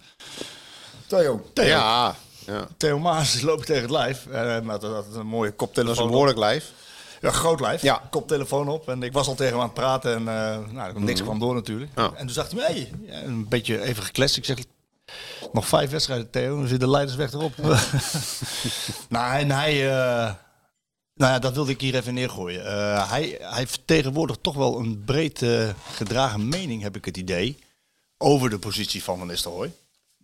[1.06, 1.50] Theo.
[1.54, 2.16] Theo, Ja,
[2.46, 4.26] ja, Theo Maas loop ik tegen het lijf.
[4.26, 6.72] En had had een mooie dat koptelefoon een behoorlijk lijf.
[7.20, 7.82] Ja, groot lijf.
[7.82, 8.02] Ja.
[8.10, 8.88] Koptelefoon op.
[8.88, 10.14] En ik was al tegen hem aan het praten.
[10.14, 11.90] En eh nou, niks kwam door natuurlijk.
[11.96, 12.12] Ja.
[12.14, 12.92] En toen zag hij hey,
[13.24, 14.36] een beetje even gekletst.
[14.36, 14.58] Ik zeg,
[15.52, 16.56] nog vijf wedstrijden Theo.
[16.56, 17.56] Dan zit de leidersweg erop.
[19.08, 19.90] nou, en hij...
[19.90, 20.34] eh,
[21.14, 22.66] nou ja, dat wilde ik hier even neergooien.
[22.66, 27.58] Eh, hij, hij vertegenwoordigt toch wel een breed eh, gedragen mening, heb ik het idee,
[28.18, 29.72] over de positie van Van Nistelrooy.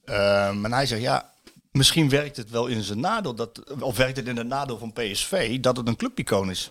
[0.05, 1.33] Ehm, en hij zegt, ja,
[1.79, 4.93] misschien werkt het wel in zijn nadeel, dat, of werkt het in het nadeel van
[4.93, 6.71] PSV, dat het een clubicoon is.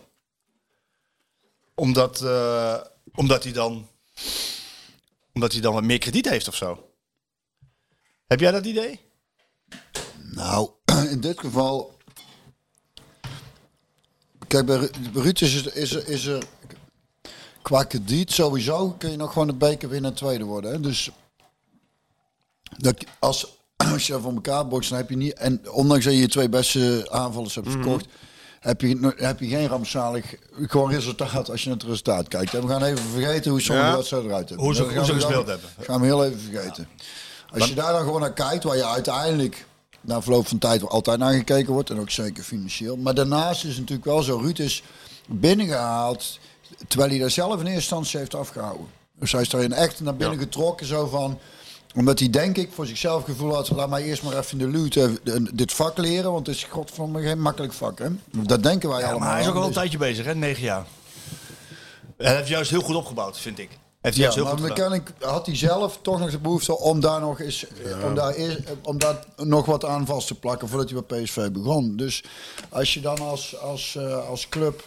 [1.76, 2.82] Omdat, eh,
[3.16, 3.88] omdat, hij dan,
[5.34, 6.92] omdat hij dan wat meer krediet heeft of zo.
[8.28, 9.00] Heb jij dat idee?
[10.32, 10.70] Nou,
[11.14, 11.98] in dit geval.
[14.48, 16.44] Kijk, bij Ru- bij Ruud is, er- is, is er.
[17.62, 20.72] Qua krediet sowieso kun je nog gewoon de beker winnen en tweede worden.
[20.72, 20.80] Hè?
[20.80, 21.10] Dus.
[22.78, 23.57] Dat, als,
[23.92, 25.34] als je voor elkaar bokst, dan heb je niet.
[25.34, 28.06] En ondanks dat je je twee beste aanvallers hebt verkocht.
[28.60, 32.54] Heb je, heb je geen rampzalig gewoon resultaat als je naar het resultaat kijkt.
[32.54, 33.96] En we gaan even vergeten hoe sommige Ja.
[33.96, 34.66] wedstrijden eruit hebben.
[34.66, 35.70] Hoe ze- Dat hoe ze dan- gespeeld hebben.
[35.80, 36.88] Gaan we heel even vergeten.
[37.54, 39.66] Als je daar dan gewoon naar kijkt, waar je uiteindelijk
[40.02, 42.98] na verloop van tijd altijd naar gekeken wordt, en ook zeker financieel.
[42.98, 44.84] Maar daarnaast is het natuurlijk wel zo, Ruud is
[45.30, 46.40] binnengehaald,
[46.88, 48.86] terwijl hij daar zelf in eerste instantie heeft afgehouden.
[49.20, 51.40] Dus hij is daarin echt naar binnen getrokken, zo van,
[51.96, 54.78] omdat hij denk ik voor zichzelf gevoel had, laat mij eerst maar even in de
[54.78, 58.00] luwte eh, dit vak leren, want het is godverdomme geen makkelijk vak.
[58.00, 58.08] Hè?
[58.32, 59.28] Dat denken wij Ja, allemaal.
[59.28, 60.36] maar hij is ook al een dus- tijdje bezig, hè?
[60.36, 60.86] Negen jaar.
[62.18, 63.70] En hij heeft juist heel goed opgebouwd, vind ik.
[64.02, 65.04] Heeft hij Ja, heel maar goed gedaan.
[65.20, 67.66] had hij zelf toch nog de behoefte om daar nog eens,
[68.06, 71.50] om daar eerst, om daar nog wat aan vast te plakken voordat hij bij PSV
[71.52, 71.96] begon.
[71.96, 72.24] Dus
[72.70, 74.84] als je dan als, als, eh, als club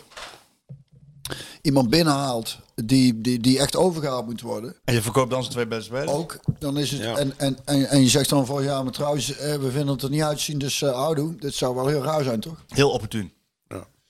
[1.63, 5.66] iemand binnenhaalt die, die, die echt overgehaald moet worden, En je verkoopt dan zijn twee
[5.66, 6.11] beste spelers.
[6.11, 7.01] ook, dan is het.
[7.01, 7.16] Ja.
[7.16, 10.03] En, en, en, en je zegt dan van ja, maar trouwens, eh, we vinden het
[10.03, 11.37] er niet uitzien, dus eh houdoe.
[11.37, 12.64] Dit zou wel heel raar zijn, toch?
[12.68, 13.33] Heel opportun.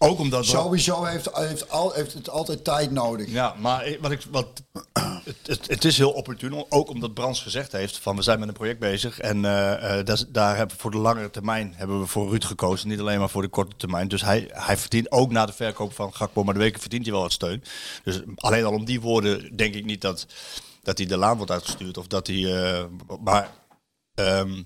[0.02, 0.44] Ook omdat...
[0.44, 3.30] Sowieso heeft, heeft, al, heeft het altijd tijd nodig.
[3.30, 4.46] Ja, maar wat ik, wat,
[5.30, 6.64] het, het, het is heel opportun.
[6.68, 9.20] Ook omdat Brands gezegd heeft van we zijn met een project bezig.
[9.20, 12.44] En eh, eh, daar, daar hebben we voor de langere termijn hebben we voor Ruud
[12.44, 12.88] gekozen.
[12.88, 14.08] Niet alleen maar voor de korte termijn.
[14.08, 17.12] Dus hij, hij verdient ook na de verkoop van Gakpo maar de weken verdient hij
[17.12, 17.64] wel wat steun.
[18.04, 20.26] Dus alleen al om die woorden denk ik niet dat,
[20.82, 21.98] dat hij de laan wordt uitgestuurd.
[21.98, 22.72] Of dat hij...
[22.72, 22.84] eh,
[23.20, 23.50] maar
[24.14, 24.62] ehm,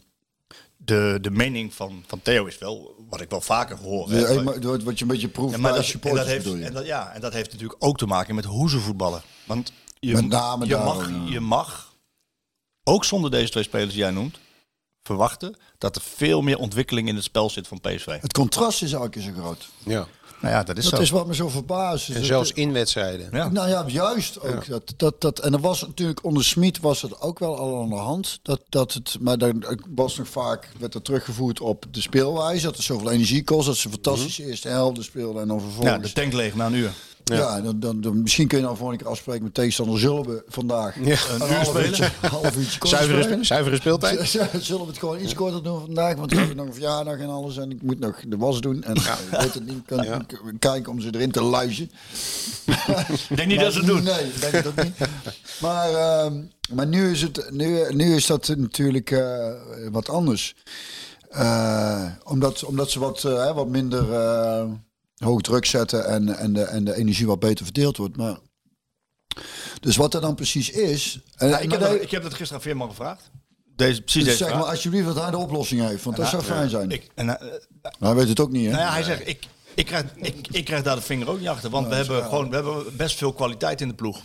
[0.76, 4.12] de, de mening van, van Theo is wel, wat ik wel vaker hoor.
[4.12, 6.86] Ja, maar Wat wat je een beetje proeft Ja, dat, en dat heeft, en dat,
[6.86, 9.22] ja, en dat heeft natuurlijk ook te maken met hoe ze voetballen.
[9.44, 9.72] Want
[10.06, 11.22] je, Met name je, mag, ja.
[11.26, 11.94] je mag,
[12.84, 14.38] ook zonder deze twee spelers die jij noemt,
[15.02, 18.20] verwachten dat er veel meer ontwikkeling in het spel zit van PSV.
[18.20, 19.68] Het contrast is elke keer zo groot.
[19.84, 20.06] Ja.
[20.40, 21.00] Nou ja, dat is Dat zo.
[21.00, 22.08] is wat me zo verbaast.
[22.08, 23.28] En zelfs in wedstrijden.
[23.32, 23.48] Ja.
[23.48, 24.66] Nou ja, juist ook.
[24.66, 27.88] Dat, dat, dat, en er was natuurlijk onder Smit was het ook wel al aan
[27.88, 28.38] de hand.
[28.42, 29.52] Dat, dat het, maar daar
[29.94, 32.64] was nog vaak, werd er teruggevoerd op de speelwijze.
[32.64, 33.66] Dat er zoveel energie kost.
[33.66, 36.08] Dat ze fantastisch eerste helft speelden en dan ja, vervolgens...
[36.08, 36.92] de tank leeg na een uur.
[37.24, 39.98] Ja, dan, dan, dan- misschien kun je dan volgende keer afspreken met tegenstander.
[39.98, 41.16] Zullen we vandaag Ja.
[41.30, 42.88] een, half uurtje, half uurtje?
[42.88, 44.28] Zuivere, zuivere speeltijd.
[44.60, 46.16] Zullen we het gewoon iets korter doen vandaag?
[46.16, 47.56] Want ik heb nog een verjaardag en alles.
[47.56, 48.82] En ik moet nog de was doen.
[48.82, 49.76] En ik weet het niet.
[49.76, 50.20] Ik kan Ja.
[50.58, 51.90] kijken om ze erin te luizen.
[53.28, 54.02] Ik denk niet dat ze het doen.
[54.02, 54.94] Nee, ik denk dat niet.
[55.60, 56.42] Maar, ehm,
[56.74, 59.48] maar nu, is het, nu, nu is dat natuurlijk eh,
[59.90, 60.54] wat anders.
[61.30, 64.04] Eh, omdat, omdat ze wat, eh, wat minder
[65.24, 68.16] hoog druk zetten en, en, de, en de energie wat beter verdeeld wordt.
[68.16, 68.38] Maar,
[69.80, 71.20] dus wat er dan precies is.
[71.36, 73.30] En, Ja, ik, heb dat- ik heb dat gisteren aan Veerman gevraagd.
[73.76, 74.60] Deze, precies dus deze zeg vraag.
[74.60, 76.04] maar alsjeblieft dat hij de oplossing heeft.
[76.04, 76.90] Want dat zou fijn zijn.
[76.90, 77.50] Ik, en, eh,
[77.82, 78.70] Maar hij weet het ook niet, hè?
[78.70, 81.48] Nou ja, hij zegt, ik, ik, krijg, ik, ik krijg daar de vinger ook niet
[81.48, 81.70] achter.
[81.70, 84.20] Want we, hebben gewoon, we hebben best veel kwaliteit in de ploeg.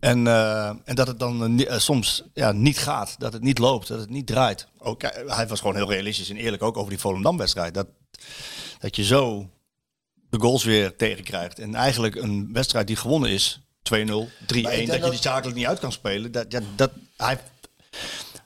[0.00, 3.58] En, eh, en dat het dan eh, eh, soms ja, niet gaat, dat het niet
[3.58, 4.68] loopt, dat het niet draait.
[4.78, 7.74] Ook, eh, hij was gewoon heel realistisch en eerlijk ook over die Volendam-wedstrijd.
[7.74, 7.86] Dat,
[8.78, 9.48] dat je zo
[10.30, 11.58] de goals weer tegenkrijgt.
[11.58, 15.20] En eigenlijk een wedstrijd die gewonnen is, 2-0, 3-1, Maar ik denk dat je die
[15.20, 16.32] zakelijk niet uit kan spelen.
[16.32, 17.38] Dat, ja, dat, hij, hij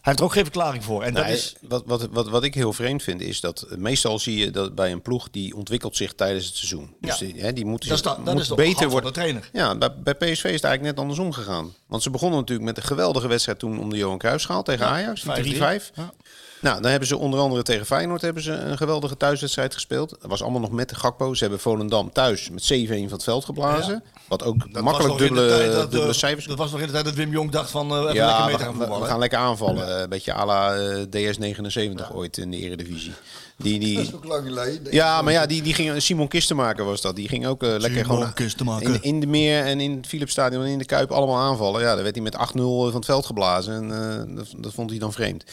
[0.01, 1.03] heeft er ook geen verklaring voor.
[1.03, 4.37] En dat is, wat, wat, wat, wat ik heel vreemd vind is dat meestal zie
[4.39, 6.95] je dat bij een ploeg die ontwikkelt zich tijdens het seizoen.
[7.01, 7.27] Dus Ja.
[7.27, 9.13] die, hè, die moet, dat moet is beter worden.
[9.13, 9.49] de trainer.
[9.53, 11.75] Ja, bij, bij PSV is het eigenlijk net andersom gegaan.
[11.87, 15.23] Want ze begonnen natuurlijk met een geweldige wedstrijd toen om de Johan Cruijffschaal tegen Ajax.
[15.23, 15.59] die 3-5.
[15.95, 16.13] Ja.
[16.61, 20.11] Nou, dan hebben ze onder andere tegen Feyenoord hebben ze een geweldige thuiswedstrijd gespeeld.
[20.11, 21.35] Dat was allemaal nog met de Gakpo.
[21.35, 24.03] Ze hebben Volendam thuis met 7-1 van het veld geblazen.
[24.29, 27.05] Wat ook Dat makkelijk dubbele, dat, dubbele eh, cijfers Dat was nog in de tijd
[27.05, 29.03] dat Wim Jong dacht van eh even ja, lekker we, mee te gaan we, voetballen.
[29.03, 30.03] we gaan lekker aanvallen.
[30.03, 33.13] Een beetje à la eh, DS99 ooit in de Eredivisie.
[33.57, 34.93] Die, Dat die, is ook lang geleden.
[34.93, 37.17] ja, maar ja, die, die ging, Simon Kistenmaker was dat.
[37.17, 38.33] Die ging ook lekker gewoon
[38.81, 41.81] in, in de Meer en in het Philipsstadion en in de Kuip allemaal aanvallen.
[41.81, 43.75] Ja, daar werd hij met 8-0 van het veld geblazen.
[43.93, 45.45] En dat, dat vond hij dan vreemd.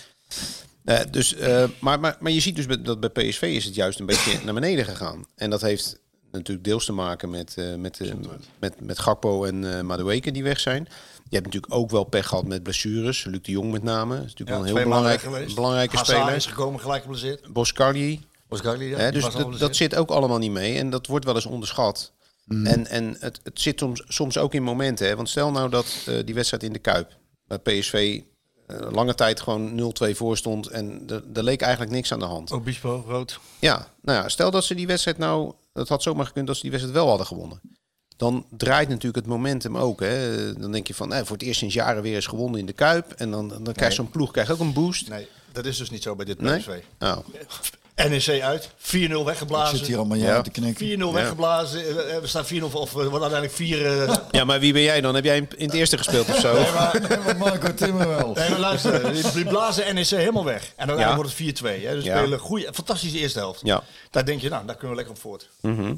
[0.87, 3.99] Eh, dus, eh, maar, maar, maar je ziet dus dat bij PSV is het juist
[3.99, 5.25] een beetje naar beneden gegaan.
[5.35, 5.99] En dat heeft
[6.31, 8.13] natuurlijk deels te maken met, eh, met, eh,
[8.59, 10.87] met, met Gakpo en eh Madueke die weg zijn.
[11.29, 13.23] Je hebt natuurlijk ook wel pech gehad met blessures.
[13.23, 14.15] Luc de Jong met name.
[14.15, 15.55] Dat is natuurlijk wel een heel belangrijk, geweest.
[15.55, 16.35] belangrijke Hazard speler.
[16.35, 17.53] is gekomen, gelijk geblesseerd.
[17.53, 18.21] Boscarli.
[18.49, 18.97] Oscarli, ja.
[18.97, 22.13] Hè, die dus dat, zit ook allemaal niet mee en dat wordt wel eens onderschat.
[22.47, 25.07] En, en het, het zit soms, soms ook in momenten.
[25.07, 25.15] Hè?
[25.15, 27.17] Want stel nou dat eh, die wedstrijd in de Kuip
[27.47, 28.21] bij PSV
[28.67, 31.03] lange tijd gewoon 0-2 voor stond en
[31.33, 32.51] er, leek eigenlijk niks aan de hand.
[32.51, 33.39] Obispo, rood.
[33.59, 36.61] Ja, nou ja, stel dat ze die wedstrijd nou, dat had zomaar gekund dat ze
[36.61, 37.61] die wedstrijd wel hadden gewonnen.
[38.17, 39.99] Dan draait natuurlijk het momentum ook.
[39.99, 40.53] Hè?
[40.53, 42.73] Dan denk je van, eh, voor het eerst sinds jaren weer eens gewonnen in de
[42.73, 43.11] Kuip.
[43.11, 45.09] En dan, dan krijgt zo'n ploeg krijgt ook een boost.
[45.09, 46.59] Nee, dat is dus niet zo bij dit Nee?
[46.59, 46.79] PSV.
[48.05, 49.95] NEC uit, 4-0 Ik zit hier weggeblazen.
[49.95, 50.41] allemaal Ja.
[50.41, 50.85] te knikken.
[50.85, 51.79] 4-0 weggeblazen.
[51.81, 54.01] eh, eh, We staan 4-0 of eh, wat uiteindelijk 4...
[54.09, 55.15] eh, ja, maar wie ben jij dan?
[55.15, 56.53] Heb jij in, het eerste gespeeld of zo?
[56.53, 56.71] Nee,
[57.17, 58.33] maar Marco Timmer wel.
[58.33, 60.73] Nee, maar luister, die- blazen NEC helemaal weg.
[60.75, 61.15] En dan Ja.
[61.15, 61.85] wordt het 4-2.
[61.85, 61.93] Hè.
[61.95, 62.17] Dus Ja.
[62.17, 63.59] spelen goede, fantastische eerste helft.
[63.63, 63.83] Ja.
[64.11, 65.49] Daar denk je, nou, daar kunnen we lekker op voort.
[65.61, 65.95] Mhm.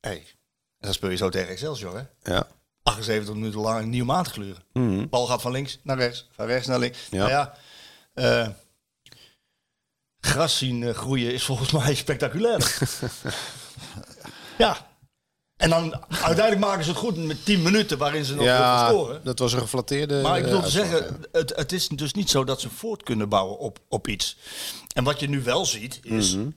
[0.00, 0.16] Hey.
[0.16, 2.32] En dan speel je zo tegen Excelsior, hè?
[2.32, 2.46] Ja.
[2.82, 4.62] 78 minuten lang een nieuw maand gluren.
[4.72, 5.06] Mhm.
[5.08, 6.98] Bal gaat van links naar rechts, van rechts naar links.
[7.10, 7.18] Ja.
[7.18, 7.54] Nou ja,
[8.14, 8.48] eh,
[10.20, 12.78] gras zien eh, groeien is volgens mij spectaculair.
[14.58, 14.88] ja.
[15.56, 19.20] En dan uiteindelijk maken ze het goed met 10 minuten waarin ze nog ja, scoren.
[19.24, 22.44] dat was een geflatteerde Maar ik te uitslag, zeggen, het, het is dus niet zo
[22.44, 24.36] dat ze voort kunnen bouwen op, op iets.
[24.94, 26.48] En wat je nu wel ziet is, Mhm.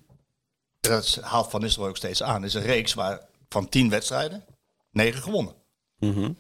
[0.80, 4.46] dat haalt Van Nistelrooy ook steeds aan, is een reeks waar van 10 wedstrijden
[4.92, 5.54] 9 gewonnen.
[6.00, 6.32] Mhm.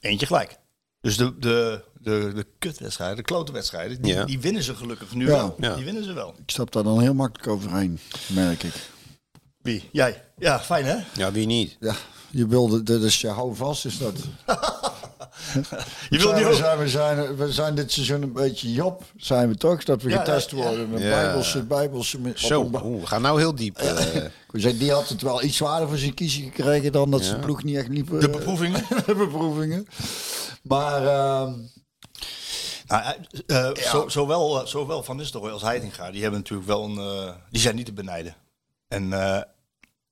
[0.00, 0.58] Eentje gelijk.
[1.00, 4.24] Dus de, de, de, de kutwedstrijden, de klote wedstrijden, die, Ja.
[4.24, 5.30] die winnen ze gelukkig nu Ja.
[5.30, 5.54] wel.
[5.58, 5.74] Ja.
[5.74, 6.34] Die winnen ze wel.
[6.42, 8.74] Ik stap daar dan heel makkelijk overheen, merk ik.
[9.62, 9.88] Wie?
[9.92, 10.22] Jij?
[10.38, 10.96] Ja, fijn hè?
[11.14, 11.76] Ja, wie niet?
[11.80, 11.94] Ja,
[12.30, 14.14] je wilde, dat is je hou vast, is dat.
[16.10, 19.02] Je wilt Zijn, niet we, zijn, we, zijn, we zijn dit seizoen een beetje Job,
[19.16, 19.84] zijn we toch?
[19.84, 21.08] Dat we Ja, getest ja, worden met Ja.
[21.08, 22.20] bijbelse, bijbelse...
[22.20, 23.76] met- Zo, op oeh, we gaan nou heel diep.
[23.78, 24.16] eh.
[24.52, 27.26] Ik zei, Die had het wel iets zwaarder voor zijn kiezen gekregen dan dat Ja.
[27.26, 28.12] zijn ploeg niet echt liep.
[28.14, 28.84] eh, De beproevingen?
[29.06, 29.86] de beproevingen.
[30.62, 31.52] Maar ehm,
[32.86, 33.14] Nou,
[33.46, 37.34] eh, eh, zo, zowel, eh, zowel Van Nistelrooy als Heitinga, die hebben natuurlijk wel een...
[37.50, 38.34] die zijn niet te benijden.
[38.88, 39.40] En eh,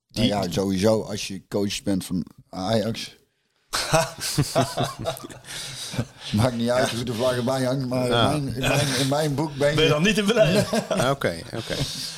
[0.07, 3.15] die, nou ja, sowieso, als je coach bent van Ajax.
[6.33, 8.31] Maakt niet uit hoe de vlag erbij hangt, maar Ja.
[8.31, 9.75] in, mijn, in, mijn, in mijn boek ben je...
[9.75, 10.65] ben je dan niet te benijden?
[11.11, 11.75] Oké, oké.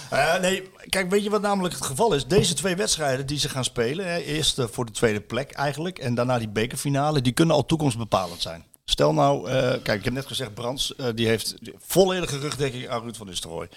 [0.10, 2.26] Eh, nee, kijk, weet je wat namelijk het geval is?
[2.28, 6.16] Deze twee wedstrijden die ze gaan spelen, hè, eerst voor de tweede plek eigenlijk, en
[6.16, 8.66] daarna die bekerfinale, die kunnen al toekomstbepalend zijn.
[8.89, 13.01] Stel nou, eh, kijk, ik heb net gezegd, Brands, eh, die heeft volledige rugdekking aan
[13.01, 13.69] Ruud van Nistelrooy.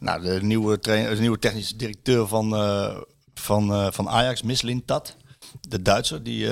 [0.00, 2.96] Nou, de nieuwe, de nieuwe technische directeur van, eh,
[3.34, 5.16] van, van Ajax, Mislintat,
[5.60, 6.48] de Duitser, die,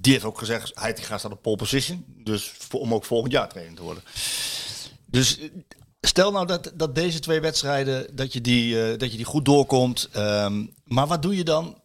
[0.00, 3.32] die heeft ook gezegd, hij gaat staan op pole position, dus voor, om ook volgend
[3.32, 4.02] jaar trainer te worden.
[5.06, 5.38] Dus
[6.00, 10.08] stel nou dat, dat deze twee wedstrijden, dat je die, dat je die goed doorkomt,
[10.12, 11.79] ehm, maar wat doe je dan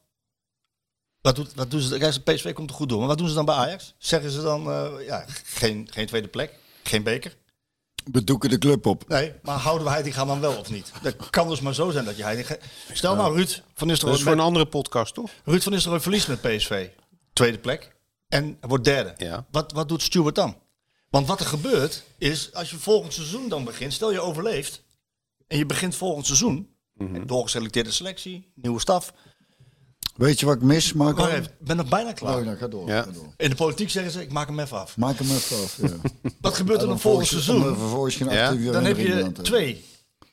[1.26, 1.98] wat, doet, wat doen ze?
[1.98, 3.00] Kijk, PSV komt er goed door.
[3.00, 3.94] Maar wat doen ze dan bij Ajax?
[3.98, 6.54] Zeggen ze dan, eh, ja, geen, geen tweede plek,
[6.84, 7.36] geen beker?
[8.12, 9.08] We doeken de club op.
[9.08, 10.92] Nee, maar houden we Heitinga dan wel of niet?
[11.02, 12.58] Dat kan dus maar zo zijn dat je Heitinga...
[12.94, 15.32] Stel nou Ruud van Dat Nistelrooy, is voor een andere podcast, toch?
[15.44, 16.88] Ruud van Nistelrooy verliest met PSV.
[17.34, 17.96] Tweede plek.
[18.28, 19.14] En wordt derde.
[19.18, 19.46] Ja.
[19.52, 20.58] Wat, wat doet Stuart dan?
[21.10, 23.94] Want wat er gebeurt is, als je volgend seizoen dan begint...
[23.94, 24.84] Stel je overleeft
[25.48, 26.74] en je begint volgend seizoen...
[26.94, 27.26] Mhm.
[27.26, 29.14] Doorgeselecteerde selectie, nieuwe staf.
[30.16, 31.26] Weet je wat ik mis, Marco?
[31.26, 32.38] Ik ben er bijna klaar.
[32.38, 32.88] Oh, nou, ga door.
[32.88, 33.02] Ja.
[33.02, 33.34] Ga door.
[33.38, 34.98] In de politiek zeggen ze, ik maak hem even af.
[34.98, 35.78] Maak hem even af.
[35.82, 36.10] Ja.
[36.42, 37.70] Wat gebeurt er dan volgend seizoen?
[37.70, 38.48] om vervolgens geen Ja.
[38.48, 39.86] actieve Dan heb je twee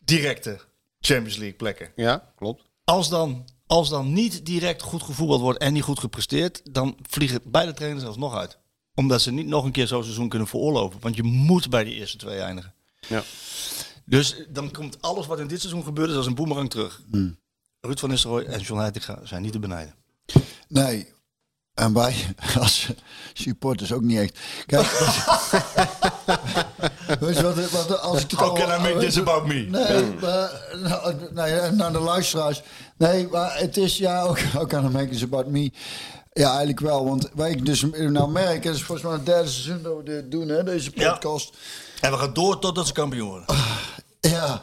[0.05, 0.61] directe
[1.01, 1.91] Champions League plekken.
[1.97, 2.63] Ja, klopt.
[2.85, 7.41] Als dan, als dan niet direct goed gevoetbald wordt en niet goed gepresteerd, dan vliegen
[7.45, 8.59] beide trainers alsnog uit.
[8.95, 11.01] Omdat ze niet nog een keer zo'n seizoen kunnen veroorloven.
[11.01, 12.75] Want je moet bij die eerste twee eindigen.
[13.09, 13.23] Ja.
[14.05, 17.03] Dus dan komt alles wat in dit seizoen gebeurd is als een boemerang terug.
[17.11, 17.39] Hmm.
[17.85, 19.95] Ruud van Nistelrooy en John Heitinga zijn niet te benijden.
[20.69, 21.13] Nee.
[21.75, 22.15] En wij
[22.61, 22.89] als
[23.33, 24.39] supporters ook niet echt.
[24.67, 24.87] Kijk,
[27.21, 29.55] weet je wat, wat als ik het al- weet je- about me?
[29.55, 30.51] Nee, maar,
[30.83, 32.63] nou, nee, naar de luisteraars.
[32.97, 35.73] Nee, maar het is ja ook, ook aan de make is about me.
[36.33, 37.05] Ja, eigenlijk wel.
[37.05, 40.03] Want wat ik dus nou merk, het is volgens mij het derde seizoen dat we
[40.03, 41.11] dit doen, hè, deze Ja.
[41.11, 41.57] podcast.
[42.01, 43.57] En we gaan door totdat ze kampioen worden.
[44.21, 44.63] Ja.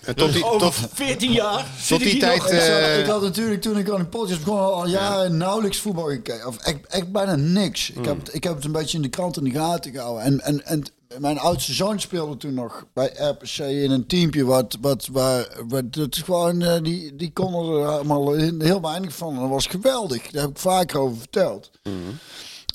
[0.00, 2.42] En tot die, Over tot, 14 jaar tot die tijd...
[2.44, 6.46] Eh, ik had natuurlijk toen ik aan de podcast begon al jaren nauwelijks voetbal gekeken.
[6.46, 7.90] Of echt, echt bijna niks.
[7.90, 10.22] Ik, heb, het- ik heb het een beetje in de krant in de gaten gehouden.
[10.24, 10.82] En, en, en
[11.18, 14.44] mijn oudste zoon speelde toen nog bij RPC in een teampje.
[14.44, 19.14] Wat, wat, waar, wat, dat is gewoon, eh, die, die konden er allemaal heel weinig
[19.14, 19.34] van.
[19.34, 20.30] En dat was geweldig.
[20.30, 21.70] Daar heb ik vaker over verteld.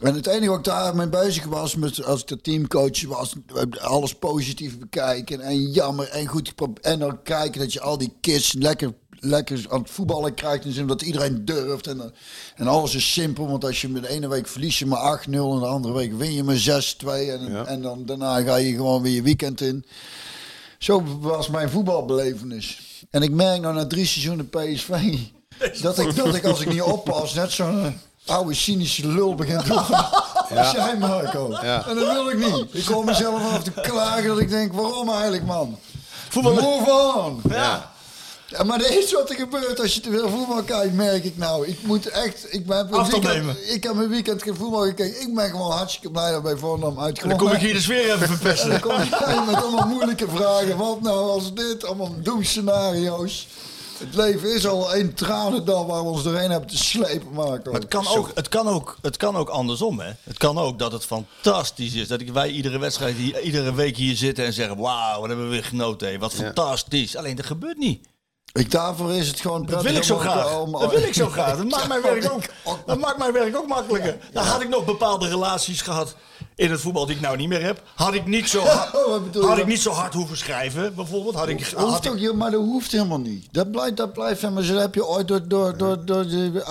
[0.02, 3.34] En het enige wat ik daarmee bezig was, met, als ik de teamcoach was,
[3.80, 8.54] alles positief bekijken en jammer en goed En dan kijken dat je al die kids
[8.54, 10.66] lekker, lekker aan het voetballen krijgt.
[10.66, 11.88] In zin dat iedereen durft.
[11.88, 12.14] En,
[12.56, 15.24] en alles is simpel, want als je met de ene week verlies je maar 8-0
[15.26, 17.08] en de andere week win je maar 6-2.
[17.08, 17.66] En, Ja.
[17.66, 19.86] en dan daarna ga je gewoon weer je weekend in.
[20.78, 22.80] Zo was mijn voetbalbelevenis.
[23.10, 25.18] En ik merk nou na drie seizoenen PSV
[25.82, 27.92] dat ik, dat ik als ik niet oppas net zo'n eh,
[28.26, 30.06] oude cynische lul begin te worden.
[30.58, 31.58] Als jij Marco.
[31.62, 31.88] Ja.
[31.88, 32.66] En dat wil ik niet.
[32.72, 35.78] Ik kom mezelf af te klagen dat ik denk, waarom eigenlijk man?
[36.30, 37.42] Voetbal- Move on.
[37.50, 37.90] ja.
[38.48, 41.38] Ja, maar dat is wat er gebeurt als je te veel voetbal kijkt, merk ik
[41.38, 41.68] nou.
[41.68, 43.74] Ik moet echt, ik ben weekend, nemen.
[43.74, 45.22] ik heb mijn weekend geen voetbal gekeken.
[45.22, 47.38] Ik ben gewoon hartstikke blij dat bij Volendam Dan uitgekomen.
[47.38, 48.70] kom ik hier de sfeer even En verpesten.
[48.70, 50.78] dan kom je met allemaal moeilijke vragen.
[50.78, 51.86] Wat nou als dit?
[51.86, 53.48] Allemaal doemscenario's.
[54.02, 57.34] Het leven is al één tranendal waar we ons doorheen hebben te slepen.
[57.34, 60.12] Maar het kan, ook, het, kan ook, het kan ook andersom, hè?
[60.24, 62.08] Het kan ook dat het fantastisch is.
[62.08, 64.78] Dat ik, wij iedere wedstrijd, hier, iedere week hier zitten en zeggen...
[64.78, 66.20] Wauw, wat hebben we weer genoten.
[66.20, 67.16] Wat fantastisch.
[67.16, 68.08] Alleen dat gebeurt niet.
[68.54, 70.60] Ik, daarvoor is het gewoon Dat wil ik zo graag.
[70.60, 71.58] om- Dat wil ik zo graag.
[71.58, 72.80] Dat maakt mijn werk ook, ook.
[72.86, 74.18] dat maakt mijn werk ook makkelijker.
[74.34, 76.16] Dan had ik nog bepaalde relaties gehad
[76.56, 77.82] in het voetbal die ik nou niet meer heb.
[77.96, 78.92] Had ik niet zo hard,
[79.34, 81.36] je had ik niet zo hard hoeven schrijven, bijvoorbeeld.
[81.36, 83.48] Had ik, had maar dat hoeft helemaal niet.
[83.52, 84.74] Dat blijft, dat blijft helemaal zo.
[84.74, 86.64] Dat heb je ooit door, door, door, door de,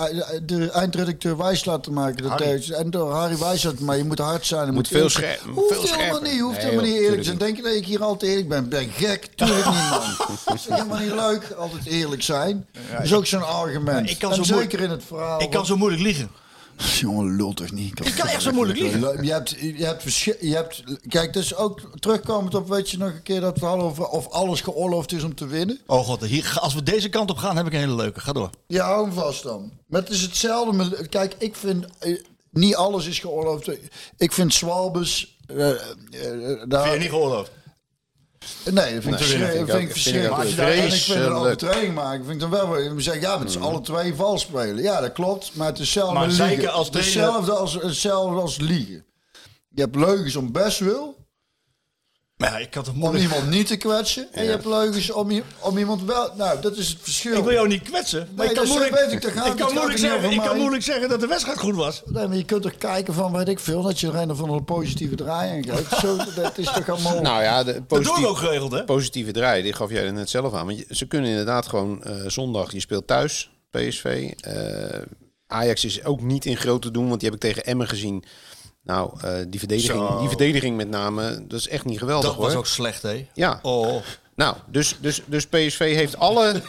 [0.45, 2.23] de eindredacteur wijs laten maken.
[2.23, 4.65] Dat en door Harry wijs laten Maar je moet hard zijn.
[4.65, 5.37] Je moet, veel zijn.
[5.53, 6.21] Hoeft veel helemaal scherper.
[6.31, 6.41] niet.
[6.41, 7.37] Hoeft Nee, helemaal joh, niet eerlijk zijn.
[7.37, 8.69] Denk je dat ik hier altijd eerlijk ben?
[8.69, 9.27] Ben gek?
[9.35, 10.01] Tuurlijk niet, man.
[10.45, 11.51] Dat is helemaal niet leuk.
[11.57, 12.65] Altijd eerlijk zijn.
[12.91, 14.09] Dat is ook zo'n argument.
[14.09, 15.41] ik kan en zo zeker moeilijk- in het verhaal.
[15.41, 16.31] ik kan zo moeilijk liegen.
[16.99, 18.05] Jongen, lul toch niet.
[18.05, 19.23] Ik kan echt zo moeilijk liegen.
[19.23, 23.23] Je hebt, je hebt, je hebt, kijk, dus ook terugkomend op, weet je nog een
[23.23, 25.79] keer dat we hadden over of alles geoorloofd is om te winnen.
[25.85, 28.19] Oh god, hier, als we deze kant op gaan, heb ik een hele leuke.
[28.19, 28.49] Ga door.
[28.67, 29.71] Ja, hou hem vast dan.
[29.87, 30.73] Maar het is hetzelfde.
[30.73, 32.17] Met, kijk, ik vind eh,
[32.51, 33.69] niet alles is geoorloofd.
[34.17, 35.37] Ik vind Swalbes.
[35.47, 35.77] eh, eh,
[36.67, 37.51] daar, Vind je niet geoorloofd?
[38.65, 39.69] Nee, dat vind ik Nee, verschrikkelijk.
[39.69, 40.41] vind ik vind ik vind verschrikkelijk.
[40.41, 41.35] Als je daar- En ik vind een vreselijk.
[41.39, 42.69] overtreding maken, vind ik dan wel.
[42.71, 44.83] We zeggen, ja, maar het is alle twee vals spelen.
[44.83, 45.51] Ja, dat klopt.
[45.55, 46.71] Maar het is hetzelfde Maar liegen.
[46.71, 49.05] als Het is trainer- hetzelfde als, hetzelfde als liegen.
[49.69, 51.20] Je hebt leugens om best wil.
[52.41, 54.27] Maar ja, ik kan toch om iemand niet te kwetsen.
[54.31, 56.31] En je hebt leugens om, om iemand wel...
[56.37, 57.37] Nou, dat is het verschil.
[57.37, 58.19] Ik wil jou niet kwetsen.
[58.35, 59.33] Maar Nee, ik kan moeilijk, weet ik, het.
[59.33, 60.59] kan Het moeilijk, zeggen, niet ik over kan mij.
[60.61, 62.01] moeilijk zeggen dat de wedstrijd goed was.
[62.05, 64.41] Nee, maar je kunt er kijken van, weet ik veel, dat je er een of
[64.41, 65.97] andere positieve draai in geeft.
[65.99, 67.21] Zo, dat is toch allemaal...
[67.31, 68.83] Nou ja, de positief, ook geregeld, hè?
[68.83, 70.65] positieve draai, die gaf jij er net zelf aan.
[70.65, 74.31] Want je- ze kunnen inderdaad gewoon eh, zondag, je speelt thuis, PSV.
[74.39, 74.99] Eh,
[75.47, 78.23] Ajax is ook niet in groot te doen, want die heb ik tegen Emmen gezien.
[78.83, 82.45] Nou, eh, die, verdediging, die verdediging met name, dat is echt niet geweldig Dat hoor.
[82.45, 83.27] was ook slecht, hè?
[83.33, 84.01] Ja, Oh,
[84.35, 86.53] nou, dus, dus, dus PSV heeft alle...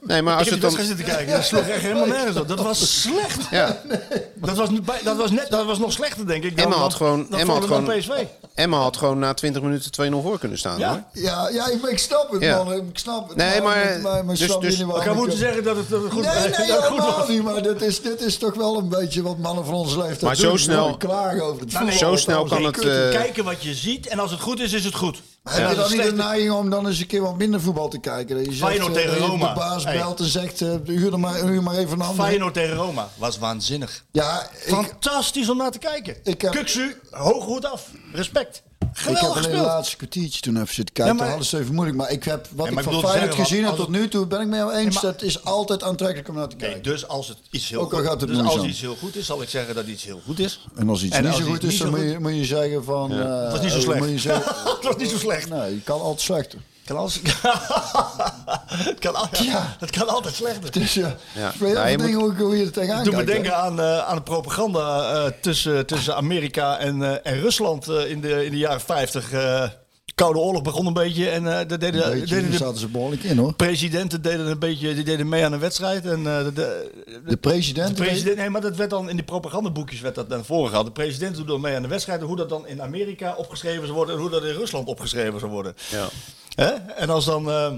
[0.00, 0.70] Nee, maar als ik het dan...
[0.70, 1.32] zitten kijken.
[1.32, 2.48] Dat sloeg echt helemaal nergens op.
[2.48, 3.50] Dat was slecht.
[3.50, 3.80] Ja,
[4.40, 4.68] Dat was,
[5.04, 6.56] dat was, net, dat was nog slechter, denk ik.
[6.56, 8.10] Dan, Emma had gewoon, dan Emma had gewoon, PSV.
[8.54, 10.88] Emma had gewoon na 20 minuten 2-0 voor kunnen staan Ja?
[10.90, 11.22] hoor.
[11.22, 12.56] Ja, ja ik, ik snap het, Ja.
[12.64, 12.72] man.
[12.72, 13.36] Ik snap het.
[13.36, 16.22] Nee, maar- maar, maar dus- dus- Ik ik- moeten zeggen dat het, dat het goed,
[16.24, 17.28] Nee, nee, dat goed was.
[17.28, 17.42] niet.
[17.42, 20.36] Maar dit is, dit is toch wel een beetje wat mannen van onze leeftijd Maar
[20.36, 21.96] zo snel- Klagen over het Nou, nee.
[21.96, 22.76] Zo snel kan Je het...
[22.76, 25.22] kunt eh, kijken wat je ziet en als het goed is, is het goed.
[25.44, 27.88] Heb je dan het niet de neiging om dan eens een keer wat minder voetbal
[27.88, 28.36] te kijken?
[28.36, 29.48] Dat je zegt, Feyenoord eh, tegen Roma.
[29.48, 29.96] De baas Hey.
[29.96, 32.24] belt en zegt, eh, huur, er maar, huur maar even een ander.
[32.24, 34.04] Feyenoord tegen Roma was waanzinnig.
[34.10, 36.16] Ja, ik, Fantastisch om naar te kijken.
[36.24, 37.86] Ik heb- Kuksu, hoog hoed af.
[38.12, 38.62] Respect.
[38.80, 39.64] Ik heb in de gespeeld.
[39.66, 41.16] laatste kwartiertje toen even zitten kijken.
[41.16, 41.96] Ja, maar- ze even moeilijk.
[41.98, 44.40] Maar ik heb, wat maar ik ik van Feyenoord gezien heb tot nu toe, ben
[44.40, 45.00] ik mee eens.
[45.00, 46.82] Dat is altijd aantrekkelijk om naar te kijken.
[46.82, 48.96] Nee, dus als het iets heel Ook al goed, gaat het dus als iets heel
[48.96, 50.66] goed is, zal ik zeggen dat iets heel goed is.
[50.76, 52.84] En als iets En niet als zo goed is, dan moet je, moet je zeggen
[52.84, 53.12] van...
[53.12, 54.20] eh, Het was niet zo eh, slecht.
[54.20, 55.48] Zeggen, het was niet zo slecht.
[55.48, 56.58] nee, je kan altijd slechter.
[56.84, 57.20] Kan alles...
[57.24, 59.76] het, kan, al- Ja.
[59.80, 60.72] het kan altijd slechter.
[60.72, 61.48] Dus ja, Ja.
[61.52, 63.98] ik weet Nou, heel dingen hoe, hoe je er tegenaan Doe me denken aan, eh,
[63.98, 68.50] aan de propaganda eh, tussen, tussen Amerika en, eh, en Rusland eh, in, de, in
[68.50, 69.32] de jaren 50.
[69.32, 69.68] eh,
[70.14, 72.88] Koude oorlog begon een beetje en eh daar deden, beetje, deden daar de zaten ze
[72.88, 73.54] behoorlijk in hoor.
[73.54, 76.04] presidenten deden een beetje, die deden mee aan een wedstrijd.
[76.06, 76.90] En eh, de, de,
[77.26, 77.96] De president...
[77.96, 80.86] de president, nee, maar dat werd dan in die propagandaboekjes werd dat naar voren gehaald.
[80.86, 82.20] De president doet dan mee aan de wedstrijd.
[82.20, 85.38] en Hoe dat dan in Amerika opgeschreven zou worden en hoe dat in Rusland opgeschreven
[85.40, 85.74] zou worden.
[85.90, 86.08] Ja.
[86.54, 86.70] Hè?
[86.96, 87.72] En als dan, eh,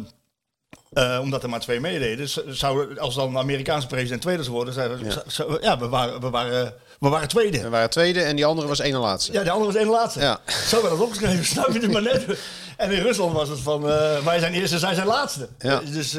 [0.92, 4.74] eh, omdat er maar twee meededen, zou, als dan de Amerikaanse president tweede zou worden,
[4.74, 5.22] zeiden Ja.
[5.26, 5.58] ja.
[5.60, 7.62] ja, we waren, we waren, we waren tweede.
[7.62, 9.32] We waren tweede en die andere was ene laatste.
[9.32, 10.20] Ja, de andere was één laatste.
[10.20, 10.40] Ja.
[10.66, 12.24] Zo werd dat opgeschreven, snap je het maar net.
[12.76, 15.48] En in Rusland was het van, eh, wij zijn eerste, zij zijn laatste.
[15.58, 15.80] Ja.
[15.80, 16.16] Dus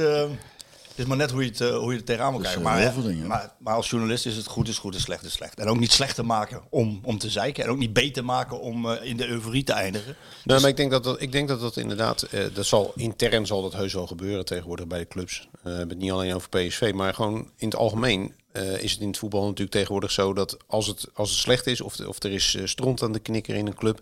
[0.96, 2.62] het is maar net hoe je het, eh, hoe je het tegenaan moet kijken.
[2.62, 3.28] zijn Maar, dingen.
[3.28, 5.60] maar, maar als journalist is het goed is goed en slecht is slecht.
[5.60, 7.64] En ook niet slecht te maken om, om te zeiken.
[7.64, 10.16] En ook niet beter maken om eh, in de euforie te eindigen.
[10.44, 13.46] Nee, maar ik denk dat dat, ik denk dat, dat inderdaad, eh, dat zal intern
[13.46, 15.40] zal dat heus wel gebeuren tegenwoordig bij de clubs.
[15.40, 18.92] Eh, we hebben het niet alleen over PSV, maar gewoon in het algemeen eh, is
[18.92, 22.00] het in het voetbal natuurlijk tegenwoordig zo dat als het, als het slecht is of,
[22.00, 24.00] of er is eh, stront aan de knikker in een club,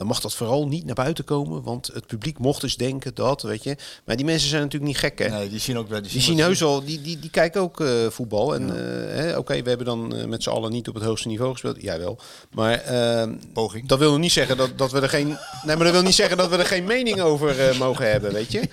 [0.00, 3.42] dan mag dat vooral niet naar buiten komen, want het publiek mocht dus denken dat,
[3.42, 3.76] weet je.
[4.04, 5.28] Maar die mensen zijn natuurlijk niet gek, hè?
[5.28, 6.02] Nee, die zien ook wel.
[6.02, 8.54] Die zien heus wel, die, die, die kijken ook eh, voetbal.
[8.54, 11.28] En eh, hè, oké, we hebben dan eh, met z'n allen niet op het hoogste
[11.28, 11.82] niveau gespeeld.
[11.82, 12.18] Jij wel.
[12.50, 13.88] Maar eh, Poging.
[13.88, 15.26] dat wil nog niet zeggen dat, dat we er geen.
[15.26, 18.32] Nee, maar dat wil niet zeggen dat we er geen mening over eh, mogen hebben,
[18.32, 18.60] weet je.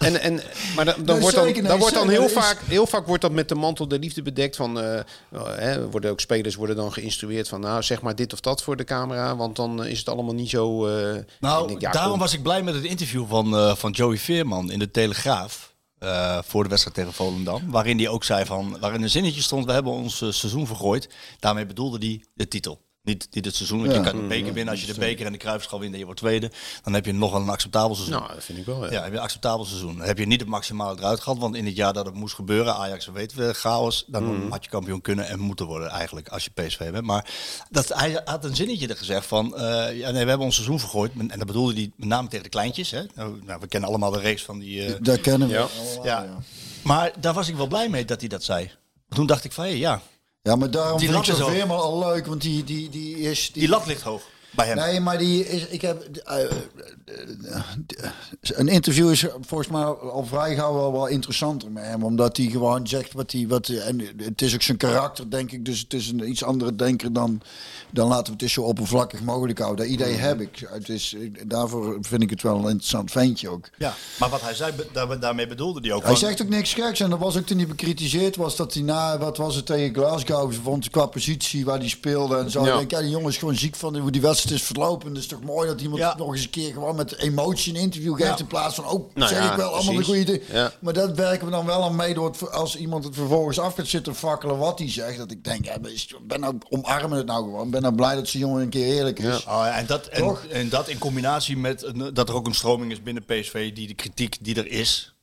[0.00, 0.40] En, en,
[0.76, 2.18] maar dan, dan Nee, wordt dan, zeker, nee, dan wordt dan zeker.
[2.20, 4.56] heel is- vaak, heel vaak wordt dat met de mantel der liefde bedekt.
[4.56, 5.00] Van, eh,
[5.56, 8.76] hè, worden ook spelers worden dan geïnstrueerd van, nou zeg maar dit of dat voor
[8.76, 10.86] de camera, want dan is het allemaal niet zo.
[10.86, 12.20] eh, Nou, ik denk, ja, daarom kom.
[12.20, 15.68] was ik blij met het interview van, eh, van Joey Veerman in de Telegraaf.
[15.98, 17.70] eh, voor de wedstrijd tegen Volendam.
[17.70, 18.76] Waarin hij ook zei van.
[18.80, 21.08] Waarin een zinnetje stond: We hebben ons seizoen vergooid.
[21.38, 22.80] Daarmee bedoelde hij de titel.
[23.10, 23.78] Niet, niet het seizoen.
[23.80, 23.98] Want Ja.
[23.98, 24.72] je kan de beker winnen.
[24.72, 26.50] Als je de beker en de kruisschaal wint en je wordt tweede.
[26.82, 28.18] Dan heb je nog wel een acceptabel seizoen.
[28.20, 28.84] Nou, dat vind ik wel.
[28.84, 28.92] Ja.
[28.92, 29.96] Ja, heb je een acceptabel seizoen.
[29.98, 31.38] Dan heb je niet het maximale eruit gehad.
[31.38, 34.04] Want in het jaar dat het moest gebeuren, Ajax weten we, chaos.
[34.06, 34.50] Dan Mm.
[34.50, 37.04] had je kampioen kunnen en moeten worden eigenlijk als je PSV bent.
[37.04, 37.30] Maar
[37.70, 39.62] dat, hij had een zinnetje er gezegd van, eh,
[39.98, 41.12] ja, nee, we hebben ons seizoen vergooid.
[41.28, 42.90] En dat bedoelde hij met name tegen de kleintjes.
[42.90, 43.02] Hè?
[43.14, 44.84] Nou, nou, we kennen allemaal de race van die...
[44.86, 45.68] eh, Daar kennen we Ja.
[46.04, 46.26] ja.
[46.82, 48.70] Maar daar was ik wel blij mee dat hij dat zei.
[49.08, 50.00] Toen dacht ik van, hé, ja,
[50.42, 51.48] Ja, maar daarom Die vind ik zo.
[51.48, 53.50] Veerman al leuk, want die, die, die is...
[53.52, 54.76] die lat ligt hoog bij hem.
[54.76, 55.66] Nee, maar die is.
[55.66, 56.02] Ik heb.
[56.02, 56.50] eh, eh,
[58.42, 62.02] een interview is volgens mij al vrij gauw wel, wel interessanter met hem.
[62.04, 63.46] Omdat hij gewoon zegt wat hij.
[63.48, 65.64] Wat, en het is ook zijn karakter, denk ik.
[65.64, 67.40] Dus het is een iets andere denker dan.
[67.92, 69.84] Dan laten we het dus zo oppervlakkig mogelijk houden.
[69.84, 70.66] Dat idee heb ik.
[70.72, 71.16] Het is,
[71.46, 73.68] daarvoor vind ik het wel een interessant ventje ook.
[73.78, 76.00] Ja, maar wat hij zei, daar, daarmee bedoelde hij ook.
[76.02, 77.00] Hij van- zegt ook niks geks.
[77.00, 78.56] En dat was ook toen hij bekritiseerd was.
[78.56, 82.36] Dat hij na, wat was het tegen Glasgow, vond qua positie waar hij speelde.
[82.36, 82.64] En zo.
[82.64, 82.72] Ja.
[82.72, 85.08] Ik denk, ja, die jongen is gewoon ziek van hoe die wedstrijd is verlopen.
[85.08, 86.14] Het is toch mooi dat iemand Ja.
[86.16, 88.28] nog eens een keer gewoon met emotie een interview geeft.
[88.28, 88.38] Ja.
[88.38, 90.42] In plaats van, ook Nou zeg ja, ik wel allemaal de goede dingen.
[90.52, 90.72] Ja.
[90.80, 93.74] Maar dat werken we dan wel aan mee door het, als iemand het vervolgens af
[93.74, 95.18] gaat zitten fakkelen wat hij zegt.
[95.18, 97.70] Dat ik denk, ja, is- ben nou, omarmen het nou gewoon.
[97.70, 99.24] Ben nou blij dat zijn jongen een keer eerlijk is.
[99.44, 99.58] Ja.
[99.58, 102.54] Oh, ja, en, dat, en, en dat in combinatie met een- dat er ook een
[102.54, 105.14] stroming is binnen PSV die de kritiek die er is,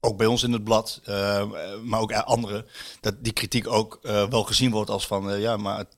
[0.00, 1.42] ook bij ons in het blad, eh,
[1.84, 2.66] maar ook anderen,
[3.00, 5.96] dat die kritiek ook eh, wel gezien wordt als van eh, ja, maar het-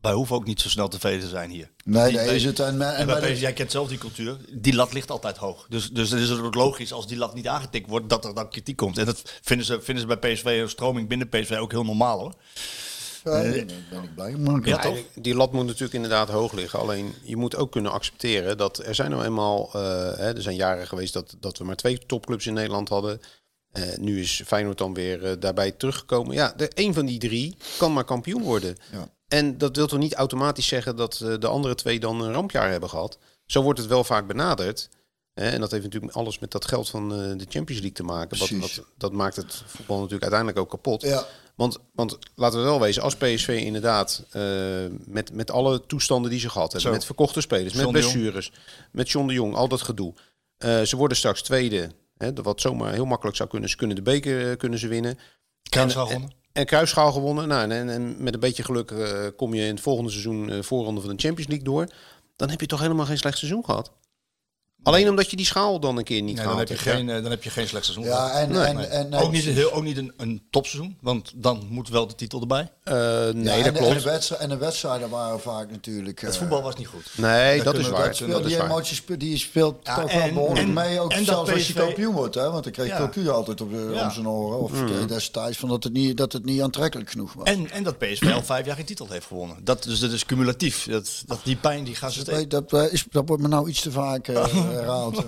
[0.00, 1.70] wij hoeven ook niet zo snel tevreden te zijn hier.
[1.84, 2.60] Nee, daar is het.
[2.60, 5.10] En, en En bij bij de- PSV, jij kent zelf die cultuur, die lat ligt
[5.10, 5.66] altijd hoog.
[5.68, 8.34] Dus, dus dan is het ook logisch als die lat niet aangetikt wordt, dat er
[8.34, 8.98] dan kritiek komt.
[8.98, 12.18] En dat vinden ze, vinden ze bij PSV, een stroming binnen PSV ook heel normaal
[12.18, 12.34] hoor.
[13.24, 13.52] Ja, daar
[13.90, 14.34] ben ik blij.
[14.62, 14.98] Ja, toch?
[15.14, 16.78] Die lat moet natuurlijk inderdaad hoog liggen.
[16.78, 19.80] Alleen je moet ook kunnen accepteren dat er zijn nou eenmaal, eh,
[20.16, 23.20] hè, er zijn jaren geweest dat, dat we maar twee topclubs in Nederland hadden.
[23.72, 26.34] Eh, nu is Feyenoord dan weer eh, daarbij teruggekomen.
[26.34, 28.76] Ja, de, een van die drie kan maar kampioen worden.
[28.92, 29.08] Ja.
[29.28, 32.70] En dat wil toch niet automatisch zeggen dat eh, de andere twee dan een rampjaar
[32.70, 33.18] hebben gehad.
[33.46, 34.88] Zo wordt het wel vaak benaderd.
[35.34, 38.38] En dat heeft natuurlijk alles met dat geld van eh, de Champions League te maken.
[38.38, 41.02] Wat, dat maakt het voetbal natuurlijk uiteindelijk ook kapot.
[41.02, 41.26] Ja.
[41.54, 44.42] Want, want laten we wel wezen, als PSV inderdaad eh,
[45.04, 46.96] met, met alle toestanden die ze gehad hebben, Zo.
[46.96, 48.52] met verkochte spelers, John met blessures,
[48.92, 50.14] met John de Jong, al dat gedoe.
[50.58, 53.68] Ze worden straks tweede, hè, wat zomaar heel makkelijk zou kunnen.
[53.70, 55.18] Ze kunnen de beker kunnen ze winnen.
[55.68, 56.37] Kruisraal En- gewonnen.
[56.58, 57.48] En kruisschaal gewonnen.
[57.48, 60.62] Nou, en, en, met een beetje geluk eh, kom je in het volgende seizoen eh,
[60.62, 61.88] voorronde van de Champions League door.
[62.36, 63.92] Dan heb je toch helemaal geen slecht seizoen gehad.
[64.82, 67.22] Alleen omdat je die schaal dan een keer niet Nee, dan, heb je geen, eh,
[67.22, 68.04] dan heb je geen slecht seizoen.
[68.06, 68.60] Ja, en, Nee.
[68.64, 72.14] en, en, ook niet, heel, ook niet een, een topseizoen, want dan moet wel de
[72.14, 72.70] titel erbij.
[72.84, 73.94] Eh, nee, ja, dat en, En klopt.
[74.02, 76.20] de, wedstrijden, en de wedstrijden waren vaak natuurlijk...
[76.20, 77.06] Het eh, voetbal was niet goed.
[77.16, 78.04] Nee, Dat dat is waar.
[78.06, 78.66] dat speelt, Dat is die waar.
[78.66, 81.00] emotie speelt, die speelt Ja, toch wel en- behoorlijk en- mee.
[81.00, 82.34] Ook en dat zelfs als je kampioen wordt.
[82.34, 82.50] Hè?
[82.50, 82.96] Want dan kreeg Ja.
[82.98, 84.04] Cocu altijd op, de, Ja.
[84.04, 84.58] om zijn oren.
[84.60, 85.06] Of Mm.
[85.06, 87.44] destijds van dat het, niet, dat het niet aantrekkelijk genoeg was.
[87.48, 89.56] En, en dat PSV al vijf jaar geen titel heeft gewonnen.
[89.64, 90.86] Dat, dus dat is cumulatief.
[90.90, 93.80] Dat, dat, die pijn die gaan ze dat, dat, is, dat wordt me nou iets
[93.80, 95.16] te vaak eh, herhaald.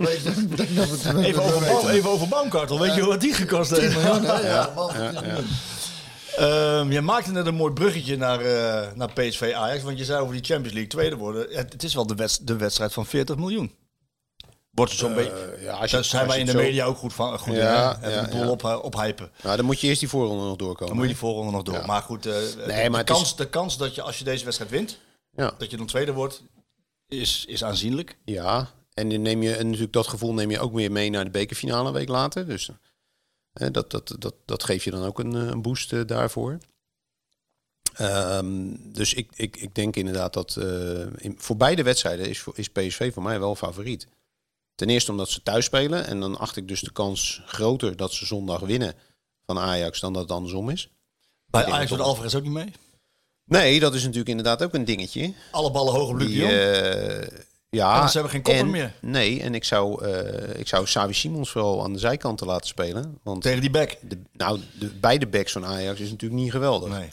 [0.00, 1.60] Het- Even over.
[1.66, 2.80] Baum- even over Baumkartel.
[2.80, 3.92] Weet je wat die gekost heeft?
[4.02, 5.70] Ja, ja, ja, man, dat is-
[6.36, 9.82] Ehm, je maakte net een mooi bruggetje naar, eh, naar PSV Ajax.
[9.82, 11.46] Want je zei over die Champions League tweede worden.
[11.56, 13.74] Het, het is wel de, wedst- de wedstrijd van 40 miljoen.
[14.70, 15.58] Wordt er zo'n beetje.
[15.60, 17.38] ja, als je- Daar zijn als wij in de zo- media ook goed van.
[17.38, 17.66] Goed Ja, in,
[18.00, 18.08] hè?
[18.08, 18.50] ja, Even de boel ja.
[18.50, 19.30] op, eh, ophypen.
[19.42, 20.86] Nou, dan moet je eerst die voorronde nog doorkomen.
[20.86, 21.74] Dan moet je die voorronde nog door.
[21.74, 21.86] Ja.
[21.86, 24.44] Maar goed, eh, de, maar de, is- kans, de kans dat je als je deze
[24.44, 24.98] wedstrijd wint,
[25.36, 25.52] Ja.
[25.58, 26.42] dat je dan tweede wordt,
[27.12, 28.18] is, is aanzienlijk.
[28.24, 31.24] Ja, en dan neem je en natuurlijk dat gevoel neem je ook weer mee naar
[31.24, 32.46] de bekerfinale een week later.
[32.46, 32.70] Dus
[33.52, 36.58] eh, dat, dat, dat, dat geeft je dan ook een, eh, een boost eh, daarvoor.
[37.92, 42.68] Ehm, dus ik, ik, ik denk inderdaad dat eh, in, voor beide wedstrijden is, is
[42.68, 44.08] PSV voor mij wel favoriet.
[44.74, 46.06] Ten eerste omdat ze thuis spelen.
[46.06, 48.94] En dan acht ik dus de kans groter dat ze zondag winnen
[49.46, 50.88] van Ajax dan dat het andersom is.
[51.46, 52.00] Bij Ajax doet.
[52.00, 52.72] Alvarez ook niet mee.
[53.52, 55.32] Nee, dat is natuurlijk inderdaad ook een dingetje.
[55.50, 57.28] Alle ballen hoog op Luc Die, eh,
[57.70, 58.92] ja, ze hebben geen kopper en- meer.
[59.00, 63.18] Nee, en ik zou, eh ik zou Savi Simons wel aan de zijkanten laten spelen.
[63.22, 63.96] Want Tegen die back.
[64.00, 66.88] de, nou, de, beide backs van Ajax is natuurlijk niet geweldig.
[66.98, 67.08] Nee.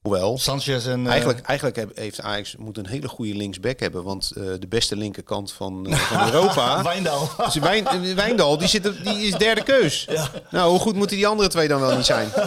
[0.00, 1.04] Hoewel, Sanchez en...
[1.04, 4.02] eh, eigenlijk, eigenlijk heeft Ajax moet een hele goede linksback hebben.
[4.04, 6.82] Want eh, de beste linkerkant van, eh, van Europa...
[6.82, 7.28] Wijndal.
[7.44, 10.08] Dus Wijn, Wijndal, die, zit, die is derde keus.
[10.50, 12.28] Nou, hoe goed moeten die andere twee dan wel niet zijn?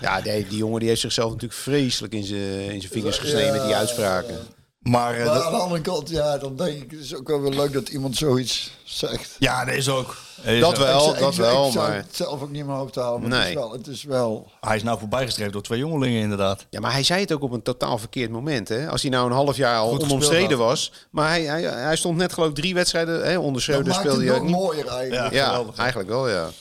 [0.00, 2.40] Ja, die, die jongen die heeft zichzelf natuurlijk vreselijk in zijn
[2.70, 4.38] in zijn vingers gesneden met die uitspraken.
[4.84, 7.28] Maar, eh, Maar dat- aan de andere kant, ja, dan denk ik, het is ook
[7.28, 9.36] wel weer leuk dat iemand zoiets zegt.
[9.38, 10.16] ja, dat is ook.
[10.36, 10.76] Dat is Dat ook.
[10.76, 10.94] wel.
[10.96, 13.20] ik, zou- dat ik, wel, ik zou maar- het zelf ook niet hoofd halen.
[13.20, 13.48] Maar het, Nee.
[13.48, 14.50] is wel, het is wel...
[14.60, 16.66] Hij is nou voorbijgestreefd door twee jongelingen inderdaad.
[16.70, 18.68] Ja, maar hij zei het ook op een totaal verkeerd moment.
[18.68, 18.88] Hè?
[18.88, 20.92] Als hij nou een half jaar al onomstreden was.
[21.10, 23.24] Maar hij, hij, hij stond net geloof ik drie wedstrijden.
[23.26, 23.36] Hè?
[23.38, 24.52] Onder Dat Schreuder maakt speelde hij nog ook niet.
[24.56, 25.32] mooier eigenlijk.
[25.32, 25.38] Ja.
[25.40, 25.76] Ja, geweldig.
[25.76, 26.42] eigenlijk wel ja.
[26.44, 26.52] Wat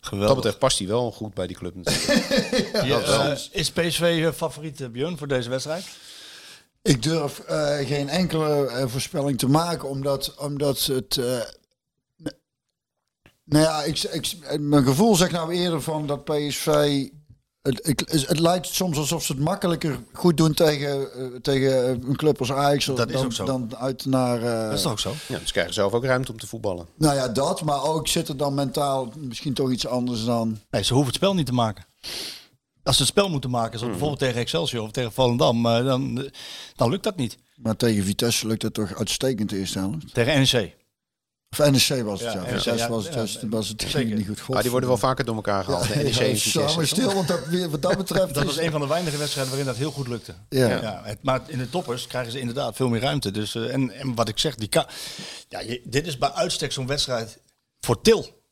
[0.00, 0.34] dat Geweldig.
[0.34, 2.70] betreft past hij wel goed bij die club natuurlijk.
[2.72, 3.20] Ja, dat wel.
[3.20, 5.84] eh, is PSV je favoriet, eh, Björn, voor deze wedstrijd?
[6.84, 11.16] Ik durf eh, geen enkele eh, voorspelling te maken, omdat, omdat het...
[11.16, 11.40] eh,
[13.44, 16.68] nou ja, ik, ik, mijn gevoel zegt nou eerder van dat PSV...
[17.62, 22.16] Het, ik- het, lijkt soms alsof ze het makkelijker goed doen tegen, eh, tegen een
[22.16, 23.44] club als Ajax Dat is dan, ook zo.
[23.44, 24.42] dan uit naar...
[24.42, 25.12] eh, Dat is toch ook zo?
[25.28, 26.86] Ja, ze krijgen zelf ook ruimte om te voetballen.
[26.98, 30.60] Nou ja, dat, maar ook zit er dan mentaal misschien toch iets anders dan...
[30.70, 31.84] Nee, ze hoeven het spel niet te maken.
[32.84, 36.30] Als ze het spel moeten maken, zoals bijvoorbeeld tegen Excelsior of tegen Volendam, eh, dan,
[36.76, 37.36] dan lukt dat niet.
[37.56, 40.14] Maar tegen Vitesse lukt het toch uitstekend de eerste helft?
[40.14, 40.76] Tegen NEC.
[41.50, 42.52] Of NEC was het, Ja, ja.
[42.52, 44.16] NEC, ja, was het, ja, was het, was het zeker.
[44.16, 44.48] niet goed.
[44.48, 45.86] Maar die worden wel vaker door elkaar gehaald.
[45.86, 46.86] Ja, NEC ja, en Vitesse.
[46.86, 47.40] stil, want dat,
[47.70, 50.08] wat dat betreft Dat is- was een van de weinige wedstrijden waarin dat heel goed
[50.08, 50.34] lukte.
[50.48, 50.68] Ja.
[50.68, 53.30] Ja, het, maar in de toppers krijgen ze inderdaad veel meer ruimte.
[53.30, 54.68] Dus, eh, en, en wat ik zeg, die
[55.48, 57.40] ja, je, dit is bij uitstek zo'n wedstrijd
[57.80, 58.42] voor Til.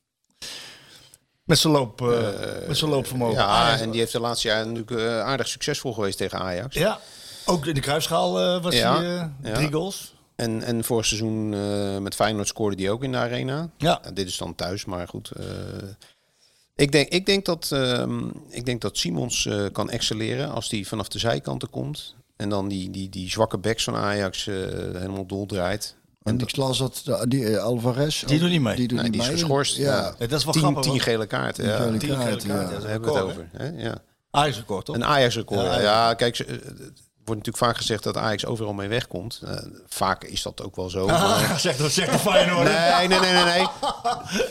[1.53, 3.35] Met zijn loop, eh, met zijn loopvermogen.
[3.35, 6.77] Ja, Ajax- en die heeft de laatste jaren natuurlijk eh, aardig succesvol geweest tegen Ajax.
[6.77, 6.99] ja,
[7.47, 9.55] ook in de kruisschaal eh, was Ja, hij eh, ja.
[9.55, 10.15] drie goals.
[10.37, 13.69] En, en vorig seizoen eh, met Feyenoord scoorde die ook in de arena.
[13.79, 14.01] Ja.
[14.15, 15.31] Dit is dan thuis, maar goed.
[15.31, 15.45] eh,
[16.77, 20.85] ik, denk, ik, denk dat, ehm, ik denk dat Simons eh, kan excelleren als hij
[20.85, 22.15] vanaf de zijkanten komt.
[22.37, 24.55] En dan die, die, die zwakke backs van Ajax eh,
[24.93, 25.97] helemaal doldraait.
[26.25, 28.23] En ik las dat de- die eh, Alvarez.
[28.25, 28.77] Die doet niet mee.
[28.77, 29.37] Die, doet Nee, niet die is mee.
[29.39, 29.77] geschorst.
[29.77, 29.97] Ja.
[29.97, 30.15] Ja.
[30.19, 30.83] Ja, dat is wel Tien, grappig.
[30.83, 31.65] tien gele kaarten.
[31.67, 31.77] Ja.
[31.91, 32.63] tien gele kaarten, ja.
[32.63, 33.49] dat is Daar hebben we het over.
[33.53, 33.69] Hè?
[33.69, 33.95] Ja.
[34.31, 34.95] Ajax record, toch?
[34.97, 35.61] Een Ajax-record.
[35.61, 36.15] Ja, Ja, ja.
[36.15, 36.57] kijk, eh,
[37.25, 39.41] wordt natuurlijk vaak gezegd dat Ajax overal mee wegkomt.
[39.45, 39.57] Eh,
[39.89, 41.07] vaak is dat ook wel zo.
[41.07, 42.65] maar- zeg dat zeg de Feyenoord.
[42.69, 43.67] Nee, nee, nee, nee, nee.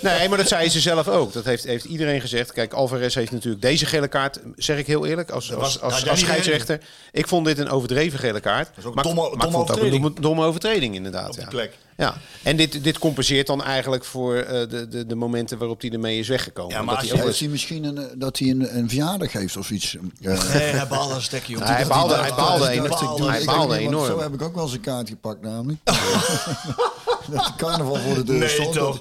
[0.02, 1.34] Nee, maar dat zei ze zelf ook.
[1.34, 2.52] Dat heeft, heeft iedereen gezegd.
[2.52, 6.80] Kijk, Alvarez heeft natuurlijk deze gele kaart, zeg ik heel eerlijk, als, was- als, scheidsrechter.
[7.12, 8.70] Ik vond dit een overdreven gele kaart.
[8.78, 11.28] is ook maar, domme- maar domme vond het ook een domme, domme overtreding, inderdaad.
[11.30, 11.50] Op die ja.
[11.50, 11.78] plek.
[12.02, 15.90] Ja, en dit, dit compenseert dan eigenlijk voor eh, de, de, de momenten waarop hij
[15.90, 16.76] ermee is weggekomen.
[16.76, 19.32] Ja, maar dat als hij Ja, is misschien een, eh, dat hij een, een verjaardag
[19.32, 19.92] heeft of iets?
[20.20, 20.30] Ja.
[20.30, 21.58] Nee, hij baalde een stekje.
[21.58, 23.30] Ja, hij baalde, hij baalde, enorm.
[23.30, 25.80] hij baalde Zo heb ik ook wel eens een kaart gepakt namelijk.
[27.32, 28.74] dat de carnaval voor de deur Nee, stond.
[28.74, 29.00] toch?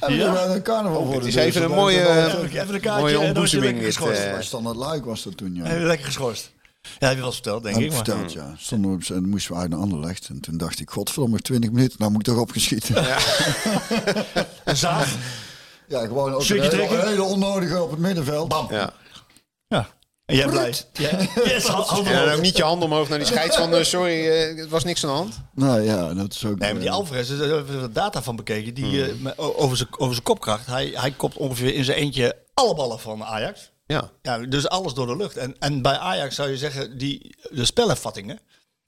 [0.00, 1.42] Wel een carnaval voor de Het is deur.
[1.44, 4.32] even een mooie, eh, Even een kaartje mooie dan is ontboezeming dit, eh.
[4.32, 5.78] Maar Standaard Luik was dat toen, ja.
[5.78, 6.50] Lekker geschorst.
[6.98, 7.90] Ja, heb je wel eens verteld, denk Heb ik.
[7.90, 8.54] ik verteld, ja.
[8.58, 10.28] Stonden we en dan moesten we uit naar Anderlecht.
[10.28, 13.02] En toen dacht ik, godverdomme, 20 minuten, nou moet ik toch opgeschieten.
[13.04, 13.18] Ja,
[14.64, 15.14] Een zaag.
[15.88, 17.00] gewoon ook een hele, trekken.
[17.00, 18.48] een hele onnodige op het middenveld.
[18.48, 18.66] Bam.
[18.70, 18.92] Ja.
[19.68, 19.88] Ja.
[20.24, 20.74] En jij blij.
[20.92, 21.08] Ja.
[21.44, 23.84] Yes, hand- hand ook niet je handen omhoog naar die scheids van...
[23.84, 25.34] sorry, eh, het was niks aan de hand.
[25.54, 26.58] Nou ja, dat is ook...
[26.58, 28.74] Nee, maar die Alvarez, daar hebben we data van bekeken.
[28.74, 30.66] Die, zijn, over zijn kopkracht.
[30.66, 33.70] Hij, hij kopt ongeveer in zijn eentje alle ballen van Ajax.
[33.86, 34.12] Ja.
[34.22, 35.36] Ja, dus alles door de lucht.
[35.36, 38.40] En, en bij Ajax zou je zeggen, die, de spelervattingen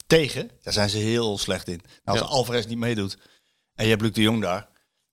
[0.07, 1.81] tegen, daar zijn ze heel slecht in.
[2.05, 2.35] Nou, als Ja.
[2.35, 3.19] Alvarez niet meedoet
[3.75, 4.69] en je hebt Luc de Jong daar,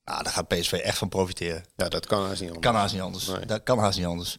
[0.05, 1.65] nou, daar gaat PSV echt van profiteren.
[1.75, 2.67] ja, dat kan haast niet anders.
[2.67, 3.27] Kan haast niet anders.
[3.27, 3.45] Nee.
[3.45, 4.37] Dat kan haast niet anders.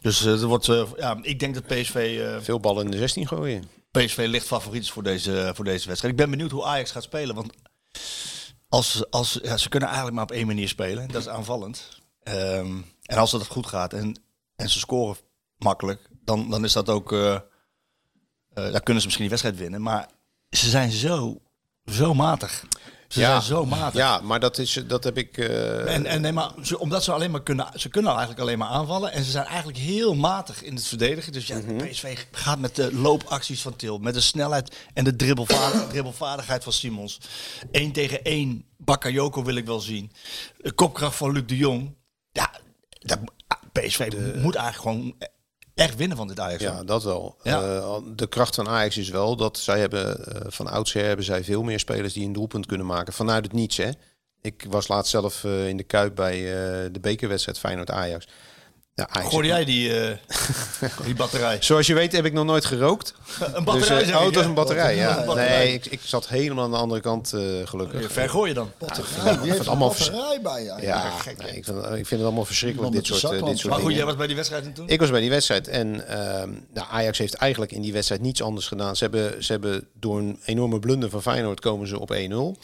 [0.00, 2.98] Dus eh, er wordt, eh, ja, ik denk dat PSV, eh, Veel ballen in de
[2.98, 3.68] 16 gooien.
[3.90, 6.14] PSV licht favoriet voor deze, voor deze wedstrijd.
[6.14, 7.34] Ik ben benieuwd hoe Ajax gaat spelen.
[7.34, 7.52] Want
[8.68, 11.08] als, als, ja, ze kunnen eigenlijk maar op één manier spelen.
[11.08, 11.88] Dat is aanvallend.
[12.22, 14.22] Ehm, en als dat goed gaat en,
[14.60, 15.16] en ze scoren
[15.56, 17.12] makkelijk, dan, dan is dat ook.
[17.12, 19.82] eh eh, dan kunnen ze misschien die wedstrijd winnen.
[19.82, 20.08] Maar
[20.50, 21.40] ze zijn zo,
[21.84, 22.64] zo matig.
[23.08, 23.94] Ze zijn zo matig.
[24.00, 25.38] Ja, maar dat, is, dat heb ik...
[25.38, 28.58] eh, En, en nee, maar ze, omdat ze alleen maar kunnen, ze kunnen eigenlijk alleen
[28.58, 29.12] maar aanvallen.
[29.12, 31.32] En ze zijn eigenlijk heel matig in het verdedigen.
[31.32, 31.76] Dus ja, Mhm.
[31.88, 36.72] PSV gaat met de loopacties van Til, met de snelheid en de dribbelvaardig- dribbelvaardigheid van
[36.72, 37.20] Simons.
[37.70, 40.12] Eén tegen één, Bakayoko wil ik wel zien.
[40.56, 41.96] De kopkracht van Luc de Jong.
[42.32, 42.50] Ja,
[43.00, 43.18] dat,
[43.72, 45.14] PSV moet eigenlijk gewoon
[45.74, 46.62] echt winnen van dit Ajax.
[46.62, 47.36] Ja, dat wel.
[47.42, 47.62] Ja.
[47.62, 51.44] Eh, de kracht van Ajax is wel dat zij hebben eh, van oudsher hebben zij
[51.44, 53.76] veel meer spelers die een doelpunt kunnen maken vanuit het niets.
[53.76, 53.90] Hè?
[54.40, 56.40] Ik was laatst zelf eh, in de Kuip bij
[56.92, 58.26] de bekerwedstrijd Feyenoord Ajax.
[59.08, 60.16] Ja, jij die, eh,
[61.06, 61.56] die batterij?
[61.60, 63.14] Zoals je weet heb ik nog nooit gerookt.
[63.54, 65.18] Een batterij, Dus, eh, oh, een batterij, ja.
[65.18, 65.58] Een batterij.
[65.58, 68.12] Nee, ik, ik zat helemaal aan de andere kant eh, gelukkig.
[68.12, 68.70] Ver gooi je dan.
[69.24, 70.80] Ja, heeft allemaal een batterij bij, ja.
[70.80, 73.72] Ja, gek, nee, ik, vind, ik vind het allemaal verschrikkelijk, dit soort, dit soort Maar
[73.72, 73.96] goed, dingen.
[73.96, 74.88] jij was bij die wedstrijd en toen?
[74.88, 78.42] Ik was bij die wedstrijd en ehm, nou, Ajax heeft eigenlijk in die wedstrijd niets
[78.42, 78.96] anders gedaan.
[78.96, 82.60] Ze hebben, ze hebben door een enorme blunder van Feyenoord komen ze op 1-0.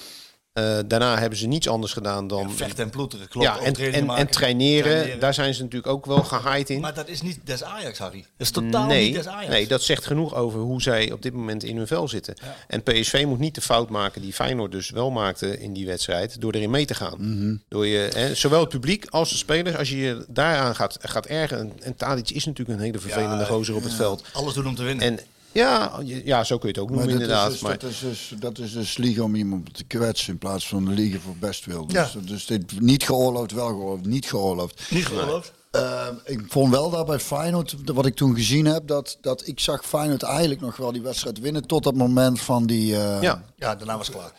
[0.56, 2.52] Eh, daarna hebben ze niets anders gedaan dan...
[2.52, 3.46] Vechten en ploeteren, klopt.
[3.46, 5.20] ja, en, en, maken, en traineren, traineren.
[5.20, 6.80] Daar zijn ze natuurlijk ook wel gehaaid in.
[6.80, 8.20] Maar dat is niet des Ajax, Harry.
[8.20, 9.48] Dat is totaal nee, niet des Ajax.
[9.48, 12.34] nee, dat zegt genoeg over hoe zij op dit moment in hun vel zitten.
[12.68, 16.40] En PSV moet niet de fout maken die Feyenoord dus wel maakte in die wedstrijd,
[16.40, 17.16] door erin mee te gaan.
[17.18, 17.56] Mhm.
[17.68, 21.26] Door je, hè, zowel het publiek als de spelers, als je je daaraan gaat, gaat
[21.26, 21.58] ergeren.
[21.58, 24.24] En, en Tadic is natuurlijk een hele vervelende gozer op het veld.
[24.32, 25.06] Alles doen om te winnen.
[25.06, 25.20] En
[25.56, 27.46] ja, ja, zo kun je het ook Maar noemen dat, inderdaad.
[27.52, 30.38] is dus, maar, dat, is dus, dat is dus liegen om iemand te kwetsen in
[30.38, 31.86] plaats van de liegen voor best wil.
[31.86, 32.20] Dus, Ja.
[32.20, 34.90] dus dit niet geoorloofd, wel geoorloofd, niet geoorloofd.
[34.90, 35.52] niet geloofd.
[35.70, 39.60] Eh, ik vond wel dat bij Feyenoord, wat ik toen gezien heb, dat, dat ik
[39.60, 42.96] zag Feyenoord eigenlijk nog wel die wedstrijd winnen tot dat moment van die...
[42.96, 44.32] eh, ja, Ja, daarna was het klaar.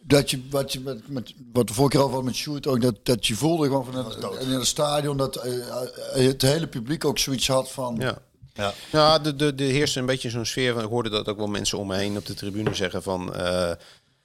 [0.00, 2.94] Dat je, wat je met, met wat de vorige keer al met Sjoerd ook, dat,
[3.02, 7.04] dat je voelde gewoon van het, in het stadion dat eh, eh, het hele publiek
[7.04, 7.96] ook zoiets had van...
[7.98, 8.18] ja.
[8.56, 8.72] Ja.
[8.92, 10.82] Ja, de, de, de heerste een beetje zo'n sfeer van.
[10.82, 13.34] Ik hoorde dat ook wel mensen om me heen op de tribune zeggen van.
[13.34, 13.70] eh,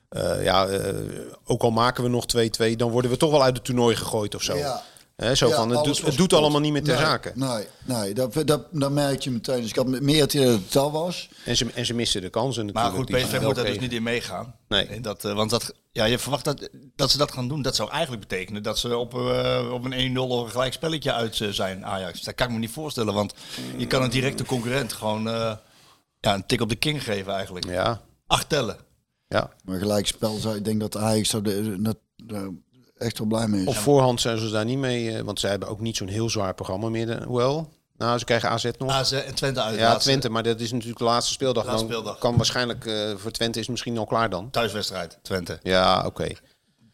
[0.10, 0.94] eh, ja, eh,
[1.46, 4.36] ook al maken we nog 2-2, dan worden we toch wel uit het toernooi gegooid
[4.36, 4.56] of zo.
[4.58, 4.84] Ja.
[5.22, 7.32] Hè, zo Ja, van, het doet, het doet allemaal niet meer ter nee, zake.
[7.36, 9.62] Nee, nee dat, dat, dat merk je meteen.
[9.62, 11.30] Dus ik had meer het idee dat het dat was.
[11.46, 13.10] En ze, en ze missen de kansen Maar natuurlijk.
[13.10, 14.56] goed, die ze PSV moet daar dus niet in meegaan.
[14.68, 14.86] Nee.
[14.86, 17.62] En Dat, eh, want dat, ja, je verwacht dat, dat ze dat gaan doen.
[17.62, 21.14] Dat zou eigenlijk betekenen dat ze op, eh, op een 1-0 of een gelijk spelletje
[21.14, 22.22] uit eh, zijn, Ajax.
[22.22, 23.34] Dat kan ik me niet voorstellen, want
[23.78, 25.54] je kan een directe concurrent gewoon eh,
[26.20, 27.66] ja, een tik op de king geven eigenlijk.
[27.66, 28.78] Ja, Acht tellen.
[29.28, 29.50] ja.
[29.64, 32.50] Maar gelijk spel, zou, ik denk dat Ajax daar de- dat, daar
[33.02, 33.68] echt wel blij mee is.
[33.68, 36.30] Op voorhand zijn ze daar niet mee, eh, want zij hebben ook niet zo'n heel
[36.30, 37.06] zwaar programma meer.
[37.06, 38.92] de- Hoewel, nou, ze krijgen AZ nog.
[38.92, 39.76] AZ en Twente uit.
[39.80, 41.66] ja, laatste Twente, maar dat is natuurlijk de laatste speeldag.
[41.66, 42.18] Laatste Dan speeldag.
[42.20, 44.50] kan waarschijnlijk eh, voor Twente is het misschien al klaar dan.
[44.50, 45.60] Thuiswedstrijd, Twente.
[45.64, 46.28] Ja, oké.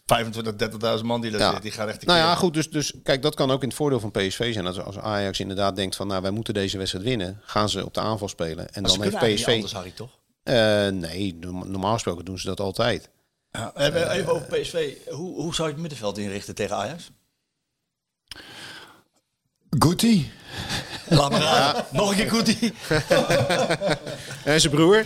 [0.05, 1.51] 25, 30.000 man die daar Ja.
[1.53, 2.53] zit, die gaan echt Nou keer- ja, goed.
[2.53, 4.67] Dus, dus kijk, dat kan ook in het voordeel van PSV zijn.
[4.67, 7.93] Als, als Ajax inderdaad denkt van, nou, wij moeten deze wedstrijd winnen, gaan ze op
[7.93, 8.73] de aanval spelen.
[8.73, 9.47] En Maar dan heeft PSV.
[9.53, 10.09] anders, Harry, toch?
[10.43, 10.53] Eh,
[10.87, 13.09] nee, norm- normaal gesproken doen ze dat altijd.
[13.57, 14.93] Ja, even even over PSV.
[15.09, 17.09] Hoe, hoe zou je het middenveld inrichten tegen Ajax?
[19.69, 20.31] Guti?
[21.09, 21.85] Laat maar.
[21.91, 22.73] Nog een keer Koetie.
[24.43, 25.05] En zijn broer?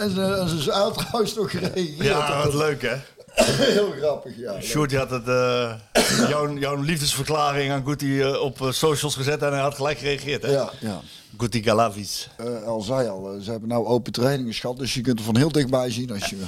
[0.00, 1.96] En ze- en ze uit trouwens nog gereageerd.
[2.04, 2.96] Ja, wat leuk hè.
[3.74, 4.60] Heel grappig, ja.
[4.60, 5.28] Sjoerd die had het...
[5.28, 5.72] eh,
[6.30, 10.42] jouw, jouw liefdesverklaring aan Guti eh, op eh, socials gezet en hij had gelijk gereageerd.
[10.42, 10.50] Hè?
[10.50, 11.00] Ja, ja.
[11.38, 12.28] Guti Galavis.
[12.36, 15.36] Eh, al zei al, ze hebben nou open trainingen gehad, dus je kunt er van
[15.36, 16.46] heel dichtbij zien als je wil.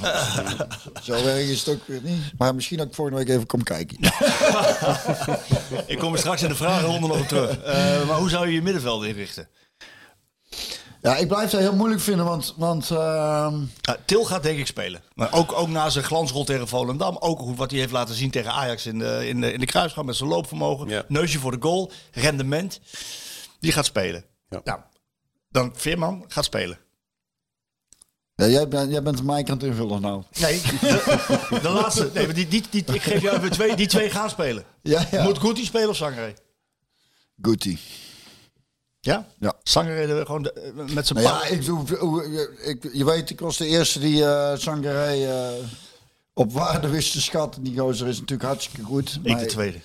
[1.03, 2.21] Zo erg is het ook weer niet.
[2.37, 3.97] Maar misschien dat ik volgende week even kom kijken.
[5.87, 7.57] Ik kom er straks in de vragenronde nog op terug.
[7.63, 9.47] Eh, maar hoe zou je je middenveld inrichten?
[11.07, 12.53] Ja, ik blijf het heel moeilijk vinden, want...
[12.57, 15.03] want ehm, Ja, Til gaat denk ik spelen.
[15.13, 17.17] Maar ook, ook na zijn glansrol tegen Volendam.
[17.19, 19.65] Ook hoe- wat hij heeft laten zien tegen Ajax in de, in de, in de
[19.65, 20.87] kruisgang met zijn loopvermogen.
[20.87, 21.03] Ja.
[21.07, 21.91] Neusje voor de goal.
[22.11, 22.79] Rendement.
[23.59, 24.25] Die gaat spelen.
[24.49, 24.61] Ja.
[24.63, 24.79] Nou,
[25.49, 26.77] dan Veerman gaat spelen.
[28.35, 30.23] ja, jij, bent, jij bent aan het invullen nou.
[30.39, 32.09] Nee, de, de laatste.
[32.13, 33.75] Nee, maar die, die, die, ik geef jou even twee.
[33.75, 34.63] Die twee gaan spelen.
[34.81, 35.23] Ja, ja.
[35.23, 36.33] Moet Guti spelen of Sangaré?
[37.41, 37.79] Goodie.
[39.07, 39.25] Ja?
[39.39, 39.53] Ja.
[39.63, 41.65] De- gewoon de- eh, met zijn Nou ja, ik,
[42.65, 45.47] ik, je weet, ik was de eerste die eh Sangaré eh,
[46.33, 47.63] op waarde wist te schatten.
[47.63, 49.19] Die gozer is natuurlijk hartstikke goed.
[49.23, 49.77] Ik maar- de tweede.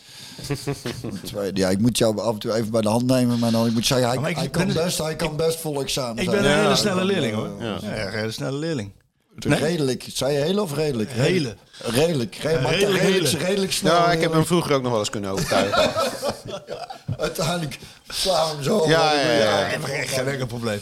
[1.03, 1.61] de tweede.
[1.61, 3.39] Ja, ik moet jou af en toe even bij de hand nemen.
[3.39, 6.31] Maar dan, ik moet zeggen, hij, ik kan, best, hij kan best vol examen Ik
[6.31, 7.51] ben een hele snelle leerling hoor.
[7.61, 8.93] Ja, een hele snelle leerling.
[9.35, 9.59] Nee?
[9.59, 10.05] Redelijk.
[10.15, 11.11] Zei je heel of redelijk?
[11.11, 11.57] Hele.
[11.79, 12.35] Redelijk.
[12.35, 13.29] Redelijk, redelijk, hele.
[13.39, 13.95] redelijk snel.
[13.95, 15.91] Ja, ik heb eh, hem vroeger ook nog wel eens kunnen overtuigen.
[17.19, 17.79] Uiteindelijk
[18.09, 18.89] slaan we hem zo.
[18.89, 19.79] Ja, ja, ja.
[20.07, 20.81] Geen enkel probleem.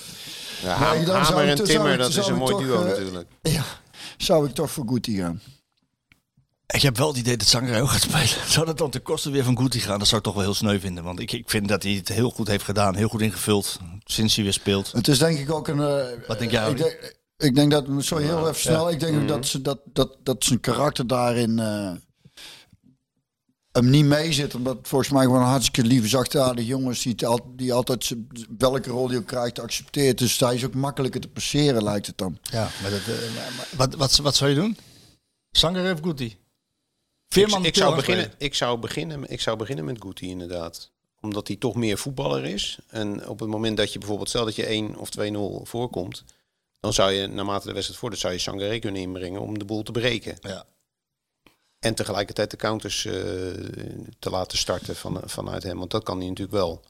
[0.63, 2.83] Ja, Maar Ham- dan zou Hamer en Timmer, dat zou is een mooi toch, duo
[2.83, 3.29] eh, natuurlijk.
[3.43, 3.63] Ja,
[4.19, 5.41] zou ik toch voor Guti gaan.
[6.67, 8.29] Ik heb wel het idee dat Sangaré ook gaat spelen.
[8.53, 9.99] Zou dat dan ten koste weer van Guti gaan?
[9.99, 11.05] Dat zou ik toch wel heel sneu vinden.
[11.05, 12.95] Want ik, ik vind dat hij het heel goed heeft gedaan.
[12.97, 13.79] Heel goed ingevuld.
[14.05, 14.93] Sinds hij weer speelt.
[14.93, 15.81] Het is denk ik ook een...
[15.81, 16.83] eh, Wat denk jij, ik Audi?
[16.83, 20.17] denk, ik denk dat, sorry heel even snel, ik denk ook dat, ze, dat, dat,
[20.23, 21.93] dat zijn karakter daarin eh,
[23.73, 24.55] hem niet mee zit.
[24.55, 28.15] Omdat volgens mij gewoon een hartstikke lieve, zachtaardige jongen is die, al- die altijd
[28.59, 30.19] welke rol hij ook krijgt accepteert.
[30.19, 32.39] Dus hij is ook makkelijker te passeren lijkt het dan.
[32.43, 33.07] Ja, maar dat, eh,
[33.57, 34.77] maar- wat, wat, wat zou je doen?
[35.51, 36.39] Sangaré of Guti?
[37.29, 40.91] Veerman ik, zou beginnen, ik, zou beginnen, ik zou beginnen met Guti inderdaad.
[41.21, 42.79] Omdat hij toch meer voetballer is.
[42.89, 46.25] En op het moment dat je bijvoorbeeld, stel dat je 1 of 2-0 voorkomt.
[46.81, 49.83] Dan zou je, naarmate de wedstrijd voordat, zou je Sangaré kunnen inbrengen om de boel
[49.83, 50.37] te breken.
[50.41, 50.65] Ja.
[51.79, 53.13] En tegelijkertijd de counters eh,
[54.19, 55.79] te laten starten van, vanuit hem.
[55.79, 56.85] Want dat kan hij natuurlijk wel.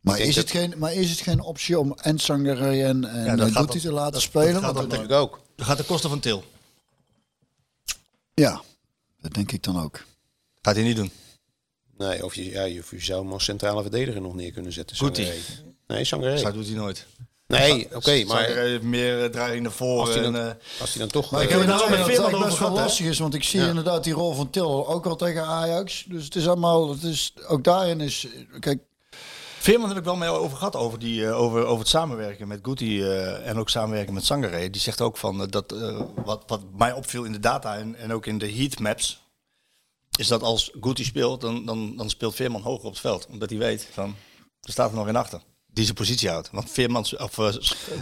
[0.00, 3.24] Maar is, het dat- geen, maar is het geen optie om en Sangaré en, en
[3.24, 4.52] Ja, dat eh, Guti te laten dat- spelen?
[4.52, 5.40] dat Want Dat denk ik ook.
[5.56, 6.44] Dat gaat de kosten van Til.
[8.34, 8.62] ja,
[9.20, 10.04] dat denk ik dan ook.
[10.62, 11.10] Gaat hij niet doen.
[11.96, 14.96] Nee, of je, ja, je, je zou hem als centrale verdediger nog neer kunnen zetten.
[14.96, 15.34] Sangaré.
[15.86, 16.42] Nee, Sangaré.
[16.42, 17.06] Dat doet hij nooit.
[17.46, 20.14] Nee, oké, maar meer eh, dreiging naar als voren.
[20.14, 21.30] hij En, dan, eh, als hij dan toch...
[21.30, 22.84] Maar ik eh, heb het nou nou met dat Veerman het best wel over gehad,
[22.84, 23.68] lastig is, want ik zie Ja.
[23.68, 26.04] inderdaad die rol van Til ook al tegen Ajax.
[26.08, 28.26] Dus het is allemaal, het is, ook daarin is,
[28.60, 28.78] kijk,
[29.64, 33.02] Veerman heb ik wel mee over gehad, over, die, over, over het samenwerken met Guti
[33.02, 34.70] eh, en ook samenwerken met Sangaré.
[34.70, 35.74] Die zegt ook van dat
[36.24, 39.22] wat, wat mij opviel in de data en, en ook in de heatmaps,
[40.18, 43.26] is dat als Guti speelt, dan, dan, dan speelt Veerman hoger op het veld.
[43.30, 44.14] Omdat hij weet van,
[44.60, 45.40] er staat er nog in achter.
[45.74, 46.48] Die zijn positie houdt.
[46.52, 47.48] Want Veerman, of uh,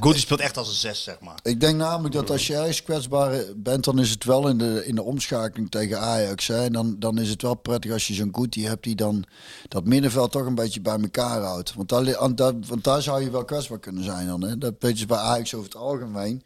[0.00, 1.38] Guti speelt echt als een zes, zeg maar.
[1.42, 4.82] ik denk namelijk dat als je ergens kwetsbaar bent, dan is het wel in de,
[4.86, 6.46] in de omschakeling tegen Ajax.
[6.46, 6.64] Hè.
[6.64, 9.24] En dan, dan is het wel prettig als je zo'n Guti hebt die dan
[9.68, 11.74] dat middenveld toch een beetje bij elkaar houdt.
[11.74, 12.04] Want daar,
[12.34, 14.42] daar, want daar zou je wel kwetsbaar kunnen zijn dan.
[14.42, 14.58] Hè.
[14.58, 16.42] Dat weet je bij Ajax over het algemeen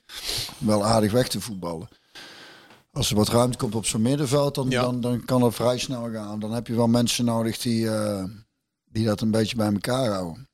[0.58, 1.88] wel aardig weg te voetballen.
[2.92, 4.82] Als er wat ruimte komt op zo'n middenveld, dan, Ja.
[4.82, 6.40] dan, dan kan het vrij snel gaan.
[6.40, 8.24] Dan heb je wel mensen nodig die, eh,
[8.84, 10.48] die dat een beetje bij elkaar houden.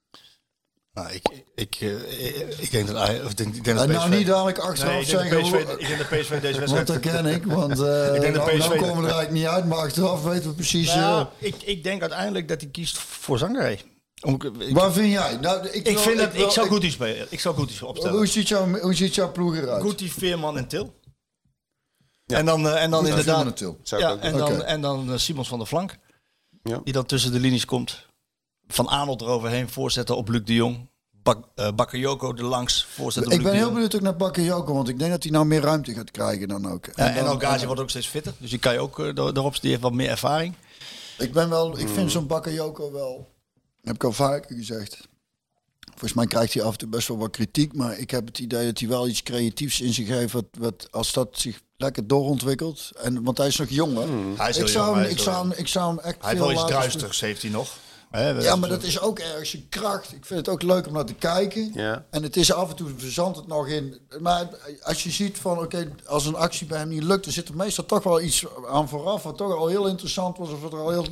[0.95, 4.09] Nou, ik, ik, eh, ik denk dat of ik denk, ik denk dat En nou
[4.09, 5.43] PSV niet dadelijk Nee, achteraf ik denk zeggen...
[5.43, 6.87] PSV, hoe- ik denk dat PSV deze want wedstrijd...
[6.87, 9.31] dat ken ik, want eh Ik denk dat nou, PSV nou komen we er eigenlijk
[9.33, 10.87] niet uit, maar achteraf weten we precies...
[10.87, 13.79] Nou, ja, ik, ik denk uiteindelijk dat hij kiest voor Zangaré.
[14.73, 15.37] Waar vind jij?
[15.37, 17.27] Nou, ik, ik wil- vind dat ik wil- zou Guti spelen.
[17.31, 18.17] Ik zou Guti opstellen.
[18.17, 19.83] Hoe ziet, jouw, hoe ziet jouw ploeg eruit?
[19.83, 21.01] Guti, Veerman en Til.
[22.25, 22.37] Ja.
[22.39, 23.47] En dan, en dan inderdaad.
[23.47, 23.79] En Til.
[23.83, 25.97] Ja, ook en dan, en dan Simons van der Flank.
[26.63, 26.81] Ja.
[26.85, 28.07] Die dan tussen de linies komt.
[28.73, 30.91] Van Arnold eroverheen voorzetten op Luc de Jong.
[31.23, 33.73] Bak, eh Bakayoko er langs voorzetten op Ik Luc ben de heel Jong.
[33.75, 36.71] benieuwd ook naar Bakayoko, want ik denk dat hij nou meer ruimte gaat krijgen dan
[36.73, 36.87] ook.
[36.87, 38.33] Ja, en dan- Algazi wordt ook steeds fitter.
[38.39, 39.61] Dus die kan je ook daarop.
[39.61, 40.55] Die heeft wat meer ervaring.
[41.19, 43.29] Ik ben wel, ik vind zo'n Bakayoko wel,
[43.83, 45.09] heb ik al vaker gezegd.
[45.91, 48.39] Volgens mij krijgt hij af en toe best wel wat kritiek, maar ik heb het
[48.39, 52.07] idee dat hij wel iets creatiefs in zich heeft, wat, wat als dat zich lekker
[52.07, 52.91] doorontwikkelt.
[53.03, 54.05] En, want hij is nog jong, hè?
[54.37, 55.99] Hij is ik, heel zou jong, hem, hij is ik, zou hem, ik zou hem
[55.99, 57.77] echt Hij heeft veel wel iets druistigs, heeft hij nog.
[58.13, 60.13] Hè, Ja, maar dat is ook ergens zijn kracht.
[60.13, 61.71] Ik vind het ook leuk om naar te kijken.
[61.75, 62.05] Ja.
[62.11, 63.99] En het is af en toe verzandt het nog in.
[64.21, 64.49] Maar
[64.83, 67.57] als je ziet van, oké, als een actie bij hem niet lukt, dan zit er
[67.57, 69.23] meestal toch wel iets aan vooraf.
[69.23, 70.51] Wat toch al heel interessant was.
[70.51, 71.07] Of wat er al heel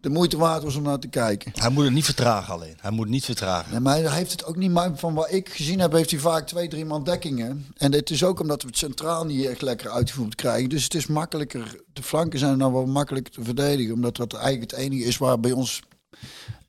[0.00, 1.52] de moeite waard was om naar te kijken.
[1.54, 2.76] Hij moet het niet vertragen alleen.
[2.80, 3.70] Hij moet het niet vertragen.
[3.70, 6.20] Nee, maar hij heeft het ook niet, maar van wat ik gezien heb, heeft hij
[6.20, 7.66] vaak twee, drie man dekkingen.
[7.76, 10.68] En het is ook omdat we het centraal niet echt lekker uitgevoerd krijgen.
[10.68, 13.94] Dus het is makkelijker, de flanken zijn dan wel makkelijker te verdedigen.
[13.94, 15.82] Omdat dat eigenlijk het enige is waar bij ons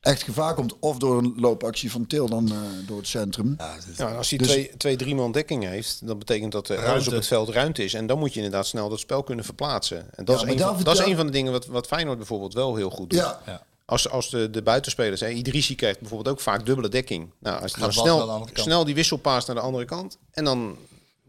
[0.02, 0.80] echt gevaar komt.
[0.80, 2.58] Of door een loopactie van Til dan eh,
[2.88, 3.56] door het centrum.
[3.98, 7.10] Ja, als hij Dus- twee, twee, drie man dekking heeft, dan betekent dat er Ruimte.
[7.10, 7.94] op het veld ruimte is.
[7.94, 9.98] En dan moet je inderdaad snel dat spel kunnen verplaatsen.
[10.16, 12.18] En dat, Ja, is, een van, dat is een van de dingen wat, wat Feyenoord
[12.18, 13.20] bijvoorbeeld wel heel goed doet.
[13.20, 17.30] Ja, Als, als de, de buitenspelers, hè, Idrissi krijgt bijvoorbeeld ook vaak dubbele dekking.
[17.40, 20.18] Nou, als je dan snel, snel die wissel paast naar de andere kant.
[20.32, 20.78] En dan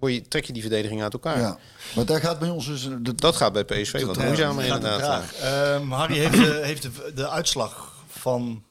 [0.00, 1.38] je, trek je die verdediging uit elkaar.
[1.40, 1.58] ja.
[1.94, 2.88] Maar daar gaat bij ons dus...
[3.00, 5.24] de- Dat gaat bij PSV wat moeizamer inderdaad.
[5.40, 7.91] Ehm, Harry heeft, de, heeft de, de uitslag
[8.22, 8.64] van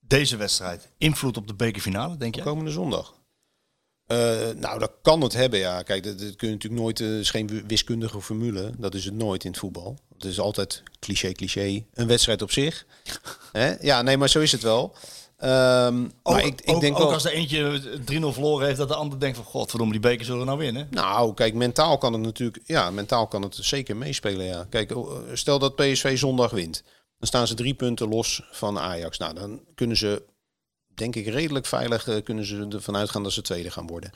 [0.00, 2.42] deze wedstrijd invloed op de bekerfinale, denk je?
[2.42, 3.14] Komende zondag.
[4.06, 4.18] Eh,
[4.56, 5.82] nou, dat kan het hebben, ja.
[5.82, 6.98] Kijk, dat, dat kun je natuurlijk nooit...
[6.98, 8.72] Het is geen wiskundige formule.
[8.78, 9.98] Dat is het nooit in het voetbal.
[10.14, 11.84] Het is altijd cliché, cliché.
[11.94, 12.86] Een wedstrijd op zich.
[13.52, 13.74] Hè?
[13.80, 14.94] Ja, nee, maar zo is het wel.
[15.36, 17.12] Ehm, Ook, maar ik, ik ook, denk ook wel...
[17.12, 19.46] als er eentje 3-0 verloren heeft, dat de ander denkt van...
[19.46, 20.88] Godverdomme, die beker zullen we nou winnen.
[20.90, 22.62] Nou, kijk, mentaal kan het natuurlijk...
[22.64, 24.66] Ja, mentaal kan het zeker meespelen, ja.
[24.70, 24.98] Kijk, eh,
[25.32, 26.82] stel dat PSV zondag wint.
[27.18, 29.18] Dan staan ze drie punten los van Ajax.
[29.18, 30.22] Nou, dan kunnen ze,
[30.94, 32.08] denk ik, redelijk veilig...
[32.08, 34.12] eh, kunnen ze ervan uitgaan dat ze tweede gaan worden.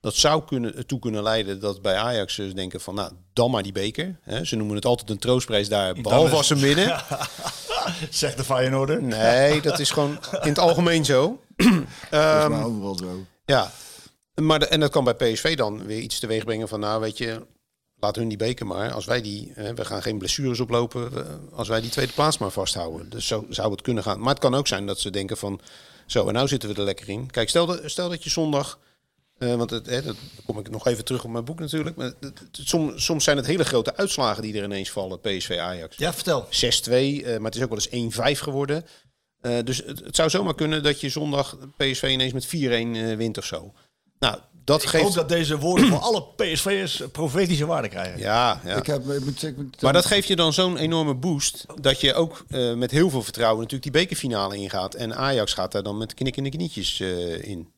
[0.00, 2.94] Dat zou kunnen, ertoe kunnen leiden dat bij Ajax ze denken van...
[2.94, 4.18] Nou, dan maar die beker.
[4.42, 6.86] Ze noemen het altijd een troostprijs daar, behalve als ze winnen.
[8.10, 9.02] Zegt de Feyenoorder.
[9.02, 11.40] Nee, dat is gewoon in het algemeen zo.
[12.10, 13.26] dat is maar overal zo.
[13.44, 13.72] Ja,
[14.34, 17.18] maar de, en dat kan bij PSV dan weer iets teweeg brengen van, nou weet
[17.18, 17.46] je,
[18.02, 18.92] laat hun die beker maar.
[18.92, 22.38] Als wij die, hè, we gaan geen blessures oplopen, we- als wij die tweede plaats
[22.38, 23.10] maar vasthouden.
[23.10, 24.18] Dus zo zou het kunnen gaan.
[24.20, 25.60] Maar het kan ook zijn dat ze denken van,
[26.06, 27.30] zo en nou zitten we er lekker in.
[27.30, 28.78] Kijk, stel dat, stel dat je zondag,
[29.38, 31.96] eh, want het, hè, dat dan kom ik nog even terug op mijn boek natuurlijk.
[31.96, 35.20] Maar het- het- het- soms, soms zijn het hele grote uitslagen die er ineens vallen,
[35.20, 35.96] PSV Ajax.
[35.96, 36.46] Ja, vertel.
[36.50, 38.84] 6-2, eh, maar het is ook wel eens 1-5 geworden.
[39.40, 43.16] Eh, dus het, het zou zomaar kunnen dat je zondag PSV ineens met 4-1 eh,
[43.16, 43.72] wint of zo.
[44.18, 45.04] Nou, dat Ik geeft...
[45.04, 48.18] hoop dat deze woorden voor alle PSV'ers profetische waarde krijgen.
[48.18, 48.76] Ja, ja.
[48.76, 51.64] Ik heb, ik moet, ik moet- maar dat geeft je dan zo'n enorme boost...
[51.80, 54.94] dat je ook eh, met heel veel vertrouwen natuurlijk die bekerfinale ingaat.
[54.94, 57.68] En Ajax gaat daar dan met knikkende knietjes eh, in.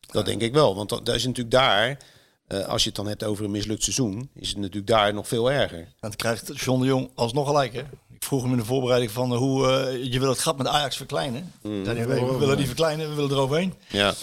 [0.00, 0.74] Dat denk ik wel.
[0.74, 1.98] Want dat, dat is natuurlijk daar...
[2.46, 4.30] eh, als je het dan hebt over een mislukt seizoen...
[4.34, 5.88] is het natuurlijk daar nog veel erger.
[6.00, 7.72] Dan krijgt John de Jong alsnog gelijk.
[7.72, 7.82] Hè?
[8.14, 10.96] Ik vroeg hem in de voorbereiding van hoe eh, je wil het gat met Ajax
[10.96, 11.52] verkleinen.
[11.62, 11.84] Mm.
[11.84, 13.74] Zei hij, we, we willen die verkleinen, we willen eroverheen.
[13.88, 14.14] Ja,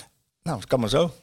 [0.43, 1.13] Nou, dat kan maar zo.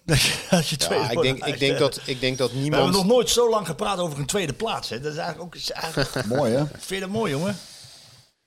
[0.50, 2.92] Als je tweede ja ik, denk, ik, denk dat, ik denk dat We hebben niemand...
[2.92, 4.88] nog nooit zo lang gepraat over een tweede plaats.
[4.88, 5.00] Hè?
[5.00, 5.54] Dat is eigenlijk ook...
[5.60, 6.66] Is eigenlijk, Mooi, hè?
[6.66, 7.56] vind je dat mooi, jongen?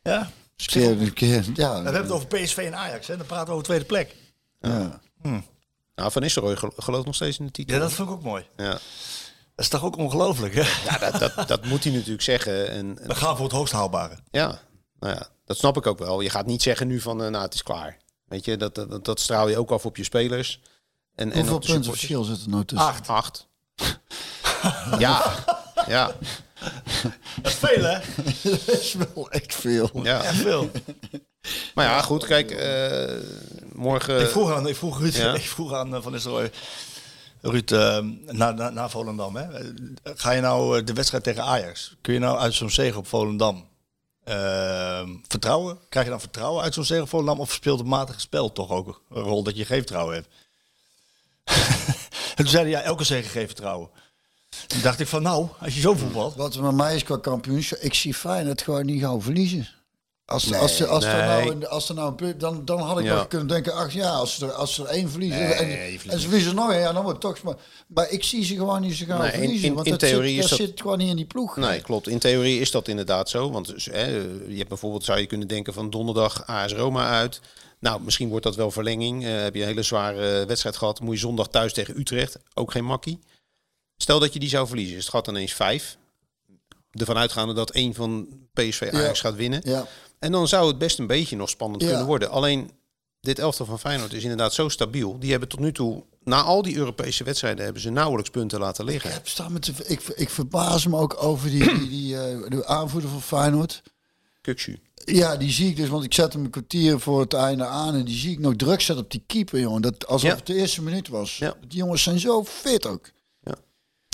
[0.02, 0.32] Ja.
[0.66, 1.70] Keer, een keer, ja.
[1.78, 3.08] We hebben het over PSV en Ajax.
[3.08, 3.18] Hè?
[3.18, 4.16] Dan praten we over tweede plek.
[4.60, 5.00] ja.
[5.96, 7.76] Nou, Van Nistelrooy gel- gelooft nog steeds in de titel.
[7.76, 8.46] Ja, dat vind ik ook mooi.
[8.58, 8.70] Ja.
[8.72, 8.80] Dat
[9.56, 10.62] is toch ook ongelooflijk, hè?
[10.90, 12.70] Ja, dat, dat, dat moet hij natuurlijk zeggen.
[12.70, 14.18] En, en- We gaan voor het hoogst haalbare.
[14.32, 14.60] ja,
[15.00, 16.22] nou ja, dat snap ik ook wel.
[16.22, 17.98] Je gaat niet zeggen nu van, eh, nou, het is klaar.
[18.32, 20.60] Weet je, dat, dat, dat straal je ook af op je spelers.
[21.16, 22.88] En, en Hoeveel op de punten verschil zit er nou tussen?
[22.88, 23.08] Acht.
[23.08, 23.48] Acht.
[25.00, 25.36] ja,
[25.88, 26.12] ja,
[27.42, 28.00] Dat is veel, hè?
[28.50, 29.90] Dat is wel echt veel.
[30.04, 30.24] ja.
[30.24, 30.72] Echt veel.
[31.74, 33.16] Maar ja, goed, kijk, eh,
[33.74, 34.22] morgen...
[34.22, 35.34] Ik vroeg aan, ik vroeg Ruud, Ja.
[35.34, 36.52] ik vroeg aan eh, Van Nistelrooy,
[37.42, 39.46] Ruud, eh, na, na, na Volendam, hè?
[40.04, 43.70] Ga je nou de wedstrijd tegen Ajax, kun je nou uit zo'n zege op Volendam
[44.24, 45.80] eh, vertrouwen?
[45.90, 49.22] Krijg je dan vertrouwen uit zo'n Volendam of speelt het matige spel toch ook een
[49.22, 50.28] rol dat je geen vertrouwen hebt?
[52.30, 53.90] en toen zeiden ja, elke zege geeft vertrouwen.
[54.68, 57.18] Toen dacht ik van nou, als je zo voetbalt, Wat er met mij is qua
[57.18, 59.70] kampioenschap, ik zie Feyenoord gewoon niet gauw verliezen.
[60.32, 63.14] Als, als, als, er nou, als er nou een punt, dan, dan had ik Ja.
[63.14, 66.00] wel kunnen denken, ach ja, als ze er, als ze er één verliezen Nee, en,
[66.12, 67.44] en ze verliezen nog een, ja, dan wordt het toch.
[67.44, 67.56] Maar,
[67.88, 70.34] maar ik zie ze gewoon niet zo Nee, in- verliezen, in- want in dat, theorie
[70.36, 71.56] zit, is dat, dat- zit gewoon niet in die ploeg.
[71.58, 72.08] Nee, klopt.
[72.08, 73.52] In theorie is dat inderdaad zo.
[73.52, 74.06] Want dus, hè,
[74.48, 77.40] je hebt bijvoorbeeld, zou je kunnen denken van donderdag AS Roma uit.
[77.80, 79.26] Nou, misschien wordt dat wel verlenging.
[79.26, 81.00] Eh, heb je een hele zware wedstrijd gehad.
[81.00, 82.38] Moet je zondag thuis tegen Utrecht.
[82.54, 83.20] Ook geen makkie.
[83.98, 84.96] Stel dat je die zou verliezen.
[84.98, 85.98] Is het gaat ineens vijf.
[86.92, 89.62] Ervan uitgaande dat één van PSV Ajax gaat winnen.
[89.64, 89.86] Ja,
[90.22, 91.88] En dan zou het best een beetje nog spannend Ja.
[91.88, 92.30] kunnen worden.
[92.30, 92.72] Alleen
[93.22, 95.20] dit elftal van Feyenoord is inderdaad zo stabiel.
[95.20, 98.86] Die hebben tot nu toe, na al die Europese wedstrijden, hebben ze nauwelijks punten laten
[98.86, 99.12] ik, liggen.
[99.12, 102.66] heb staan met de- ik, ik verbaas me ook over die, die, die eh, de
[102.66, 103.82] aanvoerder van Feyenoord.
[104.42, 104.80] Kuksu.
[105.06, 107.96] Ja, die zie ik dus, want ik zet hem een kwartier voor het einde aan
[107.96, 109.82] en die zie ik nog druk zetten op die keeper, jongen.
[109.82, 110.36] Dat, alsof Ja.
[110.36, 111.38] het de eerste minuut was.
[111.38, 111.56] Ja.
[111.68, 113.10] Die jongens zijn zo fit ook.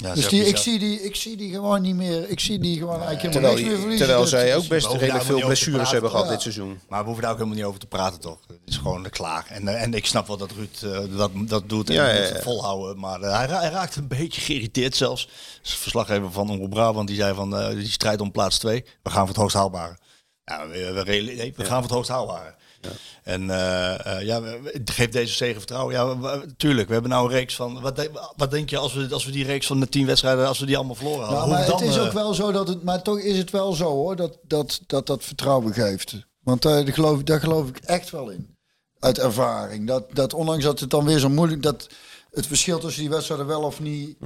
[0.03, 2.29] Ja, Dus die, ik, zie die, ik zie die gewoon niet meer.
[2.29, 4.07] Ik zie die gewoon eigenlijk helemaal Terwijl, niks meer verliezen.
[4.07, 6.31] terwijl zij ook best redelijk veel blessures hebben gehad Ja.
[6.31, 6.79] dit seizoen.
[6.89, 8.39] Maar we hoeven daar ook helemaal niet over te praten, toch?
[8.47, 9.45] Het is gewoon de klaar.
[9.49, 12.43] En, eh, en ik snap wel dat Ruud eh, dat, dat doet en Ja, het
[12.43, 12.99] volhouden.
[12.99, 15.29] Maar eh, hij, hij raakte een beetje geïrriteerd zelfs.
[15.61, 18.83] Dus verslaggever van Omroep Brabant die zei van eh, die strijd om plaats 2.
[19.03, 19.97] We gaan voor het hoogst haalbare.
[20.45, 22.55] Ja, we, we, reali- nee, we gaan voor het hoogst haalbare.
[23.23, 24.41] En eh, eh, ja,
[24.85, 25.93] geef deze zegen vertrouwen.
[25.93, 26.87] Ja, we- tuurlijk.
[26.87, 27.81] We hebben nou een reeks van.
[27.81, 30.47] Wat, denk- wat denk je als we, als we die reeks van de tien wedstrijden,
[30.47, 31.37] als we die allemaal verloren hadden?
[31.37, 33.51] Nou, maar dan, het is eh, ook wel zo dat het, maar toch is het
[33.51, 36.15] wel zo hoor, dat dat, dat, dat vertrouwen geeft.
[36.43, 38.55] Want eh, daar, geloof, daar geloof ik echt wel in.
[38.99, 39.87] Uit ervaring.
[39.87, 41.87] Dat, dat ondanks dat het dan weer zo moeilijk, dat
[42.31, 44.17] het verschil tussen die wedstrijden wel of niet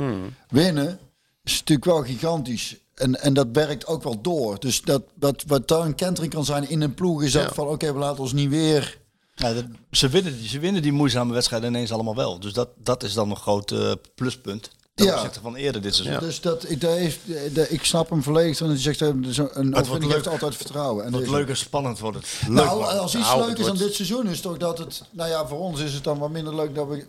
[0.50, 1.00] winnen,
[1.44, 2.76] is natuurlijk wel gigantisch.
[3.02, 4.60] En, en dat werkt ook wel door.
[4.60, 7.54] Dus dat, dat, wat dan een kentering kan zijn in een ploeg, is dat Ja.
[7.54, 9.00] van oké, we laten ons niet weer.
[9.36, 12.40] ja, dat- ze, winnen, die- ze winnen die moeizame wedstrijden ineens allemaal wel.
[12.40, 14.70] Dus dat, dat is dan een groot eh, pluspunt.
[14.94, 15.14] Ten Ja.
[15.14, 16.20] opzichte van eerder dit seizoen.
[16.20, 17.20] Dus dat, ik, daar heeft,
[17.56, 18.60] daar- ik snap hem volledig.
[18.62, 20.12] En hij zegt, een overwinning leuk.
[20.12, 21.06] geeft altijd vertrouwen.
[21.06, 22.28] En Wat leuk en spannend wordt het.
[22.48, 23.00] Leuk Nou, wordt het.
[23.00, 25.04] als iets Nou, leuk is aan dit seizoen is toch dat het...
[25.12, 27.06] Nou ja, voor ons is het dan wat minder leuk dat we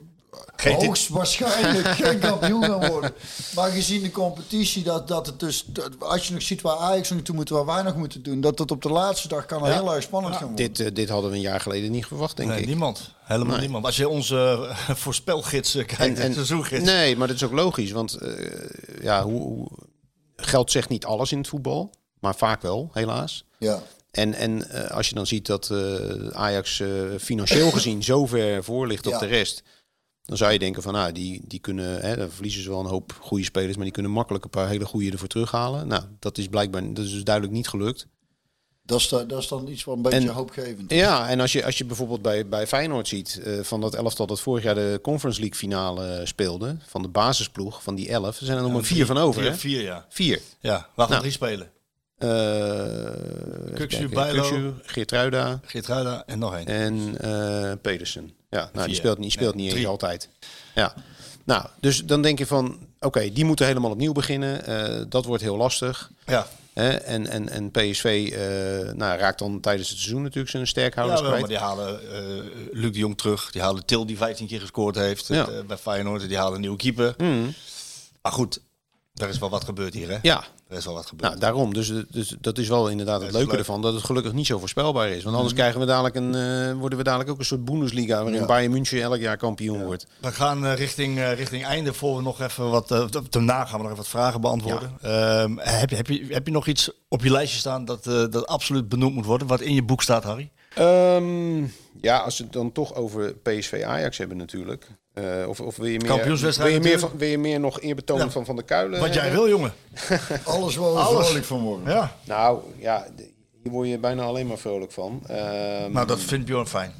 [0.57, 3.13] Geen hoogstwaarschijnlijk geen kampioen gaan worden.
[3.55, 5.65] Maar gezien de competitie, dat, dat het dus...
[5.67, 8.41] dat- als je nog ziet waar Ajax nog toe moet, waar wij nog moeten doen...
[8.41, 9.73] dat het op de laatste dag kan Ja.
[9.73, 10.67] heel erg spannend gaan worden.
[10.73, 12.67] Dit, eh, dit hadden we een jaar geleden niet verwacht, denk Nee, ik.
[12.67, 13.15] niemand.
[13.23, 13.61] Helemaal Nee.
[13.61, 13.85] niemand.
[13.85, 16.85] Als je onze eh, voorspelgids eh, kijkt, en, seizoengids.
[16.85, 17.91] nee, maar dat is ook logisch.
[17.91, 18.33] Want eh,
[19.03, 19.69] ja, hoe, hoe,
[20.37, 21.91] geld zegt niet alles in het voetbal.
[22.21, 23.45] Maar vaak wel, helaas.
[23.59, 23.83] Ja.
[24.11, 26.83] En, en als je dan ziet dat eh, Ajax
[27.21, 29.19] financieel gezien zo ver voor ligt op Ja.
[29.19, 29.63] de rest.
[30.24, 32.86] Dan zou je denken van, nou, die, die kunnen, hè, dan verliezen ze wel een
[32.86, 35.86] hoop goede spelers, maar die kunnen makkelijk een paar hele goede ervoor terughalen.
[35.86, 38.07] Nou, dat is blijkbaar, dat is dus duidelijk niet gelukt.
[38.85, 40.99] Dat, is, da- dat is dan iets wat een beetje En- hoopgevend is.
[40.99, 44.27] Ja, en als je, als je bijvoorbeeld bij, bij Feyenoord ziet, eh, van dat elftal
[44.27, 48.47] dat vorig jaar de Conference League finale speelde, van de basisploeg, van die elf, er
[48.47, 49.57] zijn er nog maar vier van over, Vier, hè?
[49.57, 50.07] vier, ja.
[50.09, 50.40] Vier.
[50.61, 51.20] Ja, waarvan Nou.
[51.20, 51.70] drie spelen.
[52.19, 52.28] Eh,
[53.74, 54.11] Kuksu, even kijken.
[54.11, 54.74] Bijlo.
[54.82, 56.66] Geertruida Geertruida en nog één.
[56.66, 58.31] en eh, Pedersen.
[58.53, 60.29] Ja, nou, die speelt, niet, speelt Nee, niet eens altijd.
[60.74, 60.95] Ja.
[61.45, 64.66] Nou, dus dan denk je van, oké, die moeten helemaal opnieuw beginnen.
[64.66, 66.11] Eh, dat wordt heel lastig.
[66.27, 66.47] Ja?
[66.73, 71.27] En, en, en PSV eh, nou, raakt dan tijdens het seizoen natuurlijk zijn sterkhouders ja
[71.27, 73.51] wel, maar die halen eh Luc de Jong terug.
[73.51, 75.49] Die halen Til, die 15 keer gescoord heeft Ja.
[75.66, 76.29] bij Feyenoord.
[76.29, 77.15] Die halen een nieuwe keeper.
[77.19, 77.55] Mm.
[78.23, 78.61] Maar goed,
[79.15, 80.19] er is wel wat gebeurd hier, hè?
[80.23, 81.28] Ja, Is wel wat gebeurd.
[81.31, 81.74] Nou, daarom.
[81.74, 83.59] Dus, dus dat is wel inderdaad het leuke leuk.
[83.59, 83.82] ervan.
[83.82, 85.15] Dat het gelukkig niet zo voorspelbaar is.
[85.15, 85.35] Want Mhm.
[85.35, 88.23] anders krijgen we dadelijk een, eh, worden we dadelijk ook een soort Bundesliga...
[88.23, 90.07] waarin Bayern München elk jaar kampioen wordt.
[90.20, 92.89] We gaan eh, richting, eh, richting einde voor we nog even wat.
[93.31, 94.93] daarna gaan we nog even wat vragen beantwoorden.
[95.03, 98.47] Ehm, heb, je, heb, je, heb je nog iets op je lijstje staan dat, dat
[98.47, 99.47] absoluut benoemd moet worden?
[99.47, 100.51] Wat in je boek staat, Harry?
[100.74, 101.62] Ehm,
[102.01, 104.86] ja, als we het dan toch over PSV Ajax hebben natuurlijk.
[105.15, 107.81] Eh, of, of wil je meer, Kampioenswedstrijd wil je meer, van, wil je meer nog
[107.81, 108.31] eerbetoon Ja.
[108.31, 109.01] van Van der Kuilen?
[109.01, 109.73] Wat jij wil, jongen.
[110.44, 111.24] Alles waar we Alles.
[111.27, 111.94] vrolijk van worden.
[111.94, 112.16] Ja.
[112.24, 113.07] Nou, ja,
[113.62, 115.23] hier word je bijna alleen maar vrolijk van.
[115.27, 116.93] Ehm, Nou, dat vindt Bjorn fijn.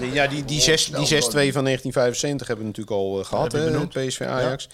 [0.00, 3.52] Die- Ja, die, die 6 die 6-2 van 1975 hebben we natuurlijk al eh, gehad,
[3.52, 3.62] Heb
[3.92, 4.06] je hè.
[4.06, 4.68] PSV Ajax.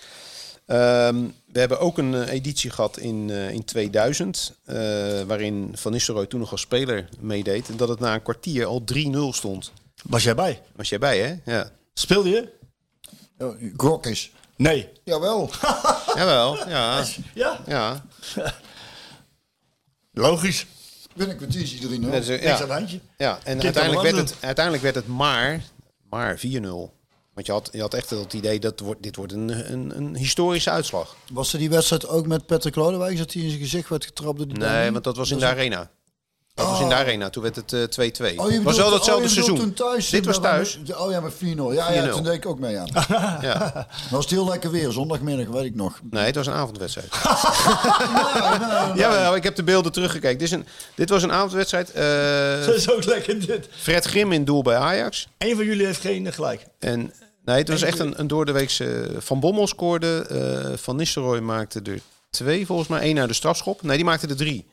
[0.66, 4.76] Ehm, we hebben ook een eh, editie gehad in, eh, in 2000, eh,
[5.22, 7.68] waarin Van Nistelrooy toen nog als speler meedeed.
[7.68, 9.72] En dat het na een kwartier al 3-0 stond.
[10.02, 10.62] Was jij bij?
[10.76, 11.52] Was jij bij, hè?
[11.52, 11.70] Ja.
[11.94, 12.52] Speelde je?
[13.38, 14.32] Ja, Grok is.
[14.56, 14.88] Nee.
[15.04, 15.50] Jawel.
[16.16, 17.04] Jawel, ja.
[17.34, 17.60] Ja.
[17.66, 18.04] ja.
[20.12, 20.66] Logisch.
[21.16, 22.00] Een kwartiertje erin.
[22.00, 22.74] Dat is, eh, Niks aan ja.
[22.74, 23.00] handje.
[23.16, 23.38] ja.
[23.44, 25.62] En uiteindelijk werd, het, uiteindelijk werd het maar,
[26.10, 26.42] maar 4-0.
[27.34, 30.16] Want je had, je had echt het idee dat wordt, dit wordt een, een, een
[30.16, 31.16] historische uitslag.
[31.32, 33.18] Was er die wedstrijd ook met Patrick Lodewijk?
[33.18, 35.46] Dat hij in zijn gezicht werd getrapt door die Nee, want dat was in de
[35.46, 35.90] arena.
[36.54, 37.30] Dat was in de arena.
[37.30, 37.84] Toen werd het eh, 2-2.
[37.84, 37.90] Oh,
[38.26, 39.56] je was bedoelt- wel datzelfde oh, seizoen.
[39.58, 40.78] Toen thuis, Dit was thuis.
[40.78, 41.36] met- Oh ja, met 4-0.
[41.72, 42.10] Ja, ja, 4-0.
[42.10, 42.88] toen deed ik ook mee aan.
[43.40, 43.58] Ja.
[43.74, 46.00] Dat was het heel lekker weer, zondagmiddag, weet ik nog.
[46.10, 47.08] Nee, het was een avondwedstrijd.
[49.00, 50.38] Jawel, ik heb de beelden teruggekeken.
[50.38, 51.92] Dit, is een, dit was een avondwedstrijd.
[51.92, 53.68] Eh, Dat is ook lekker dit.
[53.76, 55.28] Fred Grim in doel bij Ajax.
[55.38, 56.66] Eén van jullie heeft geen eh, gelijk.
[56.78, 57.12] En
[57.44, 59.10] nee, het was echt een, een doordeweekse...
[59.18, 60.26] Van Bommel scoorde.
[60.70, 61.98] eh, Van Nistelrooy maakte er
[62.30, 63.00] twee, volgens mij.
[63.00, 63.82] één naar de strafschop.
[63.82, 64.66] Nee, die maakte er drie.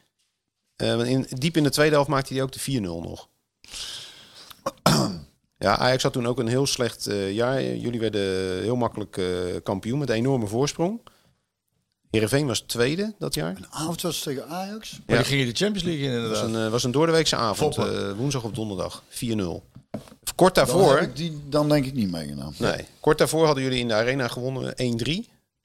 [0.82, 3.28] Eh, in, diep in de tweede helft maakte hij ook de 4-0 nog.
[5.58, 7.64] Ja, Ajax had toen ook een heel slecht eh, jaar.
[7.64, 8.22] Jullie werden
[8.62, 9.26] heel makkelijk eh,
[9.64, 11.02] kampioen met een enorme voorsprong.
[12.10, 13.56] Heerenveen was tweede dat jaar.
[13.56, 14.92] Een avondwedstrijd tegen Ajax.
[14.92, 15.22] Maar Ja.
[15.24, 16.66] die gingen de Champions League in Het was inderdaad.
[16.66, 17.78] een, was een doordeweekse avond.
[17.78, 19.04] Eh, woensdag of donderdag.
[19.10, 19.64] 4-0.
[20.36, 20.94] Kort Dan, daarvoor...
[21.00, 22.54] heb ik die, dan denk ik niet meegedaan.
[22.58, 24.76] Nee, kort daarvoor hadden jullie in de arena gewonnen 1-3.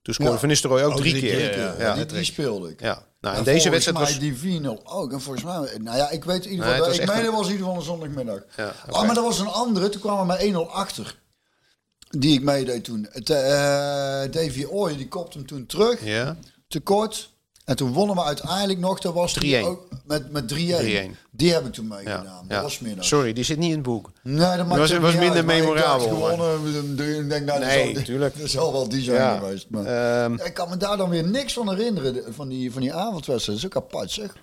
[0.02, 0.38] Toen scoorde Ja.
[0.38, 1.50] Van Nistelrooy ook drie drie keer.
[1.50, 1.94] keer, Ja, ja.
[1.94, 2.80] die, die speelde ik.
[2.80, 3.06] Ja.
[3.26, 4.18] Nou, en deze wedstrijd was...
[4.18, 5.12] die 4-0 ook.
[5.12, 7.24] En volgens mij, nou ja, ik weet in ieder Nee, geval, was ik meen een-
[7.24, 8.40] dat was in ieder geval een zondagmiddag.
[8.56, 8.96] Ja, oké.
[8.96, 9.88] Oh, maar dat was een andere.
[9.88, 11.18] Toen kwamen we met 1-0 achter.
[12.10, 13.08] Die ik meedeed toen.
[13.10, 16.04] Het, eh Davy Oy, die kopte hem toen terug.
[16.04, 16.36] Ja,
[16.68, 17.34] Tekort.
[17.66, 19.00] En toen wonnen we uiteindelijk nog.
[19.00, 19.64] Dat was die 3-1.
[19.66, 20.56] ook met, met 3-1.
[20.56, 20.56] 3-1.
[21.30, 22.24] Die heb ik toen ja, meegedaan.
[22.24, 22.62] Dat ja.
[22.62, 23.04] was middag.
[23.04, 24.10] Sorry, die zit niet in het boek.
[24.22, 27.60] Nee, dat maakt was- was niet minder uit, ik memorabel, maar- Gewonnen, ik denk, nou,
[27.60, 28.38] dat Nee, zal- tuurlijk.
[28.40, 29.38] Dat zal wel die zijn Ja.
[29.38, 29.66] geweest.
[29.70, 29.84] Maar
[30.24, 32.34] Ehm, ik kan me daar dan weer niks van herinneren.
[32.34, 33.46] Van die, van die avondwedstrijd.
[33.60, 34.36] Dat is ook apart zeg.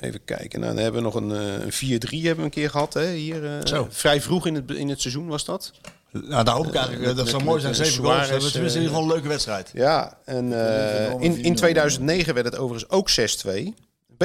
[0.00, 0.60] Even kijken.
[0.60, 2.94] Nou, dan hebben we nog een, eh, een 4-3 hebben we een keer gehad.
[2.94, 3.10] Hè?
[3.12, 3.86] Hier, eh, Zo.
[3.90, 5.72] Vrij vroeg in het, in het seizoen was dat.
[6.24, 7.02] Nou, daar hoop ik eigenlijk.
[7.02, 7.74] eh, met- dat zou met- mooi zijn.
[7.74, 8.28] Zeven goals.
[8.28, 9.70] hebben we tenminste in ieder geval een leuke wedstrijd.
[9.74, 11.54] Ja, en eh, in, in vrienden.
[11.54, 13.48] 2009 werd het overigens ook 6-2.
[13.54, 13.74] Een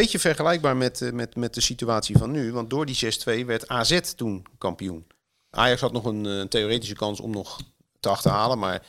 [0.01, 2.53] beetje vergelijkbaar met, eh, met, met de situatie van nu.
[2.53, 5.05] Want door die 6-2 werd AZ toen kampioen.
[5.49, 7.59] Ajax had nog een, eh, theoretische kans om nog
[7.99, 8.59] te achterhalen.
[8.59, 8.81] Maar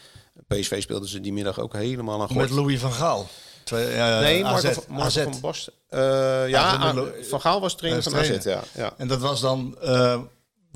[0.47, 2.51] PSV speelden ze die middag ook helemaal aan Met.
[2.51, 3.29] Louis van Gaal.
[3.65, 4.63] Twee, ja, Nee, AZ.
[4.63, 5.23] Marco, van- Marco AZ.
[5.23, 5.73] van Basten.
[5.89, 6.95] Eh, ja,
[7.29, 8.39] Van Gaal was trainer van AZ.
[8.75, 8.93] Ja.
[8.97, 10.21] En dat was dan eh,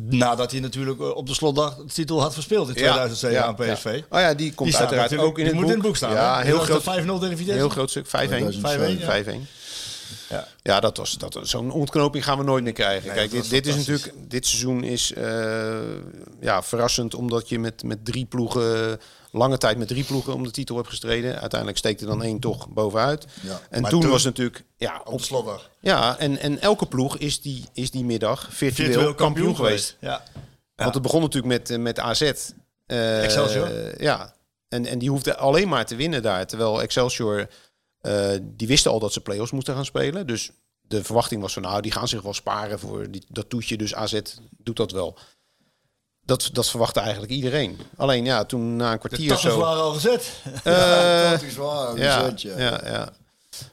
[0.03, 3.55] nadat hij natuurlijk eh, op de slotdag de titel had verspeeld in 2007 Ja, aan
[3.55, 3.85] PSV.
[3.85, 4.17] ja.
[4.17, 5.71] Oh ja, die komt Die uiteraard ook in die het moet boek.
[5.71, 6.13] in het boek staan.
[6.13, 7.53] Ja, heel groot, de 5-0 tegen Vitesse.
[7.53, 8.07] heel groot stuk.
[8.07, 8.11] 5-1.
[8.11, 9.47] 5-1, 5-1.
[10.29, 10.49] Ja.
[10.63, 13.07] Ja, dat was, dat, zo'n ontknoping gaan we nooit meer krijgen.
[13.07, 15.75] Nee, Kijk, dit, dit is natuurlijk, dit seizoen is eh,
[16.41, 19.01] ja, verrassend omdat je met, met drie ploegen,
[19.37, 21.41] lange tijd met drie ploegen om de titel hebt gestreden.
[21.41, 23.27] Uiteindelijk steekt er dan één toch bovenuit.
[23.43, 23.61] Ja.
[23.71, 25.71] En toen, toen- was natuurlijk, ja, Op slotdag.
[25.81, 29.97] ja en, en elke ploeg is die, is die middag virtueel, kampioen, geweest.
[30.01, 30.23] Ja.
[30.75, 32.33] Want het begon natuurlijk met, eh, met AZ.
[32.87, 34.03] Eh, Excelsior.
[34.03, 34.35] Ja,
[34.69, 36.47] en, en die hoefde alleen maar te winnen daar.
[36.47, 37.49] Terwijl Excelsior,
[38.01, 40.27] eh, die wisten al dat ze play-offs moesten gaan spelen.
[40.27, 40.51] Dus
[40.81, 43.77] de verwachting was van, nou, die gaan zich wel sparen voor die, dat toetje.
[43.77, 44.21] Dus AZ
[44.59, 45.19] doet dat wel.
[46.27, 47.79] Dat, dat verwachtte eigenlijk iedereen.
[47.97, 49.61] Alleen ja, toen na een De kwartier of tappers zo...
[49.61, 50.33] waren al gezet.
[50.65, 52.55] eh, dat is waar, een ja, zetje.
[52.57, 53.09] ja,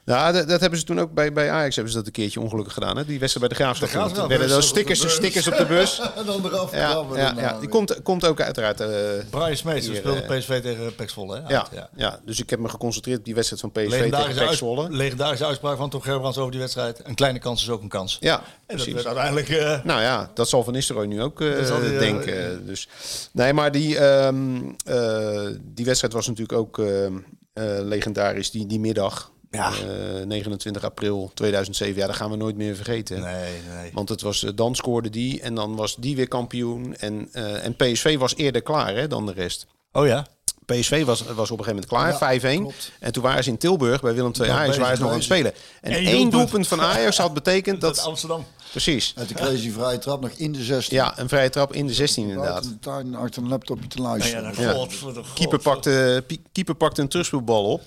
[0.04, 0.14] ja.
[0.14, 2.40] Nou, dat, dat hebben ze toen ook bij, bij Ajax hebben ze dat een keertje
[2.40, 2.96] ongelukkig gedaan.
[2.96, 3.04] Hè?
[3.04, 3.88] Die wedstrijd bij de Graafschap.
[3.88, 5.14] De Graafschap, Er werden de stickers, bus.
[5.14, 6.00] stickers op de bus.
[6.16, 7.50] En dan eraf Ja, ja, ja.
[7.50, 7.68] Die weer.
[7.68, 8.80] komt, komt ook uiteraard.
[8.80, 8.88] eh,
[9.30, 11.40] Brian Smeets speelde eh, PSV tegen Pek Zwolle.
[11.44, 11.48] Hè?
[11.48, 11.88] ja, ja.
[11.96, 12.20] ja.
[12.24, 14.90] dus ik heb me geconcentreerd op die wedstrijd van PSV tegen Legendarische, Pek Zwolle.
[14.90, 17.00] legendarische uitspraak van Tom Gerbrands over die wedstrijd.
[17.04, 18.16] Een kleine kans is ook een kans.
[18.20, 18.92] Ja, en dat precies.
[18.92, 19.48] werd uiteindelijk...
[19.48, 22.66] eh, Nou ja, dat zal Van Nistelrooy nu ook eh, Dat eh, denken.
[22.66, 22.88] dus,
[23.32, 27.12] nee, maar die, ehm, eh, die wedstrijd was natuurlijk ook ehm,
[27.52, 29.32] eh, legendarisch die, die middag.
[29.54, 29.72] Ja.
[30.20, 32.00] Eh, 29 april 2007.
[32.00, 33.20] Ja, dat gaan we nooit meer vergeten.
[33.20, 33.90] nee, nee.
[33.92, 36.96] Want het was, eh, dan scoorde die en dan was die weer kampioen.
[36.96, 39.66] En, eh, en PSV was eerder klaar hè, dan de rest.
[39.92, 40.26] Oh ja?
[40.66, 42.60] PSV was, was op een gegeven moment klaar, Ja, 5-1.
[42.60, 42.90] klopt.
[43.00, 45.16] En toen waren ze in Tilburg bij Willem II Ja, Ajax, waren ze nog aan
[45.16, 45.52] het spelen.
[45.80, 46.32] En Eén één doelpunt.
[46.32, 48.04] doelpunt van Ajax had betekend Dat dat...
[48.04, 48.44] Amsterdam.
[48.70, 49.12] Precies.
[49.12, 50.96] Toen kreeg hij vrije trap nog in de 16.
[50.96, 52.68] Ja, een vrije trap in de 16 inderdaad.
[52.80, 54.54] De achter een laptopje te Ja, luisteren.
[54.56, 54.72] ja, Ja.
[54.72, 55.32] God, de God.
[55.34, 57.82] Keeper pakte, keeper pakte een terugspeelbal op.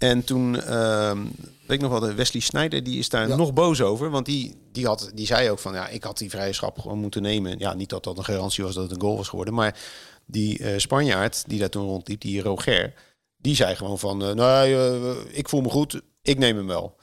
[0.00, 1.18] En toen, ehm,
[1.66, 3.36] weet ik nog wel, de Wesley Sneijder, die is daar Ja.
[3.36, 4.10] nog boos over.
[4.10, 6.98] Want die, die, had, die zei ook van, ja, ik had die vrije schap gewoon
[6.98, 7.58] moeten nemen.
[7.58, 9.54] Ja, niet dat dat een garantie was dat het een goal was geworden.
[9.54, 9.78] Maar
[10.26, 12.92] die eh, Spanjaard, die daar toen rondliep, die Roger,
[13.36, 16.96] die zei gewoon van, eh, nee, eh, ik voel me goed, ik neem hem wel.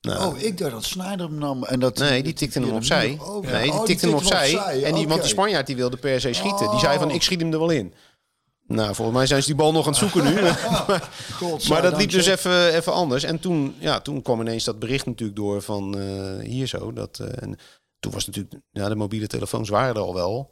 [0.00, 1.64] Nou, Oh, ik dacht dat Snyder hem nam.
[1.64, 3.18] En dat, Nee, die tikte hem de opzij.
[3.22, 3.44] ook.
[3.46, 4.82] Nee, die Oh, tikte hem opzij.
[4.82, 6.70] En die, want die Spanjaard die wilde per se schieten.
[6.70, 7.14] Die zei van, Oh.
[7.14, 7.94] ik schiet hem er wel in.
[8.68, 10.40] Nou, volgens mij zijn ze die bal nog aan het zoeken nu.
[11.68, 13.24] maar dat liep dus even, even anders.
[13.24, 16.92] En toen, ja, toen kwam ineens dat bericht natuurlijk door van eh, hier zo.
[16.92, 17.56] Dat, eh, en
[17.98, 20.48] toen was natuurlijk, ja, de mobiele telefoons waren er al wel.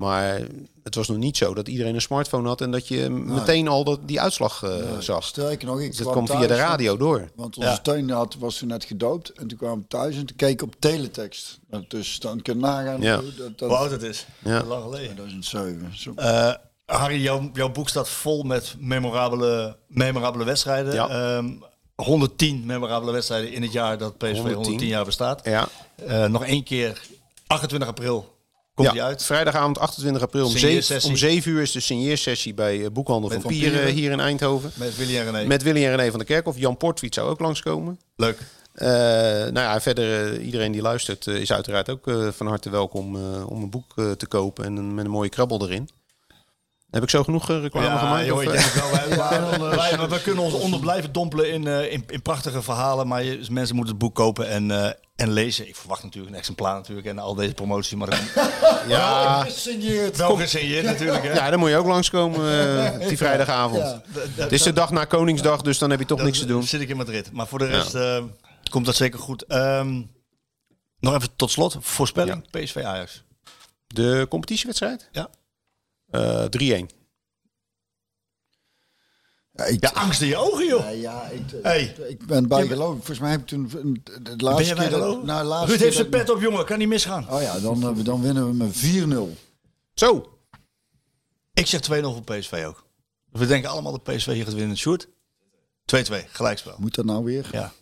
[0.00, 0.40] Maar
[0.82, 3.84] het was nog niet zo dat iedereen een smartphone had en dat je meteen al
[3.84, 5.24] dat, die uitslag eh, zag.
[5.24, 7.30] Sterker nog, ik Dus dat kwam via de radio door.
[7.34, 9.32] Want onze tuin had, was toen net gedoopt.
[9.32, 11.58] En toen kwamen we thuis en toen keek ik op teletext.
[11.70, 13.20] Nou, Dus dan kun je nagaan Ja.
[13.20, 14.26] hoe dat, dat Hoe oud het is.
[14.38, 14.64] Ja.
[14.64, 15.14] Lang geleden.
[15.14, 15.92] 2007.
[15.96, 16.12] Zo.
[16.16, 16.54] Eh,
[16.90, 20.94] Harry, jouw, jouw boek staat vol met memorabele, memorabele wedstrijden.
[20.94, 21.08] Ja.
[21.08, 21.48] Ehm,
[21.94, 25.40] 110 memorabele wedstrijden in het jaar dat PSV 110, 110 jaar bestaat.
[25.44, 25.68] Ja,
[26.06, 27.00] Eh, nog één keer,
[27.46, 28.36] 28 april
[28.74, 28.92] komt ja.
[28.92, 29.22] die uit.
[29.24, 31.00] vrijdagavond 28 april om Signeersessie.
[31.00, 33.94] 7, om 7 uur is de signeersessie bij eh, Boekhandel van Van Pieren Pieren.
[33.94, 34.70] hier in Eindhoven.
[34.74, 35.46] Met Willy en René.
[35.46, 36.58] Met Willy en René van der Kerkhof.
[36.58, 38.00] Jan Portwiet zou ook langskomen.
[38.16, 38.38] Leuk.
[38.72, 43.70] Eh, nou ja, verder iedereen die luistert is uiteraard ook van harte welkom om een
[43.70, 45.88] boek te kopen en een, met een mooie krabbel erin.
[46.90, 48.26] Heb ik zo genoeg eh, reclame gemaakt?
[48.26, 48.54] joh, of, ik eh?
[48.54, 48.90] denk het wel.
[48.90, 52.62] Wij, wij- wij- wij- wij kunnen ons onder blijven dompelen in, eh, in, in prachtige
[52.62, 53.06] verhalen.
[53.08, 55.68] Maar je, mensen moeten het boek kopen en, eh, en lezen.
[55.68, 57.96] Ik verwacht natuurlijk een exemplaar natuurlijk en al deze promotie.
[57.96, 58.18] Maar dat
[58.88, 60.16] ja, Gesigneerd.
[60.16, 61.22] wel gesigneerd natuurlijk.
[61.24, 61.32] Hè?
[61.32, 62.40] ja, dan moet je ook langskomen
[63.00, 63.82] eh, die vrijdagavond.
[63.82, 64.02] Ja.
[64.34, 66.58] Het is de dag na Koningsdag, dus dan heb je toch niks te doen.
[66.58, 67.32] Dan zit ik in Madrid.
[67.32, 68.22] Maar voor de rest eh,
[68.70, 69.42] komt dat zeker goed.
[69.42, 70.02] Ehm,
[71.00, 71.76] nog even tot slot.
[71.80, 73.22] Voorspelling PSV Ajax.
[73.86, 75.08] De competitiewedstrijd?
[75.12, 75.28] Ja.
[76.10, 76.86] Eh, 3-1.
[79.52, 80.80] Ja, ik, Ja, angst in je ogen joh.
[80.82, 81.94] Ja, ja, ik, Hey.
[82.08, 82.96] ik ben bijgelovig.
[82.96, 84.90] Volgens mij heb ik toen een- de Ben laatste je keer...
[84.90, 86.64] dat- nou, de laatste Ruud heeft zijn pet op jongen.
[86.64, 87.30] Kan niet misgaan.
[87.30, 89.36] Oh ja, dan, eh, dan winnen we met 4-0.
[89.94, 90.38] Zo.
[91.52, 92.86] Ik zeg 2-0 voor PSV ook.
[93.30, 94.76] We denken allemaal dat PSV hier gaat winnen.
[94.76, 95.08] Sjoerd?
[95.84, 96.24] 2-2.
[96.28, 96.74] Gelijkspel.
[96.78, 97.48] Moet dat nou weer?
[97.52, 97.72] Ja.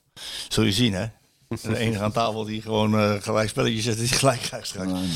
[0.49, 1.07] Zul je zien hè.
[1.63, 4.87] De enige aan tafel die gewoon eh gelijk spelletjes zet, die gelijk krijgt straks.
[4.91, 5.11] Nee, nee,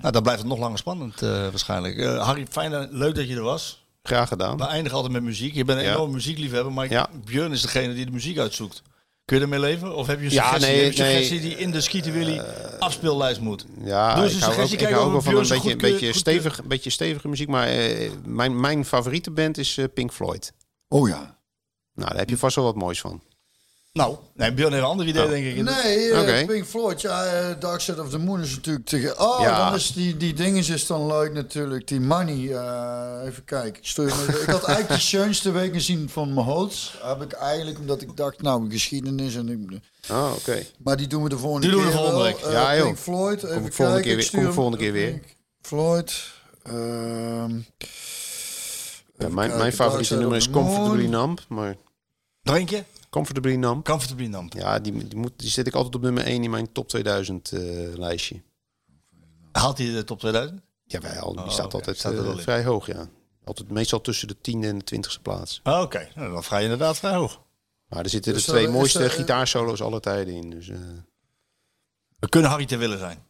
[0.00, 1.98] Nou, dan blijft het nog langer spannend eh, waarschijnlijk.
[1.98, 3.84] Eh, Harry, fijn en leuk dat je er was.
[4.02, 4.56] Graag gedaan.
[4.56, 5.54] We eindigen altijd met muziek.
[5.54, 5.92] Je bent een Ja.
[5.94, 7.08] enorme muziekliefhebber, maar Ja.
[7.24, 8.82] Björn is degene die de muziek uitzoekt.
[9.24, 9.94] Kun je ermee leven?
[9.96, 11.22] Of heb je een Ja, suggestie, nee, heb je een nee.
[11.24, 12.40] suggestie die in de Skieten Willy
[12.78, 13.66] afspeellijst moet?
[13.84, 16.68] Ja, Doe ik hou ook, ik hou ook wel van een beetje, beetje, stevig, een
[16.68, 17.48] beetje stevige muziek.
[17.48, 20.52] Maar eh, mijn, mijn favoriete band is Pink Floyd.
[20.88, 21.38] Oh ja.
[21.94, 23.22] Nou, daar heb je vast wel wat moois van.
[23.96, 25.28] Nou, nee, Björn heeft een ander idee, Oh.
[25.30, 25.62] denk ik.
[25.62, 26.44] Nee, eh, Oké.
[26.46, 29.20] Pink Floyd, ja, eh, Dark Side of the Moon is natuurlijk tegen...
[29.20, 29.64] Oh, Ja.
[29.64, 31.88] dan is die, die dinges is dan leuk natuurlijk.
[31.88, 33.68] Die Money, eh, even kijken.
[33.80, 36.92] Ik, stuur me- ik had eigenlijk de schönste week gezien van mijn hoofd.
[37.02, 39.48] Heb ik eigenlijk, omdat ik dacht, nou, geschiedenis en...
[39.48, 40.62] Ik, Oh, oké.
[40.82, 42.46] maar die doen we de volgende Die keer doen we de volgende.
[42.46, 42.84] Eh, Ja, joh.
[42.84, 44.02] Pink Floyd, even volgende kijken.
[44.02, 45.10] keer ik weer- stuur kom volgende keer weer.
[45.10, 45.24] Pink
[45.60, 46.14] Floyd.
[46.62, 47.50] ehm,
[49.18, 50.50] Ja, mijn, mijn favoriete nummer is.
[50.50, 51.40] Comfortably Numb.
[51.48, 51.76] Maar
[52.42, 52.82] Drink je?
[53.16, 53.84] Comfortably Numb.
[53.84, 54.52] Comfortably numb.
[54.52, 57.52] Ja, die, die, moet, die zet ik altijd op nummer 1 in mijn top 2000
[57.52, 57.60] eh,
[57.94, 58.42] lijstje.
[59.52, 60.60] Haalt hij de top 2000?
[60.84, 62.42] Jawel, die Oh, staat altijd Staat er eh, wel in.
[62.42, 63.08] vrij hoog, ja.
[63.44, 65.60] Altijd meestal tussen de tiende en de twintigste plaats.
[65.64, 67.42] Oh, Oké, nou, dan ga je inderdaad vrij hoog.
[67.88, 70.50] Maar er zitten de er- twee is mooiste er- gitaarsolo's aller tijden in.
[70.50, 70.78] Dus, eh,
[72.18, 73.24] We kunnen Harry te willen zijn.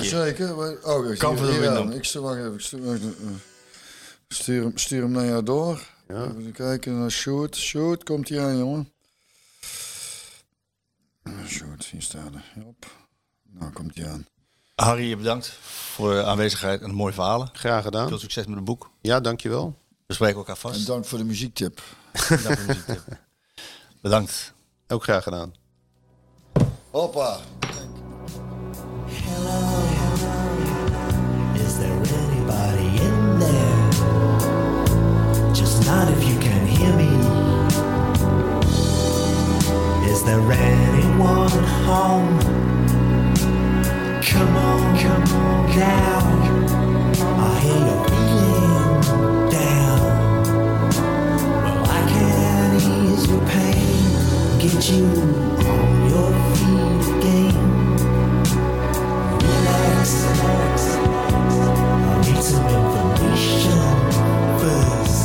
[0.00, 0.56] Zeker.
[0.56, 1.96] maar- Oh, ik Kan zie- voor de ja, window.
[1.96, 3.00] Ik stuur, wacht even, ik stuur,
[4.28, 5.88] stuur, hem, stuur hem naar jou door.
[6.08, 6.24] Ja.
[6.24, 7.56] Even kijken naar Shoot.
[7.56, 8.88] Shoot, komt hij aan, jongen.
[11.46, 12.62] Shoot, hier er.
[12.64, 12.86] Hop.
[13.42, 14.26] Nou, komt hij aan.
[14.74, 17.48] Harry, bedankt voor de aanwezigheid en de mooie verhalen.
[17.52, 18.08] graag gedaan.
[18.08, 18.90] Veel succes met het boek.
[19.00, 19.78] Ja, dankjewel.
[20.06, 20.86] We spreken elkaar En vast.
[20.86, 21.82] dank voor de muziektip.
[22.28, 23.18] Dank voor de muziektip.
[24.02, 24.52] Bedankt.
[24.88, 25.54] Ook graag gedaan.
[26.90, 27.38] Hoppa.
[31.54, 33.80] Is there anybody in there?
[35.54, 37.10] Just not if you can hear me.
[40.12, 40.40] Is there
[41.54, 42.38] coming home.
[44.22, 46.24] Come on, come on down.
[47.38, 50.00] I hear you're feeling down.
[51.62, 55.04] Well, I can ease your pain, get you
[55.70, 57.56] on your feet again.
[59.38, 60.78] Relax, relax.
[60.94, 63.82] I need some information
[64.60, 65.24] first.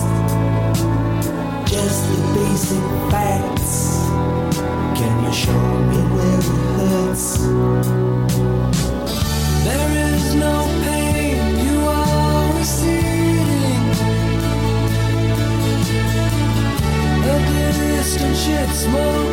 [1.72, 3.59] Just the basic facts.
[18.80, 19.29] small